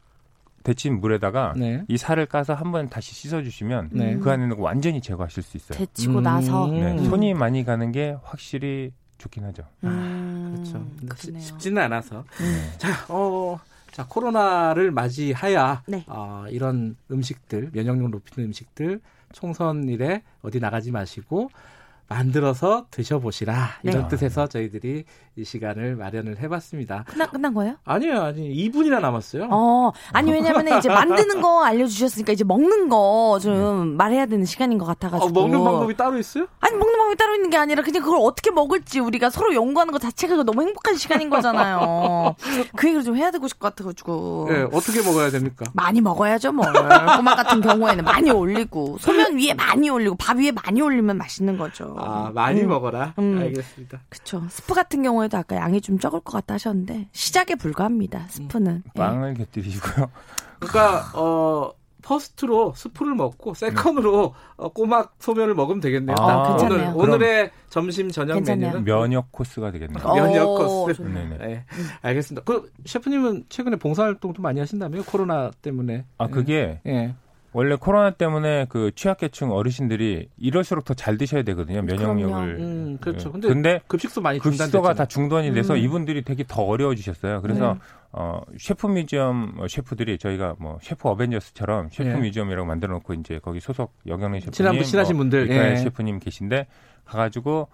[0.63, 1.83] 데친 물에다가 네.
[1.87, 4.17] 이 살을 까서 한 번 다시 씻어주시면 네.
[4.17, 5.77] 그 안에 있는 거 완전히 제거하실 수 있어요.
[5.77, 6.23] 데치고 음.
[6.23, 6.67] 나서.
[6.67, 7.05] 네, 음.
[7.05, 9.63] 손이 많이 가는 게 확실히 좋긴 하죠.
[9.83, 10.73] 음, 그렇죠.
[10.99, 11.41] 근데 쉽- 그러네요.
[11.43, 12.23] 쉽지는 않아서.
[12.41, 12.71] 음.
[12.77, 13.59] 자, 어,
[13.91, 16.03] 자 코로나를 맞이하야 네.
[16.07, 19.01] 어, 이런 음식들 면역력 높이는 음식들
[19.31, 21.49] 총선 일에 어디 나가지 마시고
[22.15, 24.07] 만들어서 드셔보시라 이런 네.
[24.09, 25.05] 뜻에서 저희들이
[25.37, 27.05] 이 시간을 마련을 해봤습니다.
[27.07, 27.75] 끝나, 끝난 거예요?
[27.85, 29.47] 아니요, 아니 2분이나 남았어요.
[29.49, 34.85] 어, 아니, 왜냐면 이제 만드는 거 알려주셨으니까 이제 먹는 거 좀 말해야 되는 시간인 것
[34.85, 35.25] 같아가지고.
[35.27, 36.47] 어, 먹는 방법이 따로 있어요?
[36.59, 39.99] 아니, 먹는 방법이 따로 있는 게 아니라 그냥 그걸 어떻게 먹을지 우리가 서로 연구하는 것
[40.01, 42.35] 자체가 너무 행복한 시간인 거잖아요.
[42.75, 44.47] 그 얘기를 좀 해야 되고 싶을 것 같아가지고.
[44.49, 45.65] 네, 어떻게 먹어야 됩니까?
[45.73, 46.71] 많이 먹어야죠, 뭘.
[46.73, 51.95] 꼬막 같은 경우에는 많이 올리고, 소면 위에 많이 올리고, 밥 위에 많이 올리면 맛있는 거죠.
[52.03, 52.69] 아, 많이 음.
[52.69, 53.13] 먹어라.
[53.19, 53.37] 음.
[53.39, 54.01] 알겠습니다.
[54.09, 54.43] 그쵸.
[54.49, 58.27] 스프 같은 경우에도 아까 양이 좀 적을 것 같다 하셨는데 시작에 불과합니다.
[58.29, 58.83] 스프는.
[58.85, 58.99] 예.
[58.99, 60.09] 빵을 곁들이시고요.
[60.59, 66.15] 그러니까 어 first로 스프를 먹고 second으로 어, 꼬막 소면을 먹으면 되겠네요.
[66.19, 66.93] 아, 오늘 괜찮네요.
[66.95, 68.71] 오늘의 점심 저녁 괜찮네요.
[68.71, 70.03] 메뉴는 면역 코스가 되겠네요.
[70.03, 71.01] 어, 면역 코스.
[71.01, 71.37] 네네.
[71.37, 71.65] 네,
[72.01, 72.43] 알겠습니다.
[72.45, 75.03] 그 셰프님은 최근에 봉사활동도 많이 하신다며요?
[75.03, 76.05] 코로나 때문에.
[76.17, 77.15] 아 그게 예.
[77.53, 81.81] 원래 코로나 때문에 그 취약계층 어르신들이 이럴수록 더 잘 드셔야 되거든요.
[81.81, 82.57] 면역력을.
[82.59, 83.29] 음, 그렇죠.
[83.29, 83.31] 예.
[83.31, 84.93] 근데, 근데 급식소 많이 급식소가.
[84.93, 85.79] 다 중단이 돼서 음.
[85.79, 87.41] 이분들이 되게 더 어려워지셨어요.
[87.41, 87.79] 그래서 네.
[88.13, 92.15] 어 셰프 뮤지엄 어, 셰프들이 저희가 뭐 셰프 어벤져스처럼 셰프 예.
[92.15, 95.75] 뮤지엄이라고 만들어 놓고 이제 거기 소속 여경래 셰프님, 친한 친하신 분들, 미카엘 예.
[95.77, 96.67] 셰프님 계신데
[97.05, 97.67] 가 가지고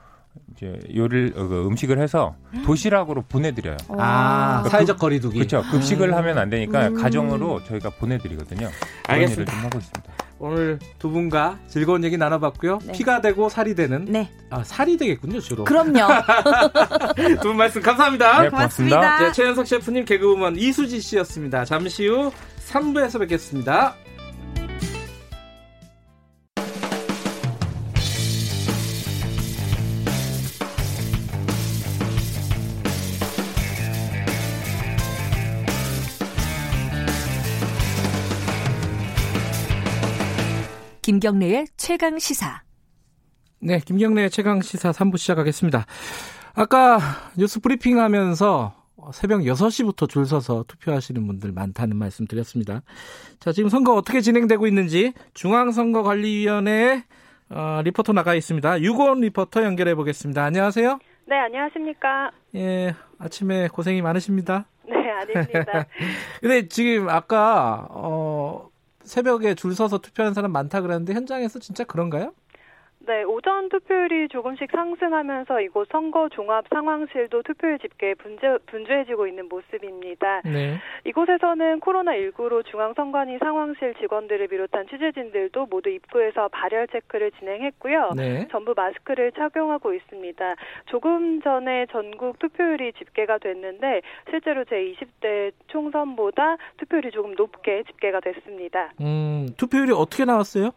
[0.56, 2.36] 이제 요리를 어, 그 음식을 해서
[2.66, 3.78] 도시락으로 보내드려요.
[3.90, 5.38] 아, 그- 사회적 거리두기.
[5.40, 5.64] 그렇죠.
[5.72, 6.96] 급식을 하면 안 되니까 음.
[7.02, 8.70] 가정으로 저희가 보내드리거든요.
[9.08, 9.52] 알겠습니다.
[9.52, 10.14] 좀 하고 있습니다.
[10.40, 12.78] 오늘 두 분과 즐거운 얘기 나눠봤고요.
[12.86, 12.92] 네.
[12.94, 14.06] 피가 되고 살이 되는.
[14.06, 14.30] 네.
[14.52, 15.64] 아, 살이 되겠군요, 주로.
[15.64, 15.98] 그럼요.
[17.42, 18.44] 두 분 말씀 감사합니다.
[18.44, 19.20] 네, 고맙습니다.
[19.20, 21.66] 네, 최현석 셰프님, 개그우먼 이수지 씨였습니다.
[21.66, 22.32] 잠시 후
[22.70, 23.96] 3부에서 뵙겠습니다.
[41.18, 42.62] 김경래의 최강 시사.
[43.60, 45.88] 네, 김경래 최강 시사 3부 시작하겠습니다.
[46.54, 47.00] 아까
[47.36, 48.76] 뉴스 브리핑 하면서
[49.14, 52.84] 새벽 6시부터 줄 서서 투표하시는 분들 많다는 말씀 드렸습니다.
[53.40, 57.06] 자, 지금 선거 어떻게 진행되고 있는지 중앙선거관리위원회
[57.50, 58.82] 어, 리포터 나가 있습니다.
[58.82, 60.44] 유고원 리포터 연결해 보겠습니다.
[60.44, 61.00] 안녕하세요.
[61.26, 62.30] 네, 안녕하십니까.
[62.54, 64.68] 예, 아침에 고생이 많으십니다.
[64.88, 65.88] 네, 아닙니다.
[66.42, 68.67] 근데 지금 아까 어,
[69.08, 72.34] 새벽에 줄 서서 투표하는 사람 많다 그랬는데 현장에서 진짜 그런가요?
[73.08, 80.42] 네, 오전 투표율이 조금씩 상승하면서 이곳 선거 종합 상황실도 투표율 집계에 분주, 분주해지고 있는 모습입니다.
[80.44, 80.78] 네.
[81.06, 88.12] 이곳에서는 코로나19로 중앙선관위 상황실 직원들을 비롯한 취재진들도 모두 입구에서 발열 체크를 진행했고요.
[88.18, 88.46] 네.
[88.52, 90.56] 전부 마스크를 착용하고 있습니다.
[90.88, 98.92] 조금 전에 전국 투표율이 집계가 됐는데 실제로 제20대 총선보다 투표율이 조금 높게 집계가 됐습니다.
[99.00, 100.72] 음, 투표율이 어떻게 나왔어요?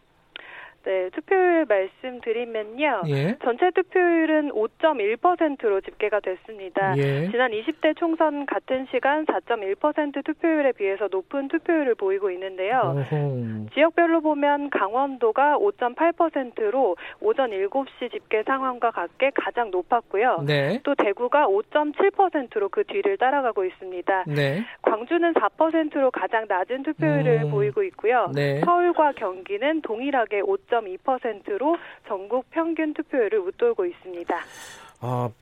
[0.83, 3.03] 네, 투표율 말씀드리면요.
[3.07, 3.37] 예.
[3.43, 6.97] 전체 투표율은 5.1%로 집계가 됐습니다.
[6.97, 7.29] 예.
[7.29, 12.95] 지난 20대 총선 같은 시간 4.1% 투표율에 비해서 높은 투표율을 보이고 있는데요.
[12.95, 13.69] 어허.
[13.73, 20.43] 지역별로 보면 강원도가 5.8%로 오전 7시 집계 상황과 같게 가장 높았고요.
[20.47, 20.79] 네.
[20.83, 24.25] 또 대구가 5.7%로 그 뒤를 따라가고 있습니다.
[24.27, 24.65] 네.
[24.81, 27.51] 광주는 4%로 가장 낮은 투표율을 음.
[27.51, 28.31] 보이고 있고요.
[28.33, 28.61] 네.
[28.61, 30.41] 서울과 경기는 동일하게
[30.71, 31.75] 5.2%로
[32.07, 34.35] 전국 평균 투표율을 웃돌고 있습니다.
[35.01, 35.33] 어,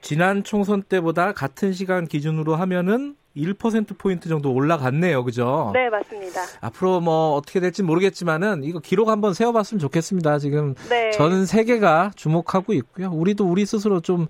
[0.00, 5.22] 지난 총선 때보다 같은 시간 기준으로 하면은 1%포인트 정도 올라갔네요.
[5.22, 5.70] 그죠?
[5.72, 6.40] 네, 맞습니다.
[6.60, 10.38] 앞으로 뭐 어떻게 될지 모르겠지만은 이거 기록 한번 세워봤으면 좋겠습니다.
[10.38, 11.10] 지금 네.
[11.12, 13.10] 전 세계가 주목하고 있고요.
[13.12, 14.26] 우리도 우리 스스로 좀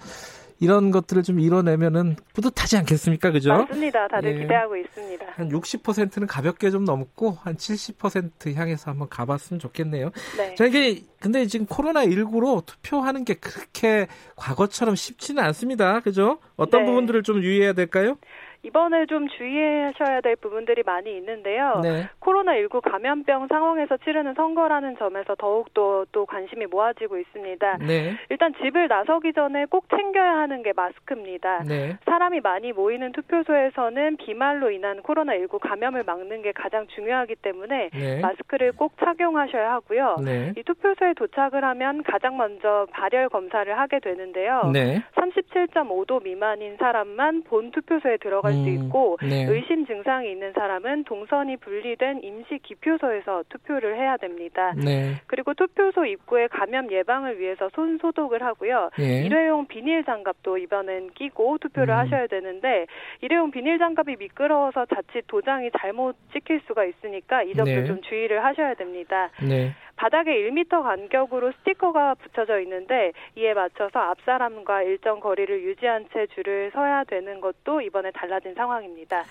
[0.61, 3.31] 이런 것들을 좀 이뤄내면은 뿌듯하지 않겠습니까?
[3.31, 3.51] 그죠?
[3.51, 4.07] 맞습니다.
[4.09, 4.43] 다들 예.
[4.43, 5.27] 기대하고 있습니다.
[5.35, 10.11] 한 60%는 가볍게 좀 넘고 한 70% 향해서 한번 가봤으면 좋겠네요.
[10.37, 10.55] 네.
[10.55, 14.07] 자, 이게 근데 지금 코로나 19로 투표하는 게 그렇게
[14.37, 16.01] 과거처럼 쉽지는 않습니다.
[16.01, 16.39] 그죠?
[16.57, 16.87] 어떤 네.
[16.87, 18.17] 부분들을 좀 유의해야 될까요?
[18.63, 21.81] 이번에 좀 주의하셔야 될 부분들이 많이 있는데요.
[21.83, 22.09] 네.
[22.21, 27.79] 코로나19 감염병 상황에서 치르는 선거라는 점에서 더욱더 또 관심이 모아지고 있습니다.
[27.79, 28.17] 네.
[28.29, 31.65] 일단 집을 나서기 전에 꼭 챙겨야 하는 게 마스크입니다.
[31.65, 31.97] 네.
[32.05, 38.21] 사람이 많이 모이는 투표소에서는 비말로 인한 코로나19 감염을 막는 게 가장 중요하기 때문에 네.
[38.21, 40.17] 마스크를 꼭 착용하셔야 하고요.
[40.23, 40.53] 네.
[40.57, 44.71] 이 투표소에 도착을 하면 가장 먼저 발열 검사를 하게 되는데요.
[44.73, 45.03] 네.
[45.15, 49.47] 37.5도 미만인 사람만 본 투표소에 들어 갈수 음, 있고 네.
[49.49, 54.73] 의심 증상이 있는 사람은 동선이 분리된 임시 기표소에서 투표를 해야 됩니다.
[54.77, 55.15] 네.
[55.27, 58.91] 그리고 투표소 입구에 감염 예방을 위해서 손 소독을 하고요.
[58.99, 59.23] 예.
[59.23, 61.99] 일회용 비닐 장갑도 이번엔 끼고 투표를 음.
[61.99, 62.87] 하셔야 되는데
[63.21, 67.85] 일회용 비닐 장갑이 미끄러워서 자칫 도장이 잘못 찍힐 수가 있으니까 이 점도 네.
[67.85, 69.31] 좀 주의를 하셔야 됩니다.
[69.43, 69.73] 네.
[70.01, 76.71] 바닥에 1m 간격으로 스티커가 붙여져 있는데 이에 맞춰서 앞 사람과 일정 거리를 유지한 채 줄을
[76.73, 79.25] 서야 되는 것도 이번에 달라진 상황입니다.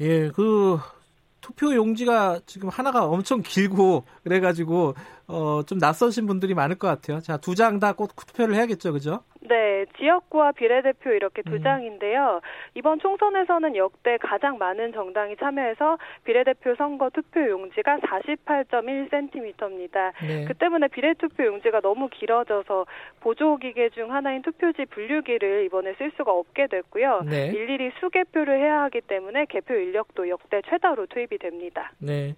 [0.00, 0.78] 예, 그
[1.40, 4.94] 투표 용지가 지금 하나가 엄청 길고 그래가지고
[5.28, 7.20] 어, 좀 낯서신 분들이 많을 것 같아요.
[7.20, 9.20] 자, 두 장 다 꼭 투표를 해야겠죠, 그죠?
[9.40, 11.62] 네, 지역구와 비례대표 이렇게 두 음.
[11.62, 12.40] 장인데요.
[12.74, 20.12] 이번 총선에서는 역대 가장 많은 정당이 참여해서 비례대표 선거 투표 용지가 48.1cm입니다.
[20.26, 20.44] 네.
[20.46, 22.86] 그 때문에 비례투표 용지가 너무 길어져서
[23.20, 27.22] 보조기계 중 하나인 투표지 분류기를 이번에 쓸 수가 없게 됐고요.
[27.28, 27.48] 네.
[27.48, 31.92] 일일이 수개표를 해야 하기 때문에 개표 인력도 역대 최다로 투입이 됩니다.
[31.98, 32.34] 네.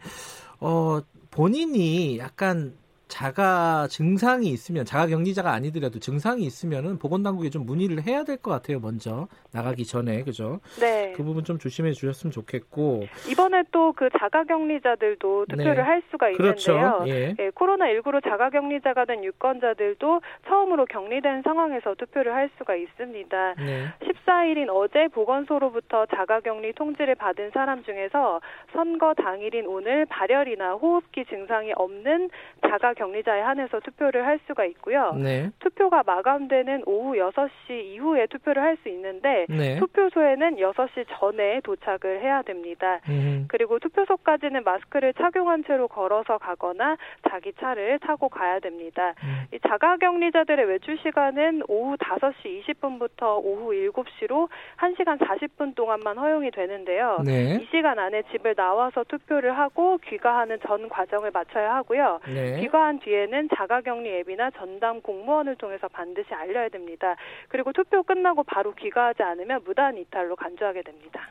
[0.64, 2.74] 어, 본인이 약간
[3.14, 8.80] 자가 증상이 있으면 자가 격리자가 아니더라도 증상이 있으면은 보건당국에 좀 문의를 해야 될 것 같아요.
[8.80, 10.58] 먼저 나가기 전에 그죠?
[10.80, 11.12] 네.
[11.14, 13.04] 그 부분 좀 조심해 주셨으면 좋겠고.
[13.30, 15.80] 이번에 또 그 자가격리자들도 투표를 네.
[15.80, 16.72] 할 수가 그렇죠.
[16.72, 17.04] 있는데요.
[17.06, 17.34] 예.
[17.38, 23.54] 예, 코로나 19로 자가격리자가 된 유권자들도 처음으로 격리된 상황에서 투표를 할 수가 있습니다.
[23.58, 23.86] 네.
[24.00, 28.40] 14일인 어제 보건소로부터 자가격리 통지를 받은 사람 중에서
[28.72, 32.30] 선거 당일인 오늘 발열이나 호흡기 증상이 없는
[32.62, 35.12] 자가 격리자에 한해서 투표를 할 수가 있고요.
[35.12, 35.50] 네.
[35.60, 39.78] 투표가 마감되는 오후 6시 이후에 투표를 할 수 있는데 네.
[39.78, 43.00] 투표소에는 6시 전에 도착을 해야 됩니다.
[43.08, 43.46] 음.
[43.48, 46.96] 그리고 투표소까지는 마스크를 착용한 채로 걸어서 가거나
[47.30, 49.14] 자기 차를 타고 가야 됩니다.
[49.22, 49.46] 음.
[49.52, 54.48] 이 자가 격리자들의 외출 시간은 오후 5시 20분부터 오후 7시로
[54.78, 57.18] 1시간 40분 동안만 허용이 되는데요.
[57.24, 57.60] 네.
[57.60, 62.20] 이 시간 안에 집을 나와서 투표를 하고 귀가하는 전 과정을 마쳐야 하고요.
[62.26, 62.60] 네.
[62.60, 67.16] 귀가 한 뒤에는 자가격리 앱이나 전담 공무원을 통해서 반드시 알려야 됩니다.
[67.48, 71.28] 그리고 투표 끝나고 바로 귀가하지 않으면 무단 이탈로 간주하게 됩니다.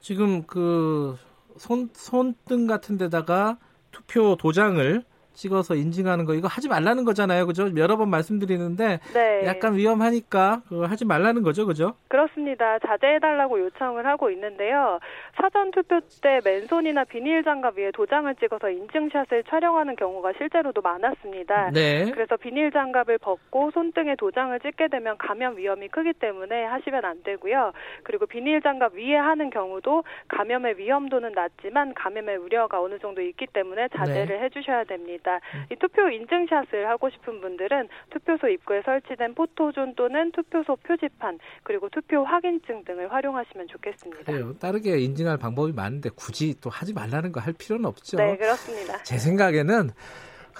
[0.00, 1.16] 지금 그
[1.56, 3.58] 손, 손등 같은 데다가
[3.90, 5.02] 투표 도장을
[5.38, 7.46] 찍어서 인증하는 거 이거 하지 말라는 거잖아요.
[7.46, 7.68] 그죠?
[7.76, 9.42] 여러 번 말씀드리는데 네.
[9.46, 11.64] 약간 위험하니까 그거 하지 말라는 거죠.
[11.64, 11.94] 그죠?
[12.08, 12.78] 그렇습니다.
[12.80, 14.98] 자제해달라고 요청을 하고 있는데요.
[15.40, 21.70] 사전 투표 때 맨손이나 비닐 장갑 위에 도장을 찍어서 인증샷을 촬영하는 경우가 실제로도 많았습니다.
[21.70, 22.10] 네.
[22.10, 27.72] 그래서 비닐 장갑을 벗고 손등에 도장을 찍게 되면 감염 위험이 크기 때문에 하시면 안 되고요.
[28.02, 33.88] 그리고 비닐 장갑 위에 하는 경우도 감염의 위험도는 낮지만 감염의 우려가 어느 정도 있기 때문에
[33.96, 35.27] 자제를 해주셔야 됩니다.
[35.72, 42.22] 이 투표 인증샷을 하고 싶은 분들은 투표소 입구에 설치된 포토존 또는 투표소 표지판 그리고 투표
[42.24, 44.24] 확인증 등을 활용하시면 좋겠습니다.
[44.24, 44.54] 그래요.
[44.58, 48.16] 다르게 인증할 방법이 많은데 굳이 또 하지 말라는 거 할 필요는 없죠.
[48.16, 49.02] 네, 그렇습니다.
[49.04, 49.90] 제 생각에는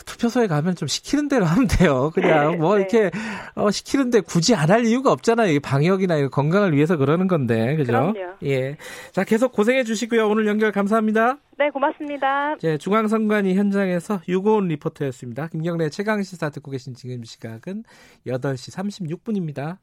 [0.04, 2.10] 투표소에 가면 좀 시키는 대로 하면 돼요.
[2.14, 2.80] 그냥 뭐 네.
[2.82, 3.10] 이렇게
[3.54, 5.50] 어, 시키는데 굳이 안 할 이유가 없잖아요.
[5.52, 8.12] 이 방역이나 건강을 위해서 그러는 건데, 그죠?
[8.12, 8.34] 그럼요.
[8.44, 8.76] 예.
[9.12, 10.28] 자, 계속 고생해 주시고요.
[10.28, 11.38] 오늘 연결 감사합니다.
[11.56, 12.56] 네, 고맙습니다.
[12.62, 15.48] 네, 중앙선관위 현장에서 유고온 리포터였습니다.
[15.48, 17.84] 김경래 최강 시사 듣고 계신 지금 시각은
[18.26, 19.78] 8시 36분입니다.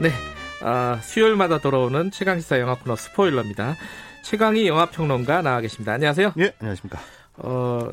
[0.00, 0.10] 네.
[0.62, 3.76] 아, 수요일마다 돌아오는 최강시사 영화 코너 스포일러입니다.
[4.22, 5.92] 최강희 영화평론가 나와 계십니다.
[5.92, 6.32] 안녕하세요.
[6.38, 6.98] 예, 안녕하십니까.
[7.36, 7.90] 어,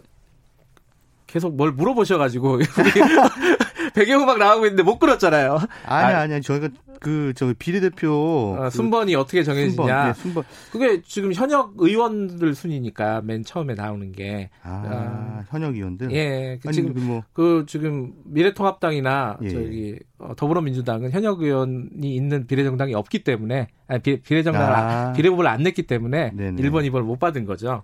[1.28, 2.60] 계속 뭘 물어보셔가지고
[3.94, 5.60] 배경음악 나오고 있는데 못 끌었잖아요.
[5.86, 6.70] 아니, 아, 아니, 아니, 저희가
[7.02, 8.56] 그, 저기 비례대표.
[8.60, 9.74] 어, 그 순번이 어떻게 정해지냐.
[9.76, 10.44] 순번, 예, 순번.
[10.72, 14.52] 그게 지금 현역 의원들 순이니까 맨 처음에 나오는 게.
[14.62, 16.12] 아, 현역 의원들?
[16.12, 16.60] 예.
[16.62, 17.24] 그 아니, 지금 그 뭐.
[17.34, 19.50] 그 지금 미래통합당이나 예.
[19.50, 25.14] 저기 어, 더불어민주당은 현역 의원이 있는 비례정당이 없기 때문에 아니, 비, 비례정당 아.
[25.14, 26.62] 비례후보를 안 냈기 때문에 네네.
[26.62, 27.82] 1번, 2번을 못 받은 거죠.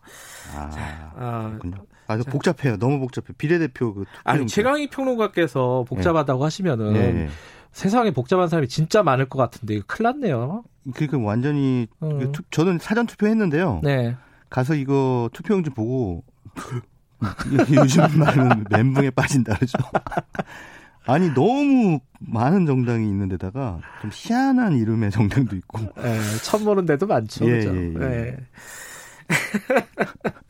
[0.56, 1.78] 아, 어, 그렇군요.
[2.08, 2.78] 아, 저 복잡해요.
[2.78, 3.28] 너무 복잡해.
[3.38, 4.06] 비례대표 그.
[4.24, 4.48] 아니.
[4.48, 7.30] 최광희 평론가께서 복잡하다고 하시면은 예, 예.
[7.72, 10.64] 세상에 복잡한 사람이 진짜 많을 것 같은데 이거 큰일 났네요.
[10.96, 12.20] 그러니까 완전히 음.
[12.20, 13.82] 그 투- 저는 사전 투표했는데요.
[13.84, 14.16] 네.
[14.50, 16.24] 가서 이거 투표용지 보고
[17.76, 19.78] 요즘 말은 멘붕에 빠진다 그러죠.
[21.06, 27.06] 아니 너무 많은 정당이 있는 데다가 좀 희한한 이름의 정당도 있고 예, 처음 보는 데도
[27.08, 27.46] 많죠.
[27.50, 27.76] 예, 그죠?
[27.76, 28.38] 예, 예.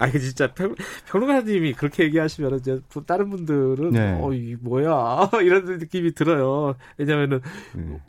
[0.00, 0.04] 예.
[0.04, 0.74] 아, 그 진짜 평,
[1.06, 4.18] 평론가님이 그렇게 얘기하시면 이제 다른 분들은 네.
[4.20, 6.74] 어, 이 뭐야 이런 느낌이 들어요.
[6.98, 7.40] 왜냐면은
[7.78, 8.00] 예.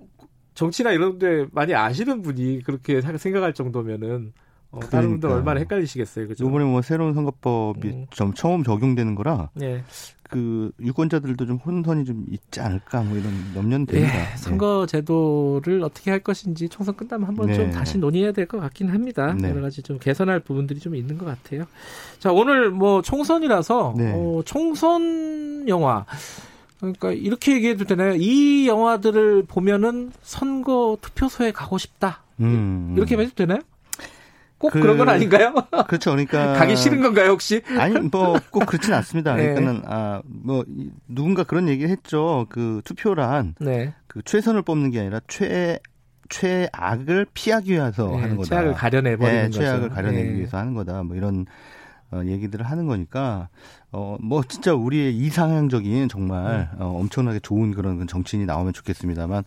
[0.53, 4.33] 정치나 이런 데 많이 아시는 분이 그렇게 생각할 정도면은
[4.71, 5.35] 어, 다른 분들 그러니까.
[5.37, 6.45] 얼마나 헷갈리시겠어요, 그죠?
[6.45, 8.05] 이번에 뭐 새로운 선거법이 음.
[8.09, 9.83] 좀 처음 적용되는 거라 네.
[10.29, 14.31] 그 유권자들도 좀 혼선이 좀 있지 않을까 뭐 이런 염려는 됩니다.
[14.33, 17.71] 예, 선거 제도를 어떻게 할 것인지 총선 끝나면 한번 좀 네.
[17.71, 19.33] 다시 논의해야 될 것 같긴 합니다.
[19.33, 19.49] 네.
[19.49, 21.65] 여러 가지 좀 개선할 부분들이 좀 있는 것 같아요.
[22.19, 24.13] 자, 오늘 뭐 총선이라서 네.
[24.15, 26.05] 어, 총선 영화
[26.79, 28.13] 그러니까 이렇게 얘기해도 되나요?
[28.15, 32.21] 이 영화들을 보면은 선거 투표소에 가고 싶다.
[32.39, 32.93] 음, 음.
[32.97, 33.59] 이렇게 해도 되나요?
[34.57, 34.87] 꼭 그- 그...
[34.87, 35.53] 런건 아닌가요?
[35.87, 36.11] 그렇죠.
[36.11, 37.61] 그러니까 가기 싫은 건가요, 혹시?
[37.77, 39.35] 아니 뭐 꼭 그렇진 않습니다.
[39.37, 39.53] 네.
[39.53, 40.65] 그러니까는 아뭐
[41.07, 42.45] 누군가 그런 얘기를 했죠.
[42.49, 43.93] 그 투표란 네.
[44.07, 45.79] 그 최선을 뽑는 게 아니라 최
[46.29, 48.49] 최악을 피하기 위해서 네, 하는 거다.
[48.49, 49.59] 최악을 가려내 버리는 네, 거죠.
[49.61, 50.35] 최악을 가려내기 네.
[50.37, 51.03] 위해서 하는 거다.
[51.03, 51.45] 뭐 이런
[52.11, 53.49] 어, 얘기들을 하는 거니까
[53.91, 56.81] 어뭐 진짜 우리의 이상향적인 정말 음.
[56.81, 59.43] 어, 엄청나게 좋은 그런 정치인이 나오면 좋겠습니다만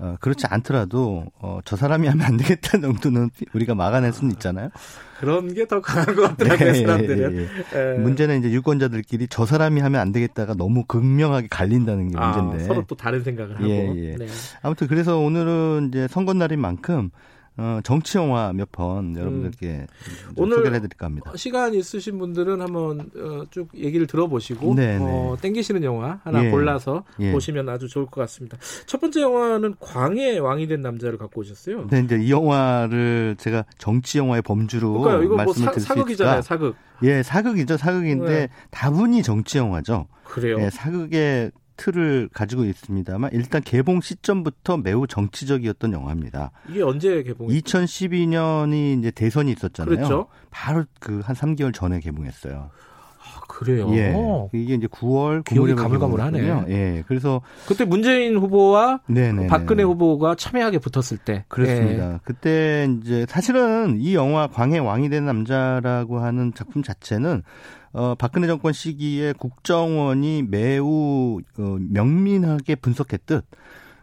[0.00, 4.70] 어, 그렇지 않더라도 어, 저 사람이 하면 안 되겠다 정도는 우리가 막아낼 수는 있잖아요.
[5.18, 7.32] 그런 게 더 강한 것 같더라고요, 네, 사람들은.
[7.34, 7.38] 예,
[7.76, 7.94] 예.
[7.94, 7.98] 예.
[7.98, 12.64] 문제는 이제 유권자들끼리 저 사람이 하면 안 되겠다가 너무 극명하게 갈린다는 게 아, 문제인데.
[12.66, 13.68] 서로 또 다른 생각을 하고.
[13.68, 14.16] 예, 예.
[14.16, 14.26] 네.
[14.62, 17.10] 아무튼 그래서 오늘은 이제 선거 날인 만큼
[17.58, 20.34] 어, 정치 영화 몇 편 여러분들께 좀 음.
[20.36, 21.32] 오늘 소개를 해드릴까 합니다.
[21.34, 26.50] 시간 있으신 분들은 한번 어, 쭉 얘기를 들어보시고 네, 어, 땡기시는 영화 하나 예.
[26.50, 27.32] 골라서 예.
[27.32, 28.56] 보시면 아주 좋을 것 같습니다.
[28.86, 31.88] 첫 번째 영화는 광해 왕이 된 남자를 갖고 오셨어요.
[31.88, 35.86] 근데 이제 이 영화를 제가 정치 영화의 범주로 그러니까 이거 뭐 말씀을 사, 드릴 수
[35.88, 36.42] 사극이잖아요?
[36.42, 36.76] 사극.
[37.02, 38.48] 예, 사극이죠, 사극인데 네.
[38.70, 40.06] 다분히 정치 영화죠.
[40.24, 40.58] 그래요.
[40.60, 46.50] 예, 사극의 틀을 가지고 있습니다만 일단 개봉 시점부터 매우 정치적이었던 영화입니다.
[46.68, 47.48] 이게 언제 개봉?
[47.48, 49.96] 2012년이 이제 대선이 있었잖아요.
[49.96, 50.26] 그렇죠.
[50.50, 52.70] 바로 그 한 3개월 전에 개봉했어요.
[53.20, 53.90] 아, 그래요.
[53.94, 54.14] 예.
[54.52, 56.64] 이게 이제 9월 기억이 9월에 가물가물하네.
[56.68, 57.04] 예.
[57.06, 59.48] 그래서 그때 문재인 후보와 네네.
[59.48, 61.44] 박근혜 후보가 첨예하게 붙었을 때.
[61.48, 62.14] 그렇습니다.
[62.14, 62.18] 예.
[62.24, 67.42] 그때 이제 사실은 이 영화 광해 왕이 된 남자라고 하는 작품 자체는
[67.92, 73.44] 어 박근혜 정권 시기에 국정원이 매우 어, 명민하게 분석했듯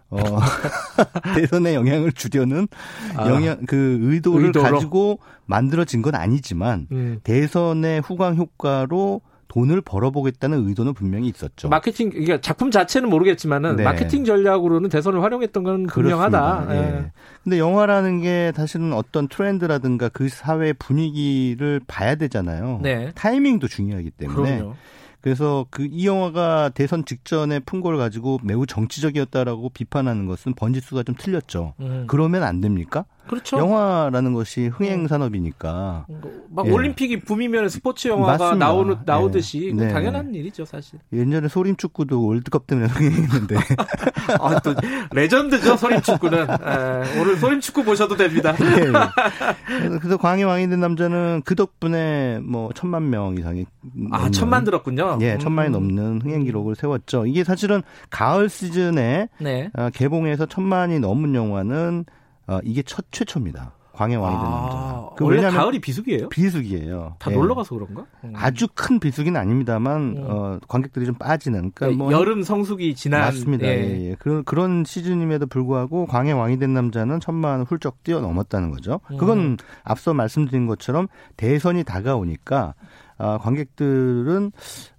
[0.09, 0.17] 어
[1.35, 2.67] 대선에 영향을 주려는
[3.15, 3.29] 아.
[3.29, 4.71] 영향 그 의도를 의도로?
[4.71, 7.19] 가지고 만들어진 건 아니지만 음.
[7.23, 9.21] 대선의 후광 효과로
[9.55, 11.69] 돈을 벌어보겠다는 의도는 분명히 있었죠.
[11.69, 13.83] 마케팅, 그러니까 작품 자체는 모르겠지만은 네.
[13.85, 16.67] 마케팅 전략으로는 대선을 활용했던 건 분명하다.
[16.71, 16.75] 예.
[16.75, 17.11] 예.
[17.41, 22.81] 근데 영화라는 게 사실은 어떤 트렌드라든가 그 사회 분위기를 봐야 되잖아요.
[22.83, 23.11] 네.
[23.15, 24.57] 타이밍도 중요하기 때문에.
[24.57, 24.73] 그럼요.
[25.21, 31.73] 그래서 그 이 영화가 대선 직전에 푼걸 가지고 매우 정치적이었다라고 비판하는 것은 번지수가 좀 틀렸죠.
[31.79, 32.03] 음.
[32.07, 33.05] 그러면 안 됩니까?
[33.27, 33.57] 그렇죠.
[33.57, 36.05] 영화라는 것이 흥행 산업이니까.
[36.49, 36.71] 막 예.
[36.71, 38.65] 올림픽이 붐이면 스포츠 영화가 맞습니다.
[38.65, 39.71] 나오는 나오듯이 예.
[39.71, 39.93] 그건 네.
[39.93, 40.99] 당연한 일이죠, 사실.
[41.11, 43.55] 옛날에 소림 축구도 월드컵 때문에 흥행했는데
[44.39, 44.73] 아, 또
[45.11, 46.39] 레전드죠, 소림 축구는.
[46.49, 48.55] 예, 오늘 소림 축구 보셔도 됩니다.
[48.61, 49.89] 예, 예.
[49.99, 53.65] 그래서- 광해 왕이 된 남자는 그 덕분에 뭐 천만 명 이상이
[54.11, 55.17] 아, 넘는, 천만 들었군요.
[55.21, 55.39] 예, 음.
[55.39, 57.25] 천만이 넘는 흥행 기록을 세웠죠.
[57.25, 59.69] 이게 사실은 가을 시즌에 네.
[59.73, 62.05] 아, 개봉해서 천만이 넘은 영화는
[62.47, 63.73] 어, 이게 첫 최초입니다.
[63.95, 65.23] 광해 왕이 된 아, 남자.
[65.23, 66.27] 원래 왜냐하면 가을이 비수기예요?
[66.27, 67.15] 비수기예요.
[67.17, 67.35] 다 예.
[67.35, 68.05] 놀러 가서 그런가?
[68.25, 68.33] 음.
[68.35, 70.25] 아주 큰 비수기는 아닙니다만 음.
[70.27, 71.71] 어, 관객들이 좀 빠지는.
[71.73, 73.65] 그러니까 그러니까 뭐 여름 성수기 지난 맞습니다.
[73.65, 73.71] 예.
[73.71, 74.15] 예, 예.
[74.19, 78.99] 그런 그런 시즌임에도 불구하고 광해 왕이 된 남자는 천만을 훌쩍 뛰어넘었다는 거죠.
[79.17, 79.57] 그건 음.
[79.83, 81.07] 앞서 말씀드린 것처럼
[81.37, 82.73] 대선이 다가오니까 아,
[83.17, 84.51] 관객들은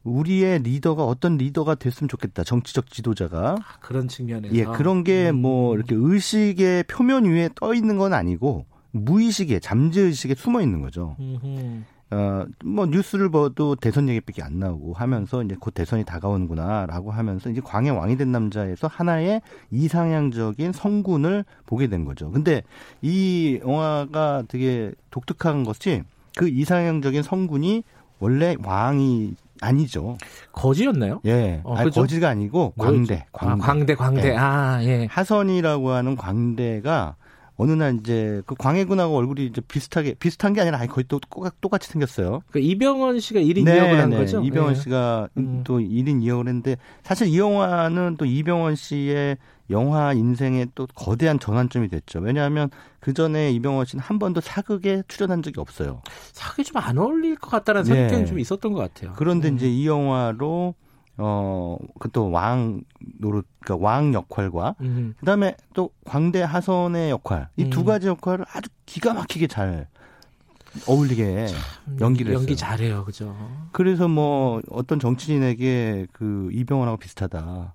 [0.05, 2.45] 우리의 리더가 어떤 리더가 됐으면 좋겠다.
[2.45, 3.57] 정치적 지도자가.
[3.59, 5.75] 아, 그런 측면에서 예, 그런 게뭐 음.
[5.77, 11.17] 이렇게 의식의 표면 위에 떠 있는 건 아니고 무의식에 잠재 의식에 숨어 있는 거죠.
[11.21, 11.83] 음흠.
[12.09, 17.61] 어, 뭐 뉴스를 봐도 대선 얘기밖에 안 나오고 하면서 이제 곧 대선이 다가오는구나라고 하면서 이제
[17.61, 22.31] 광해 왕이 된 남자에서 하나의 이상향적인 성군을 보게 된 거죠.
[22.31, 22.63] 근데
[23.03, 26.03] 이 영화가 되게 독특한 것이
[26.37, 27.83] 그 이상향적인 성군이
[28.19, 30.17] 원래 왕이 아니죠.
[30.53, 31.21] 거지였나요?
[31.27, 31.61] 예.
[31.65, 31.91] 어, 아니?
[31.91, 33.07] 거지가 아니고 뭐였지?
[33.09, 33.27] 광대.
[33.33, 34.29] 아, 광대, 광대.
[34.31, 34.37] 예.
[34.37, 35.07] 아, 예.
[35.11, 37.17] 하선이라고 하는 광대가
[37.59, 41.55] 어느 날 이제 그 광해군하고 얼굴이 이제 비슷하게 비슷한 게 아니라 아예 거의 또 똑같-
[41.61, 42.41] 똑같이 생겼어요.
[42.51, 44.43] 그 이병헌 씨가 1인 2역을 한 거죠?
[44.43, 44.75] 이병헌 예.
[44.77, 45.63] 씨가 음.
[45.65, 49.39] 또 1인 2역을 했는데 사실 이 영화는 또 이병헌 씨의
[49.71, 52.21] 영화 인생에 또 거대한 전환점이 됐죠.
[52.21, 52.69] 왜냐하면
[53.01, 56.03] 그 전에 이병헌 씨는 한 번도 사극에 출연한 적이 없어요.
[56.33, 57.89] 사극이 좀 안 어울릴 것 같다는 네.
[57.89, 59.15] 선입견이 좀 있었던 것 같아요.
[59.17, 59.57] 그런데 음.
[59.57, 60.75] 이제 이 영화로
[61.19, 62.83] 어 그 또 왕
[63.19, 65.15] 노릇 그러니까 왕 역할과 음.
[65.19, 67.85] 그 다음에 또 광대 하선의 역할 이두 음.
[67.87, 69.89] 가지 역할을 아주 기가 막히게 잘
[70.87, 71.47] 어울리게
[72.01, 72.57] 연기를 연기 했어요.
[72.57, 73.35] 잘해요, 그죠?
[73.73, 77.73] 그래서 뭐 어떤 정치인에게 그 이병헌하고 비슷하다.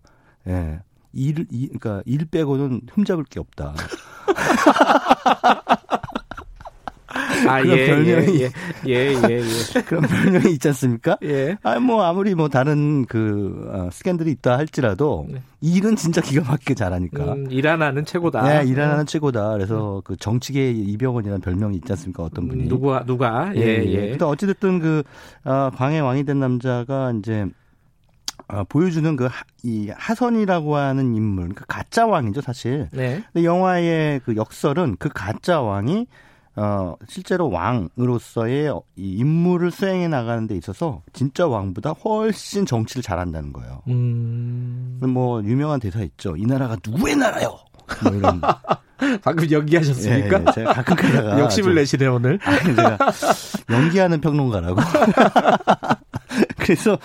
[0.48, 0.80] 예.
[1.14, 3.74] 일, 이, 그러니까 일 빼고는 흠잡을 게 없다.
[7.48, 8.52] 아, 그런 예, 별명이 예,
[8.88, 9.42] 예, 예, 예.
[9.86, 11.18] 그런 별명이 있지 않습니까?
[11.24, 11.58] 예.
[11.64, 15.28] 아, 뭐 아무리 뭐 다른 그 어, 스캔들이 있다 할지라도
[15.62, 17.34] 일은 진짜 기가 막히게 잘하니까.
[17.34, 18.42] 음, 일 하나는 최고다.
[18.42, 19.54] 네, 일 하나는 최고다.
[19.54, 22.24] 그래서 그 정치계의 이병헌이라는 별명이 있지 않습니까?
[22.24, 22.64] 어떤 분이.
[22.64, 24.10] 음, 누가 누가 예, 예.
[24.12, 25.04] 근데 어찌됐든 그
[25.44, 27.46] 어, 광해 왕이 된 남자가 이제
[28.48, 29.30] 어, 보여주는 그
[29.64, 32.90] 이 하선이라고 하는 인물, 그 가짜 왕이죠 사실.
[32.92, 33.24] 네.
[33.32, 36.08] 근데 영화의 그 역설은 그 가짜 왕이
[36.56, 43.82] 어 실제로 왕으로서의 이 임무를 수행해 나가는 데 있어서 진짜 왕보다 훨씬 정치를 잘한다는 거예요.
[43.88, 45.00] 음.
[45.02, 46.36] 뭐 유명한 대사 있죠.
[46.36, 47.58] 이 나라가 누구의 나라요?
[48.04, 48.42] 뭐 이런.
[49.24, 50.40] 방금 연기하셨습니까?
[50.40, 52.38] 예, 예, 제가 가끔 그러다가 욕심을 좀- 내시네 오늘.
[52.44, 52.98] 아니, 제가
[53.72, 54.80] 연기하는 평론가라고.
[56.60, 56.98] 그래서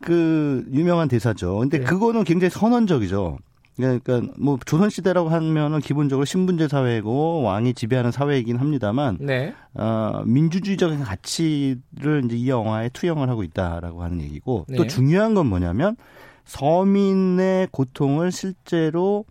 [0.00, 1.58] 그 유명한 대사죠.
[1.58, 1.84] 근데 네.
[1.84, 3.38] 그거는 굉장히 선언적이죠.
[3.80, 9.54] 그러니까 뭐 조선 시대라고 하면은 기본적으로 신분제 사회고 왕이 지배하는 사회이긴 합니다만 네.
[9.74, 14.86] 어, 민주주의적인 가치를 이제 이 영화에 투영을 하고 있다라고 하는 얘기고 또 네.
[14.86, 15.96] 중요한 건 뭐냐면
[16.44, 19.24] 서민의 고통을 실제로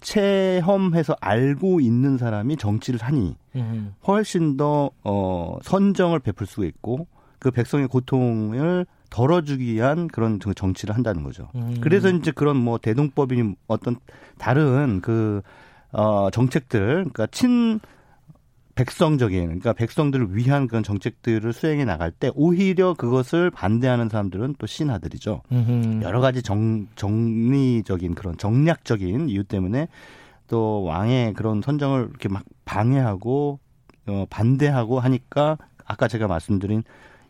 [0.00, 3.94] 체험해서 알고 있는 사람이 정치를 하니 음.
[4.06, 7.06] 훨씬 더 어, 선정을 베풀 수가 있고
[7.38, 11.48] 그 백성의 고통을 덜어주기 위한 그런 그 정치를 한다는 거죠.
[11.54, 11.76] 음.
[11.80, 13.96] 그래서 이제 그런 뭐 대동법이니 어떤
[14.38, 15.40] 다른 그
[15.92, 17.78] 어, 정책들, 그러니까 친
[18.74, 25.42] 백성적인, 그러니까 백성들을 위한 그런 정책들을 수행해 나갈 때 오히려 그것을 반대하는 사람들은 또 신하들이죠.
[25.52, 26.02] 음흠.
[26.02, 29.86] 여러 가지 정, 정리적인 그런 정략적인 이유 때문에
[30.48, 33.60] 또 왕의 그런 선정을 이렇게 막 방해하고
[34.08, 36.82] 어, 반대하고 하니까 아까 제가 말씀드린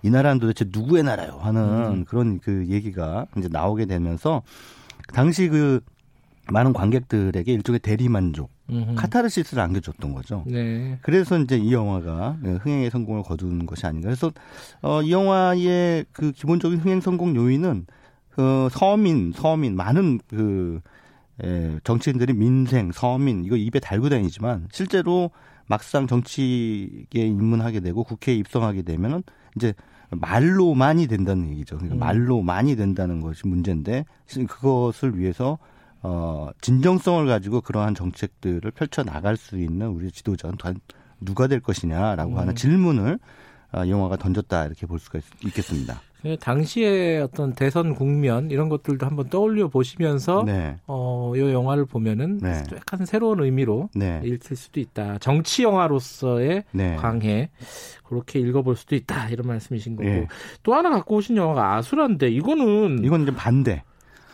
[0.04, 2.04] 이 나라는 도대체 누구의 나라요 하는 음.
[2.04, 4.42] 그런 그 얘기가 이제 나오게 되면서
[5.14, 5.80] 당시 그
[6.52, 8.96] 많은 관객들에게 일종의 대리만족, 음흠.
[8.96, 10.44] 카타르시스를 안겨줬던 거죠.
[10.46, 10.98] 네.
[11.00, 14.08] 그래서 이제 이 영화가 흥행의 성공을 거둔 것이 아닌가.
[14.08, 14.30] 그래서
[14.82, 17.86] 어, 이 영화의 그 기본적인 흥행 성공 요인은
[18.28, 20.80] 그 서민, 서민 많은 그
[21.42, 25.30] 에, 정치인들이 민생, 서민 이거 입에 달고 다니지만 실제로
[25.66, 29.22] 막상 정치에 입문하게 되고 국회에 입성하게 되면은
[29.56, 29.72] 이제
[30.20, 31.76] 말로만이 된다는 얘기죠.
[31.76, 31.98] 그러니까 음.
[31.98, 35.58] 말로 많이 된다는 것이 문제인데 실- 그것을 위해서
[36.02, 40.76] 어 진정성을 가지고 그러한 정책들을 펼쳐 나갈 수 있는 우리 지도자는 단
[41.20, 42.38] 누가 될 것이냐라고 음.
[42.38, 43.18] 하는 질문을
[43.72, 49.04] 어, 영화가 던졌다 이렇게 볼 수가 있, 겠습니다 그 당시의 어떤 대선 국면 이런 것들도
[49.04, 50.76] 한번 떠올려 보시면서 네.
[50.86, 52.62] 어, 이 영화를 보면은 네.
[52.74, 54.20] 약간 새로운 의미로 네.
[54.24, 55.18] 읽힐 수도 있다.
[55.18, 56.96] 정치 영화로서의 네.
[56.96, 57.50] 광해
[58.04, 60.26] 그렇게 읽어볼 수도 있다 이런 말씀이신 거고 예.
[60.62, 63.82] 또 하나 갖고 오신 영화가 아수라인데 이거는 이건 이제 반대.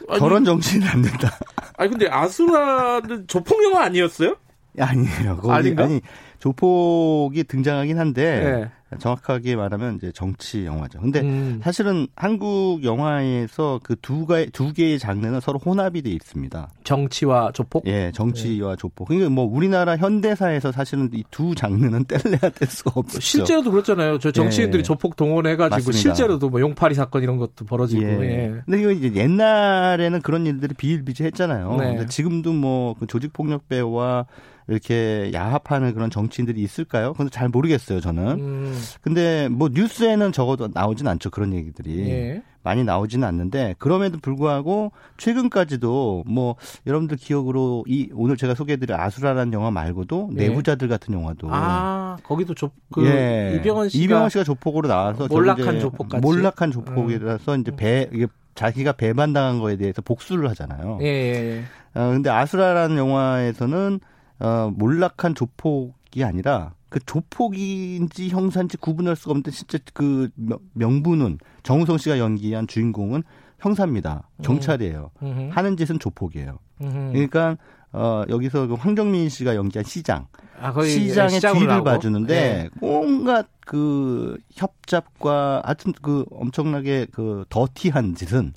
[0.08, 1.30] 아니, 저런 정치는 안 된다.
[1.76, 4.36] 아니 근데 아수라는 조폭 영화 아니었어요?
[4.78, 5.36] 아니에요.
[5.36, 5.84] 거기, 아닌가?
[5.84, 6.00] 아니
[6.38, 8.70] 조폭이 등장하긴 한데 네.
[8.98, 11.00] 정확하게 말하면 이제 정치 영화죠.
[11.00, 11.60] 근데 음.
[11.62, 16.68] 사실은 한국 영화에서 그두 가지 두 개의 장르는 서로 혼합이 돼 있습니다.
[16.84, 17.86] 정치와 조폭.
[17.86, 19.08] 예, 정치와 조폭.
[19.08, 23.20] 그러니까 뭐 우리나라 현대사에서 사실은 이 두 장르는 뗄래야 뗄 수가 없죠.
[23.20, 24.18] 실제로도 그렇잖아요.
[24.18, 24.82] 저 정치인들이 예.
[24.82, 25.98] 조폭 동원해가지고 맞습니다.
[25.98, 28.02] 실제로도 뭐 용파리 사건 이런 것도 벌어지고.
[28.02, 28.08] 예.
[28.22, 28.62] 예.
[28.66, 31.76] 근데 이거 이제 옛날에는 그런 일들이 비일비재했잖아요.
[31.76, 31.86] 네.
[31.96, 34.26] 근데 지금도 뭐 그 조직폭력배와
[34.68, 37.12] 이렇게 야합하는 그런 정치인들이 있을까요?
[37.12, 38.22] 그건 잘 모르겠어요, 저는.
[38.40, 42.10] 음, 근데 뭐 뉴스에는 적어도 나오진 않죠, 그런 얘기들이.
[42.10, 42.42] 예.
[42.62, 49.70] 많이 나오지는 않는데 그럼에도 불구하고 최근까지도 뭐 여러분들 기억으로 이 오늘 제가 소개해드린 아수라라는 영화
[49.70, 50.48] 말고도 네.
[50.48, 53.56] 내부자들 같은 영화도 아 거기도 조, 그 예.
[53.56, 55.76] 이병헌 씨가 이병헌 씨가 조폭으로 나와서 몰락한?
[55.80, 56.20] 음.
[56.20, 60.98] 몰락한 조폭이라서 이제 배 이게 자기가 배반당한 거에 대해서 복수를 하잖아요.
[61.00, 61.62] 예, 예.
[61.94, 64.00] 어, 근데 아수라라는 영화에서는
[64.40, 71.98] 어, 몰락한 조폭이 아니라 그 조폭인지 형사인지 구분할 수가 없는데 진짜 그 명- 명분은 정우성
[71.98, 73.22] 씨가 연기한 주인공은
[73.60, 74.28] 형사입니다.
[74.42, 75.10] 경찰이에요.
[75.22, 75.48] 음흠.
[75.52, 76.58] 하는 짓은 조폭이에요.
[76.82, 77.12] 음흠.
[77.12, 77.56] 그러니까
[77.92, 80.26] 어, 여기서 그 황정민 씨가 연기한 시장
[80.60, 81.84] 아, 거의 시장의 뒤를 나오고.
[81.84, 82.70] 봐주는데 예.
[82.80, 88.52] 온갖 그 협잡과 하여튼 그 엄청나게 그 더티한 짓은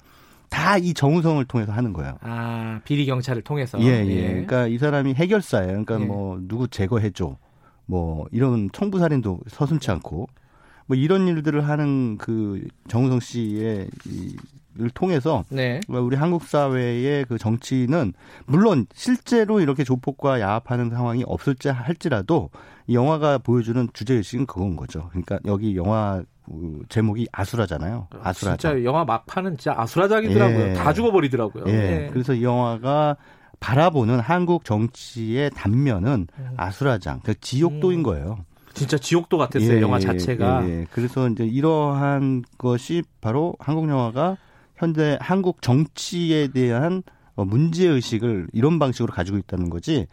[0.50, 2.18] 다이 정우성을 통해서 하는 거예요.
[2.22, 3.80] 아 비리 경찰을 통해서.
[3.82, 4.28] 예, 예.
[4.30, 5.84] 그러니까 이 사람이 해결사예요.
[5.84, 6.06] 그러니까 예.
[6.06, 7.36] 뭐 누구 제거해줘.
[7.86, 10.28] 뭐 이런 청부살인도 서슴치 않고
[10.86, 13.88] 뭐 이런 일들을 하는 그 정우성 씨의
[14.76, 15.80] 이를 통해서 네.
[15.88, 18.14] 우리 한국 사회의 그 정치는
[18.46, 22.50] 물론 실제로 이렇게 조폭과 야합하는 상황이 없을지 할지라도
[22.88, 25.08] 이 영화가 보여주는 주제 의식은 그건 거죠.
[25.10, 28.08] 그러니까 여기 영화 그 제목이 아수라잖아요.
[28.22, 28.58] 아수라장.
[28.58, 30.70] 진짜 영화 막판은 진짜 아수라장이더라고요.
[30.70, 30.74] 예.
[30.74, 31.64] 다 죽어버리더라고요.
[31.68, 31.72] 예.
[31.72, 32.10] 예.
[32.12, 33.16] 그래서 이 영화가
[33.60, 36.28] 바라보는 한국 정치의 단면은
[36.58, 38.04] 아수라장, 그 지옥도인 음.
[38.04, 38.46] 거예요.
[38.74, 39.78] 진짜 지옥도 같았어요.
[39.78, 40.68] 예, 영화 예, 자체가.
[40.68, 40.86] 예, 예.
[40.92, 44.38] 그래서 이제 이러한 것이 바로 한국 영화가
[44.76, 47.04] 현재 한국 정치에 대한
[47.36, 50.08] 어, 문제 의식을 이런 방식으로 가지고 있다는 거지.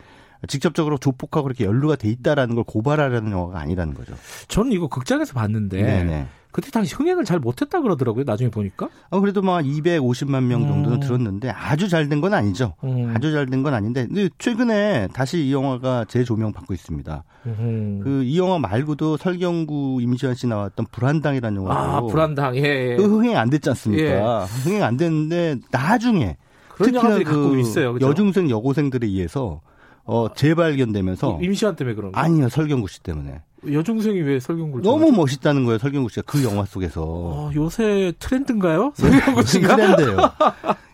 [0.48, 4.14] 직접적으로 조폭하고 그렇게 연루가 돼 있다라는 걸 고발하려는 영화가 아니라는 거죠.
[4.48, 6.26] 저는 이거 극장에서 봤는데 네네.
[6.52, 8.24] 그때 당시 흥행을 잘 못했다 그러더라고요.
[8.26, 8.88] 나중에 보니까.
[9.10, 11.00] 어, 그래도 막 250만 명 정도는 음.
[11.00, 12.74] 들었는데 아주 잘 된 건 아니죠.
[12.84, 13.12] 음.
[13.14, 17.24] 아주 잘 된 건 아닌데 근데 최근에 다시 이 영화가 재조명 받고 있습니다.
[17.46, 18.00] 음.
[18.02, 22.62] 그이 영화 말고도 설경구 임시완 씨 나왔던 불안당이라는 영화도 아 불안당 예.
[22.62, 22.96] 예.
[22.96, 24.44] 그 흥행 안 됐지 않습니까?
[24.44, 26.36] 흥행 안 됐는데 나중에
[26.76, 27.92] 특히나 그 있어요.
[27.92, 28.08] 그죠?
[28.08, 29.60] 여중생 여고생들에 의해서
[30.04, 32.18] 어 재발견되면서 임시완 때문에 그런 거.
[32.18, 37.02] 아니요 설경구 씨 때문에 여중생이 왜 설경구를 너무 멋있다는 거예요 설경구 씨가 그 영화 속에서
[37.04, 38.92] 어, 요새 트렌드인가요?
[38.94, 39.76] 설경구 씨가?
[39.76, 40.16] 트렌드예요.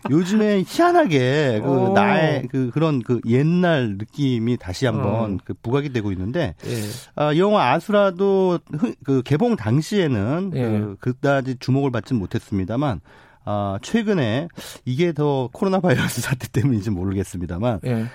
[0.09, 1.93] 요즘에 희한하게 그 어.
[1.93, 5.37] 나의 그 그런 그 옛날 느낌이 다시 한번 어.
[5.43, 6.71] 그 부각이 되고 있는데 예.
[7.15, 10.61] 아, 이 영화 아수라도 흐- 그 개봉 당시에는 예.
[10.61, 13.01] 그 그다지 주목을 받지는 못했습니다만
[13.49, 14.47] 아, 최근에
[14.85, 18.05] 이게 더 코로나 바이러스 사태 때문인지 모르겠습니다만 예.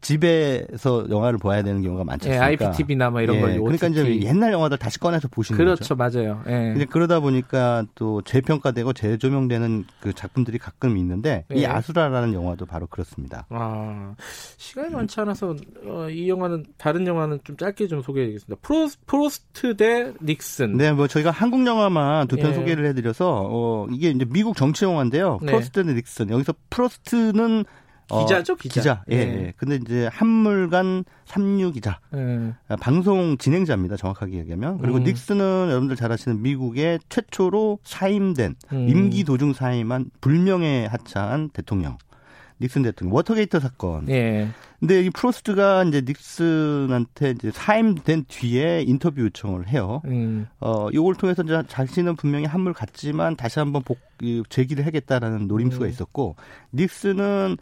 [0.00, 2.66] 집에서 영화를 봐야 되는 경우가 많지 예, 않습니까?
[2.68, 4.22] IPTV나 뭐 이런 예, 걸 그러니까 이제.
[4.22, 5.94] 옛날 영화들 다시 꺼내서 보시는 그렇죠, 거죠.
[5.94, 6.42] 맞아요.
[6.46, 6.72] 예.
[6.72, 11.66] 근데 그러다 보니까 또 재평가되고 재조명되는 그 작품들이 가끔 있는데 이 예.
[11.66, 13.46] 아수라라는 영화도 바로 그렇습니다.
[13.50, 14.14] 아,
[14.56, 15.54] 시간이 많지 않아서
[15.84, 18.60] 어, 이 영화는 다른 영화는 좀 짧게 좀 소개해드리겠습니다.
[18.62, 20.76] 프로, 프로스트 대 닉슨.
[20.76, 22.54] 네, 뭐 저희가 한국 영화만 두편 예.
[22.54, 25.38] 소개를 해드려서 어 이게 이제 미국 정치 영화인데요.
[25.42, 25.52] 네.
[25.52, 27.64] 프로스트 대 닉슨 여기서 프로스트는 어,
[28.18, 29.04] 기자죠, 기자.
[29.10, 29.20] 예, 예.
[29.20, 29.52] 예.
[29.56, 32.00] 근데 이제 한물간 삼류 기자.
[32.14, 32.52] 예.
[32.68, 33.96] 아, 방송 진행자입니다.
[33.96, 34.78] 정확하게 얘기하면.
[34.78, 35.04] 그리고 음.
[35.04, 38.88] 닉슨은 여러분들 잘 아시는 미국의 최초로 사임된 음.
[38.88, 41.98] 임기 도중 사임한 불명예 하차한 대통령.
[42.60, 43.14] 닉슨 대통령.
[43.14, 44.06] 워터게이트 사건.
[44.10, 44.48] 예.
[44.80, 50.02] 근데 이 프로스트가 이제 닉슨한테 이제 사임된 뒤에 인터뷰 요청을 해요.
[50.04, 50.46] 음.
[50.60, 55.86] 어, 요걸 통해서 이제 자신은 분명히 한물 갔지만 다시 한번 복, 이, 재기를 하겠다라는 노림수가
[55.86, 55.90] 음.
[55.90, 56.36] 있었고,
[56.74, 57.56] 닉슨은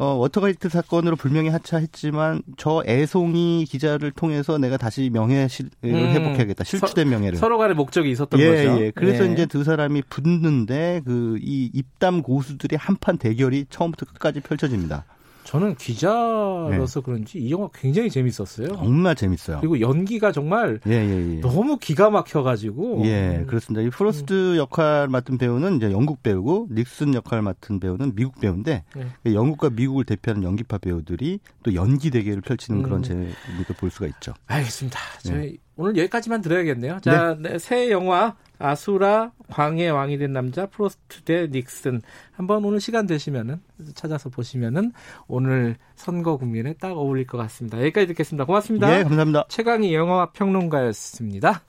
[0.00, 5.48] 어, 워터게이트 사건으로 불명예 하차했지만 저 애송이 기자를 통해서 내가 다시 명예를
[5.84, 5.90] 음.
[5.90, 6.62] 회복해야겠다.
[6.62, 7.36] 실추된 명예를.
[7.36, 8.80] 서로 간에 목적이 있었던 예, 거죠.
[8.80, 8.90] 예.
[8.94, 9.32] 그래서 예.
[9.32, 15.04] 이제 두 사람이 붙는데 그 이 입담 고수들의 한판 대결이 처음부터 끝까지 펼쳐집니다.
[15.48, 18.68] 저는 기자로서 그런지 이 영화 굉장히 재밌었어요.
[18.68, 19.60] 정말 재밌어요.
[19.60, 21.40] 그리고 연기가 정말 예, 예, 예.
[21.40, 23.06] 너무 기가 막혀가지고.
[23.06, 23.80] 예, 그렇습니다.
[23.80, 29.32] 이 프로스트 역할 맡은 배우는 이제 영국 배우고 닉슨 역할 맡은 배우는 미국 배우인데 예.
[29.32, 32.82] 영국과 미국을 대표하는 연기파 배우들이 또 연기 대결을 펼치는 음.
[32.82, 34.34] 그런 재미도 볼 수가 있죠.
[34.48, 34.98] 알겠습니다.
[35.24, 35.30] 네.
[35.30, 36.98] 저희 오늘 여기까지만 들어야겠네요.
[37.00, 42.02] 자, 네, 새 영화 아수라 광의 왕이 된 남자 프로스트 대 닉슨
[42.32, 43.60] 한번 오늘 시간 되시면은
[43.94, 44.92] 찾아서 보시면은
[45.26, 47.78] 오늘 선거 국면에 딱 어울릴 것 같습니다.
[47.78, 48.44] 여기까지 듣겠습니다.
[48.44, 48.98] 고맙습니다.
[48.98, 49.46] 예, 감사합니다.
[49.48, 51.62] 최강희 영화 평론가였습니다.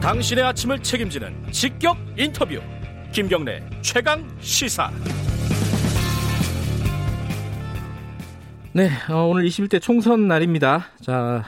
[0.00, 2.58] 당신의 아침을 책임지는 직격 인터뷰
[3.12, 4.90] 김경래 최강 시사
[8.78, 10.84] 네, 어, 오늘 21대 총선 날입니다.
[11.00, 11.42] 자,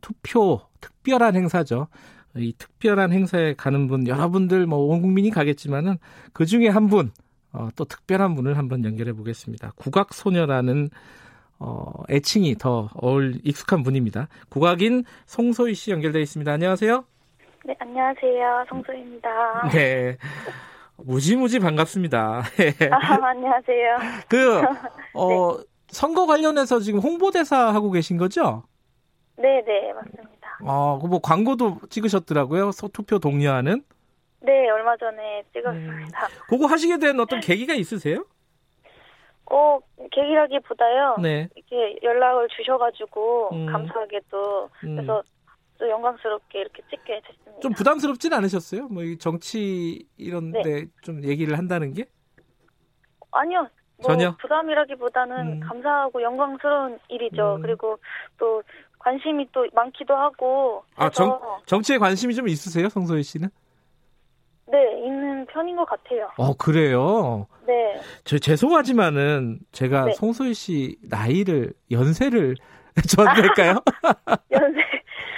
[0.00, 1.86] 투표 특별한 행사죠.
[2.34, 5.98] 이 특별한 행사에 가는 분 여러분들 뭐 온 국민이 가겠지만은
[6.32, 7.12] 그 중에 한 분,
[7.52, 9.70] 어, 또 특별한 분을 한번 연결해 보겠습니다.
[9.76, 10.90] 국악 소녀라는
[11.60, 14.26] 어, 애칭이 더 어울 익숙한 분입니다.
[14.48, 16.50] 국악인 송소희 씨 연결돼 있습니다.
[16.50, 17.04] 안녕하세요.
[17.66, 18.64] 네, 안녕하세요.
[18.68, 19.28] 송소희입니다.
[19.70, 20.16] 네.
[20.96, 22.42] 무지무지 반갑습니다.
[22.90, 23.98] 아, 안녕하세요.
[24.28, 24.60] 그,
[25.14, 25.56] 어,
[25.88, 28.64] 선거 관련해서 지금 홍보대사 하고 계신 거죠?
[29.36, 30.58] 네, 네, 맞습니다.
[30.64, 32.72] 어, 그뭐 광고도 찍으셨더라고요.
[32.72, 33.82] 서- 투표 독려하는.
[34.40, 36.28] 네, 얼마 전에 찍었습니다.
[36.48, 38.24] 그거 하시게 된 어떤 계기가 있으세요?
[39.50, 39.78] 어,
[40.12, 41.16] 계기라기보다요.
[41.22, 41.48] 네.
[41.54, 43.66] 이렇게 연락을 주셔가지고 음.
[43.66, 44.96] 감사하게도 음.
[44.96, 45.22] 그래서
[45.78, 47.60] 또 영광스럽게 이렇게 찍게 됐습니다.
[47.60, 48.88] 좀 부담스럽진 않으셨어요?
[48.88, 50.86] 뭐, 이 정치 이런데 네.
[51.02, 52.06] 좀 얘기를 한다는 게?
[53.30, 53.68] 아니요.
[54.00, 54.34] 뭐 전혀?
[54.36, 55.60] 부담이라기보다는 음.
[55.60, 57.56] 감사하고 영광스러운 일이죠.
[57.56, 57.62] 음.
[57.62, 57.98] 그리고
[58.38, 58.62] 또
[58.98, 63.48] 관심이 또 많기도 하고 아, 정, 정치에 관심이 좀 있으세요, 성소희 씨는?
[64.70, 66.30] 네, 있는 편인 것 같아요.
[66.36, 67.46] 어, 그래요.
[67.66, 68.00] 네.
[68.24, 70.12] 저 죄송하지만은 제가 네.
[70.12, 72.54] 송소희 씨 나이를, 연세를
[73.08, 73.78] 저한테 할까요?
[74.52, 74.80] 연세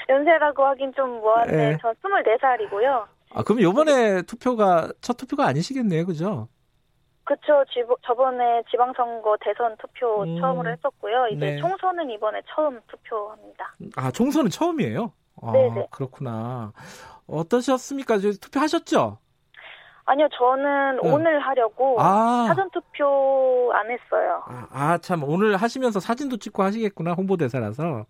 [0.09, 1.79] 연세라고 하긴 좀 뭐한데 네.
[1.81, 3.07] 저 24살이고요.
[3.33, 6.49] 아, 그럼 요번에 투표가 첫 투표가 아니시겠네요, 그죠?
[7.31, 7.65] 그쵸.
[7.71, 10.41] 지, 저번에 지방선거 대선 투표 음.
[10.41, 11.29] 처음으로 했었고요.
[11.29, 11.57] 이제 네.
[11.59, 13.77] 총선은 이번에 처음 투표합니다.
[13.95, 15.13] 아, 총선은 처음이에요?
[15.41, 15.87] 아, 네네.
[15.93, 16.73] 그렇구나.
[17.29, 18.19] 어떠셨습니까?
[18.19, 19.19] 투표하셨죠?
[20.07, 21.15] 아니요, 저는 응.
[21.15, 22.47] 오늘 하려고 아.
[22.49, 24.43] 사전 투표 안 했어요.
[24.47, 28.07] 아, 아, 참 오늘 하시면서 사진도 찍고 하시겠구나 홍보대사라서.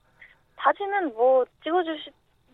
[0.56, 2.10] 사진은 뭐 찍어주시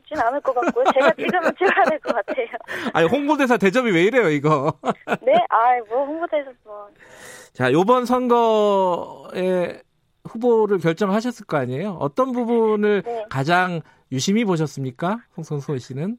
[0.06, 0.84] 진 않을 것 같고요.
[0.94, 2.46] 제가 찍으면 찍어야 될 것 같아요.
[2.94, 4.72] 아니 홍보대사 대접이 왜 이래요 이거?
[5.22, 6.88] 네, 아이 뭐 홍보대에서 뭐.
[7.52, 9.80] 자 요번 선거에
[10.24, 11.96] 후보를 결정하셨을 거 아니에요?
[12.00, 13.24] 어떤 부분을 네.
[13.30, 13.80] 가장
[14.12, 16.16] 유심히 보셨습니까, 홍성소 씨는?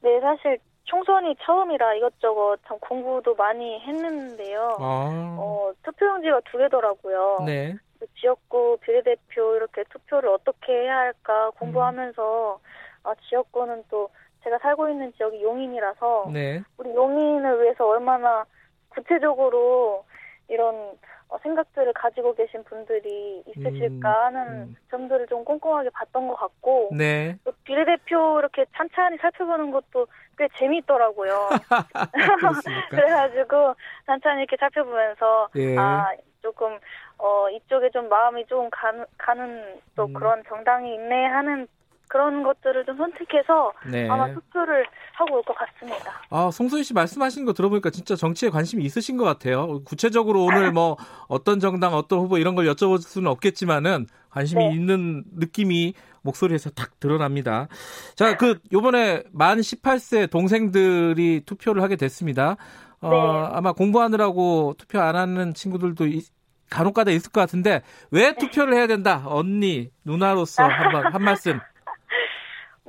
[0.00, 4.76] 네, 사실 총선이 처음이라 이것저것 참 공부도 많이 했는데요.
[4.78, 7.38] 아, 어, 투표용지가 두 개더라고요.
[7.46, 7.76] 네.
[7.98, 12.58] 그 지역구 비례대표 이렇게 투표를 어떻게 해야 할까 공부하면서
[13.04, 14.10] 아, 지역구는 또
[14.44, 16.62] 제가 살고 있는 지역이 용인이라서 네.
[16.76, 18.44] 우리 용인을 위해서 얼마나
[18.90, 20.04] 구체적으로
[20.48, 20.96] 이런
[21.28, 27.36] 어, 생각들을 가지고 계신 분들이 있으실까 하는 점들을 좀 꼼꼼하게 봤던 것 같고 네.
[27.44, 30.06] 또 비례대표 이렇게 찬찬히 살펴보는 것도
[30.38, 31.50] 꽤 재미있더라고요.
[32.90, 33.74] 그래가지고
[34.06, 35.76] 찬찬히 이렇게 살펴보면서 예.
[35.76, 36.78] 아 조금
[37.18, 40.14] 어 이쪽에 좀 마음이 좀 가는, 가는 또 음.
[40.14, 41.68] 그런 정당이 있네 하는
[42.08, 44.08] 그런 것들을 좀 선택해서 네.
[44.08, 46.12] 아마 투표를 하고 올 것 같습니다.
[46.30, 49.80] 아, 송소희 씨 말씀하신 거 들어보니까 진짜 정치에 관심이 있으신 것 같아요.
[49.84, 50.96] 구체적으로 오늘 뭐
[51.28, 54.74] 어떤 정당, 어떤 후보 이런 걸 여쭤볼 수는 없겠지만은 관심이 네.
[54.74, 57.68] 있는 느낌이 목소리에서 딱 드러납니다.
[58.14, 62.56] 자, 그 요번에 만 18세 동생들이 투표를 하게 됐습니다.
[63.00, 63.56] 어, 네.
[63.56, 66.30] 아마 공부하느라고 투표 안 하는 친구들도 있-
[66.70, 69.22] 간혹가다 있을 것 같은데 왜 투표를 해야 된다?
[69.26, 71.58] 언니, 누나로서 한번 한 말씀.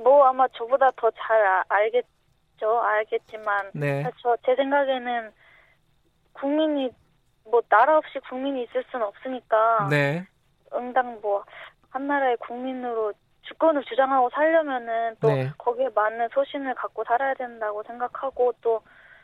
[0.02, 2.80] 뭐 아마 저보다 더 잘 알겠죠.
[2.80, 4.04] 알겠지만 네.
[4.22, 5.32] 저제 생각에는
[6.32, 6.90] 국민이
[7.44, 10.26] 뭐 나라 없이 국민이 있을 수는 없으니까 네.
[10.74, 11.44] 응당 뭐
[11.90, 13.12] 한 나라의 국민으로
[13.42, 15.50] 주권을 주장하고 살려면은 또 네.
[15.58, 18.82] 거기에 맞는 소신을 갖고 살아야 된다고 생각하고 또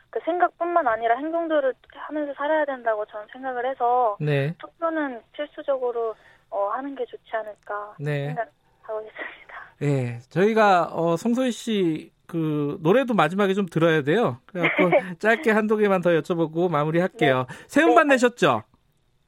[0.09, 4.53] 그 생각뿐만 아니라 행동들을 하면서 살아야 된다고 저는 생각을 해서 네.
[4.57, 6.15] 투표는 필수적으로
[6.49, 8.27] 어, 하는 게 좋지 않을까 네.
[8.27, 8.47] 생각
[8.87, 9.73] 하고 있습니다.
[9.83, 14.39] 예, 저희가 어, 송소희 씨 그 노래도 마지막에 좀 들어야 돼요.
[14.45, 14.83] 그래갖고
[15.19, 17.47] 짧게 한두 개만 더 여쭤보고 마무리할게요.
[17.67, 18.63] 새 음반 내셨죠?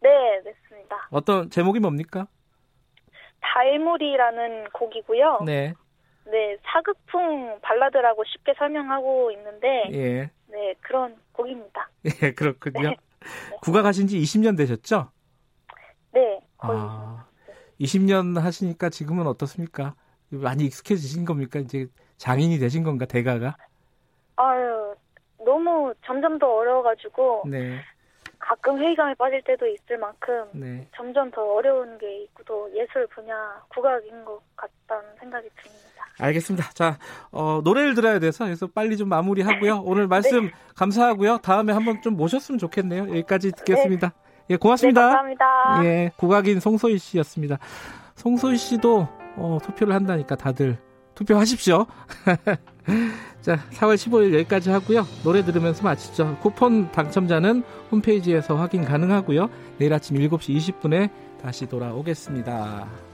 [0.01, 0.09] 네,
[0.43, 1.07] 냈습니다.
[1.09, 2.27] 어떤 제목이 뭡니까?
[3.41, 5.39] 달물이라는 곡이고요.
[5.45, 5.73] 네,
[6.25, 11.89] 네, 사극풍 발라드라고 쉽게 설명하고 있는데, 예, 네, 그런 곡입니다.
[12.21, 12.93] 예, 그렇군요.
[13.61, 15.09] 국악하신 지 20년 되셨죠?
[16.11, 16.79] 네, 거의.
[16.81, 17.25] 아,
[17.79, 19.95] 20년 하시니까 지금은 어떻습니까?
[20.29, 21.59] 많이 익숙해지신 겁니까?
[21.59, 21.87] 이제
[22.17, 23.55] 장인이 되신 건가, 대가가?
[24.35, 24.95] 아유,
[25.43, 27.79] 너무 점점 더 어려워가지고, 네,
[28.37, 30.87] 가끔 회의감에 빠질 때도 있을 만큼, 네.
[30.95, 33.35] 점점 더 어려운 게 있고, 또 예술 분야,
[33.69, 36.05] 국악인 것 같다는 생각이 듭니다.
[36.19, 36.71] 알겠습니다.
[36.73, 36.99] 자,
[37.31, 39.83] 어, 노래를 들어야 돼서 그래서 빨리 좀 마무리하고요.
[39.85, 41.39] 오늘 말씀 감사하고요.
[41.39, 43.09] 다음에 한번 좀 모셨으면 좋겠네요.
[43.09, 44.13] 여기까지 듣겠습니다.
[44.49, 45.01] 예, 고맙습니다.
[45.01, 45.85] 네, 감사합니다.
[45.85, 47.59] 예, 국악인 송소희 씨였습니다.
[48.15, 50.77] 송소희 씨도 어, 투표를 한다니까 다들
[51.15, 51.85] 투표하십시오.
[53.41, 55.05] 자, 4월 15일 여기까지 하고요.
[55.23, 56.37] 노래 들으면서 마치죠.
[56.41, 59.49] 쿠폰 당첨자는 홈페이지에서 확인 가능하고요.
[59.77, 61.09] 내일 아침 7시 20분에
[61.41, 63.08] 다시 돌아오겠습니다.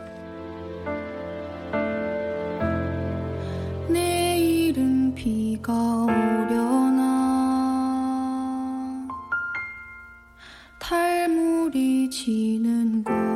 [11.65, 13.34] 소리 지는 곳.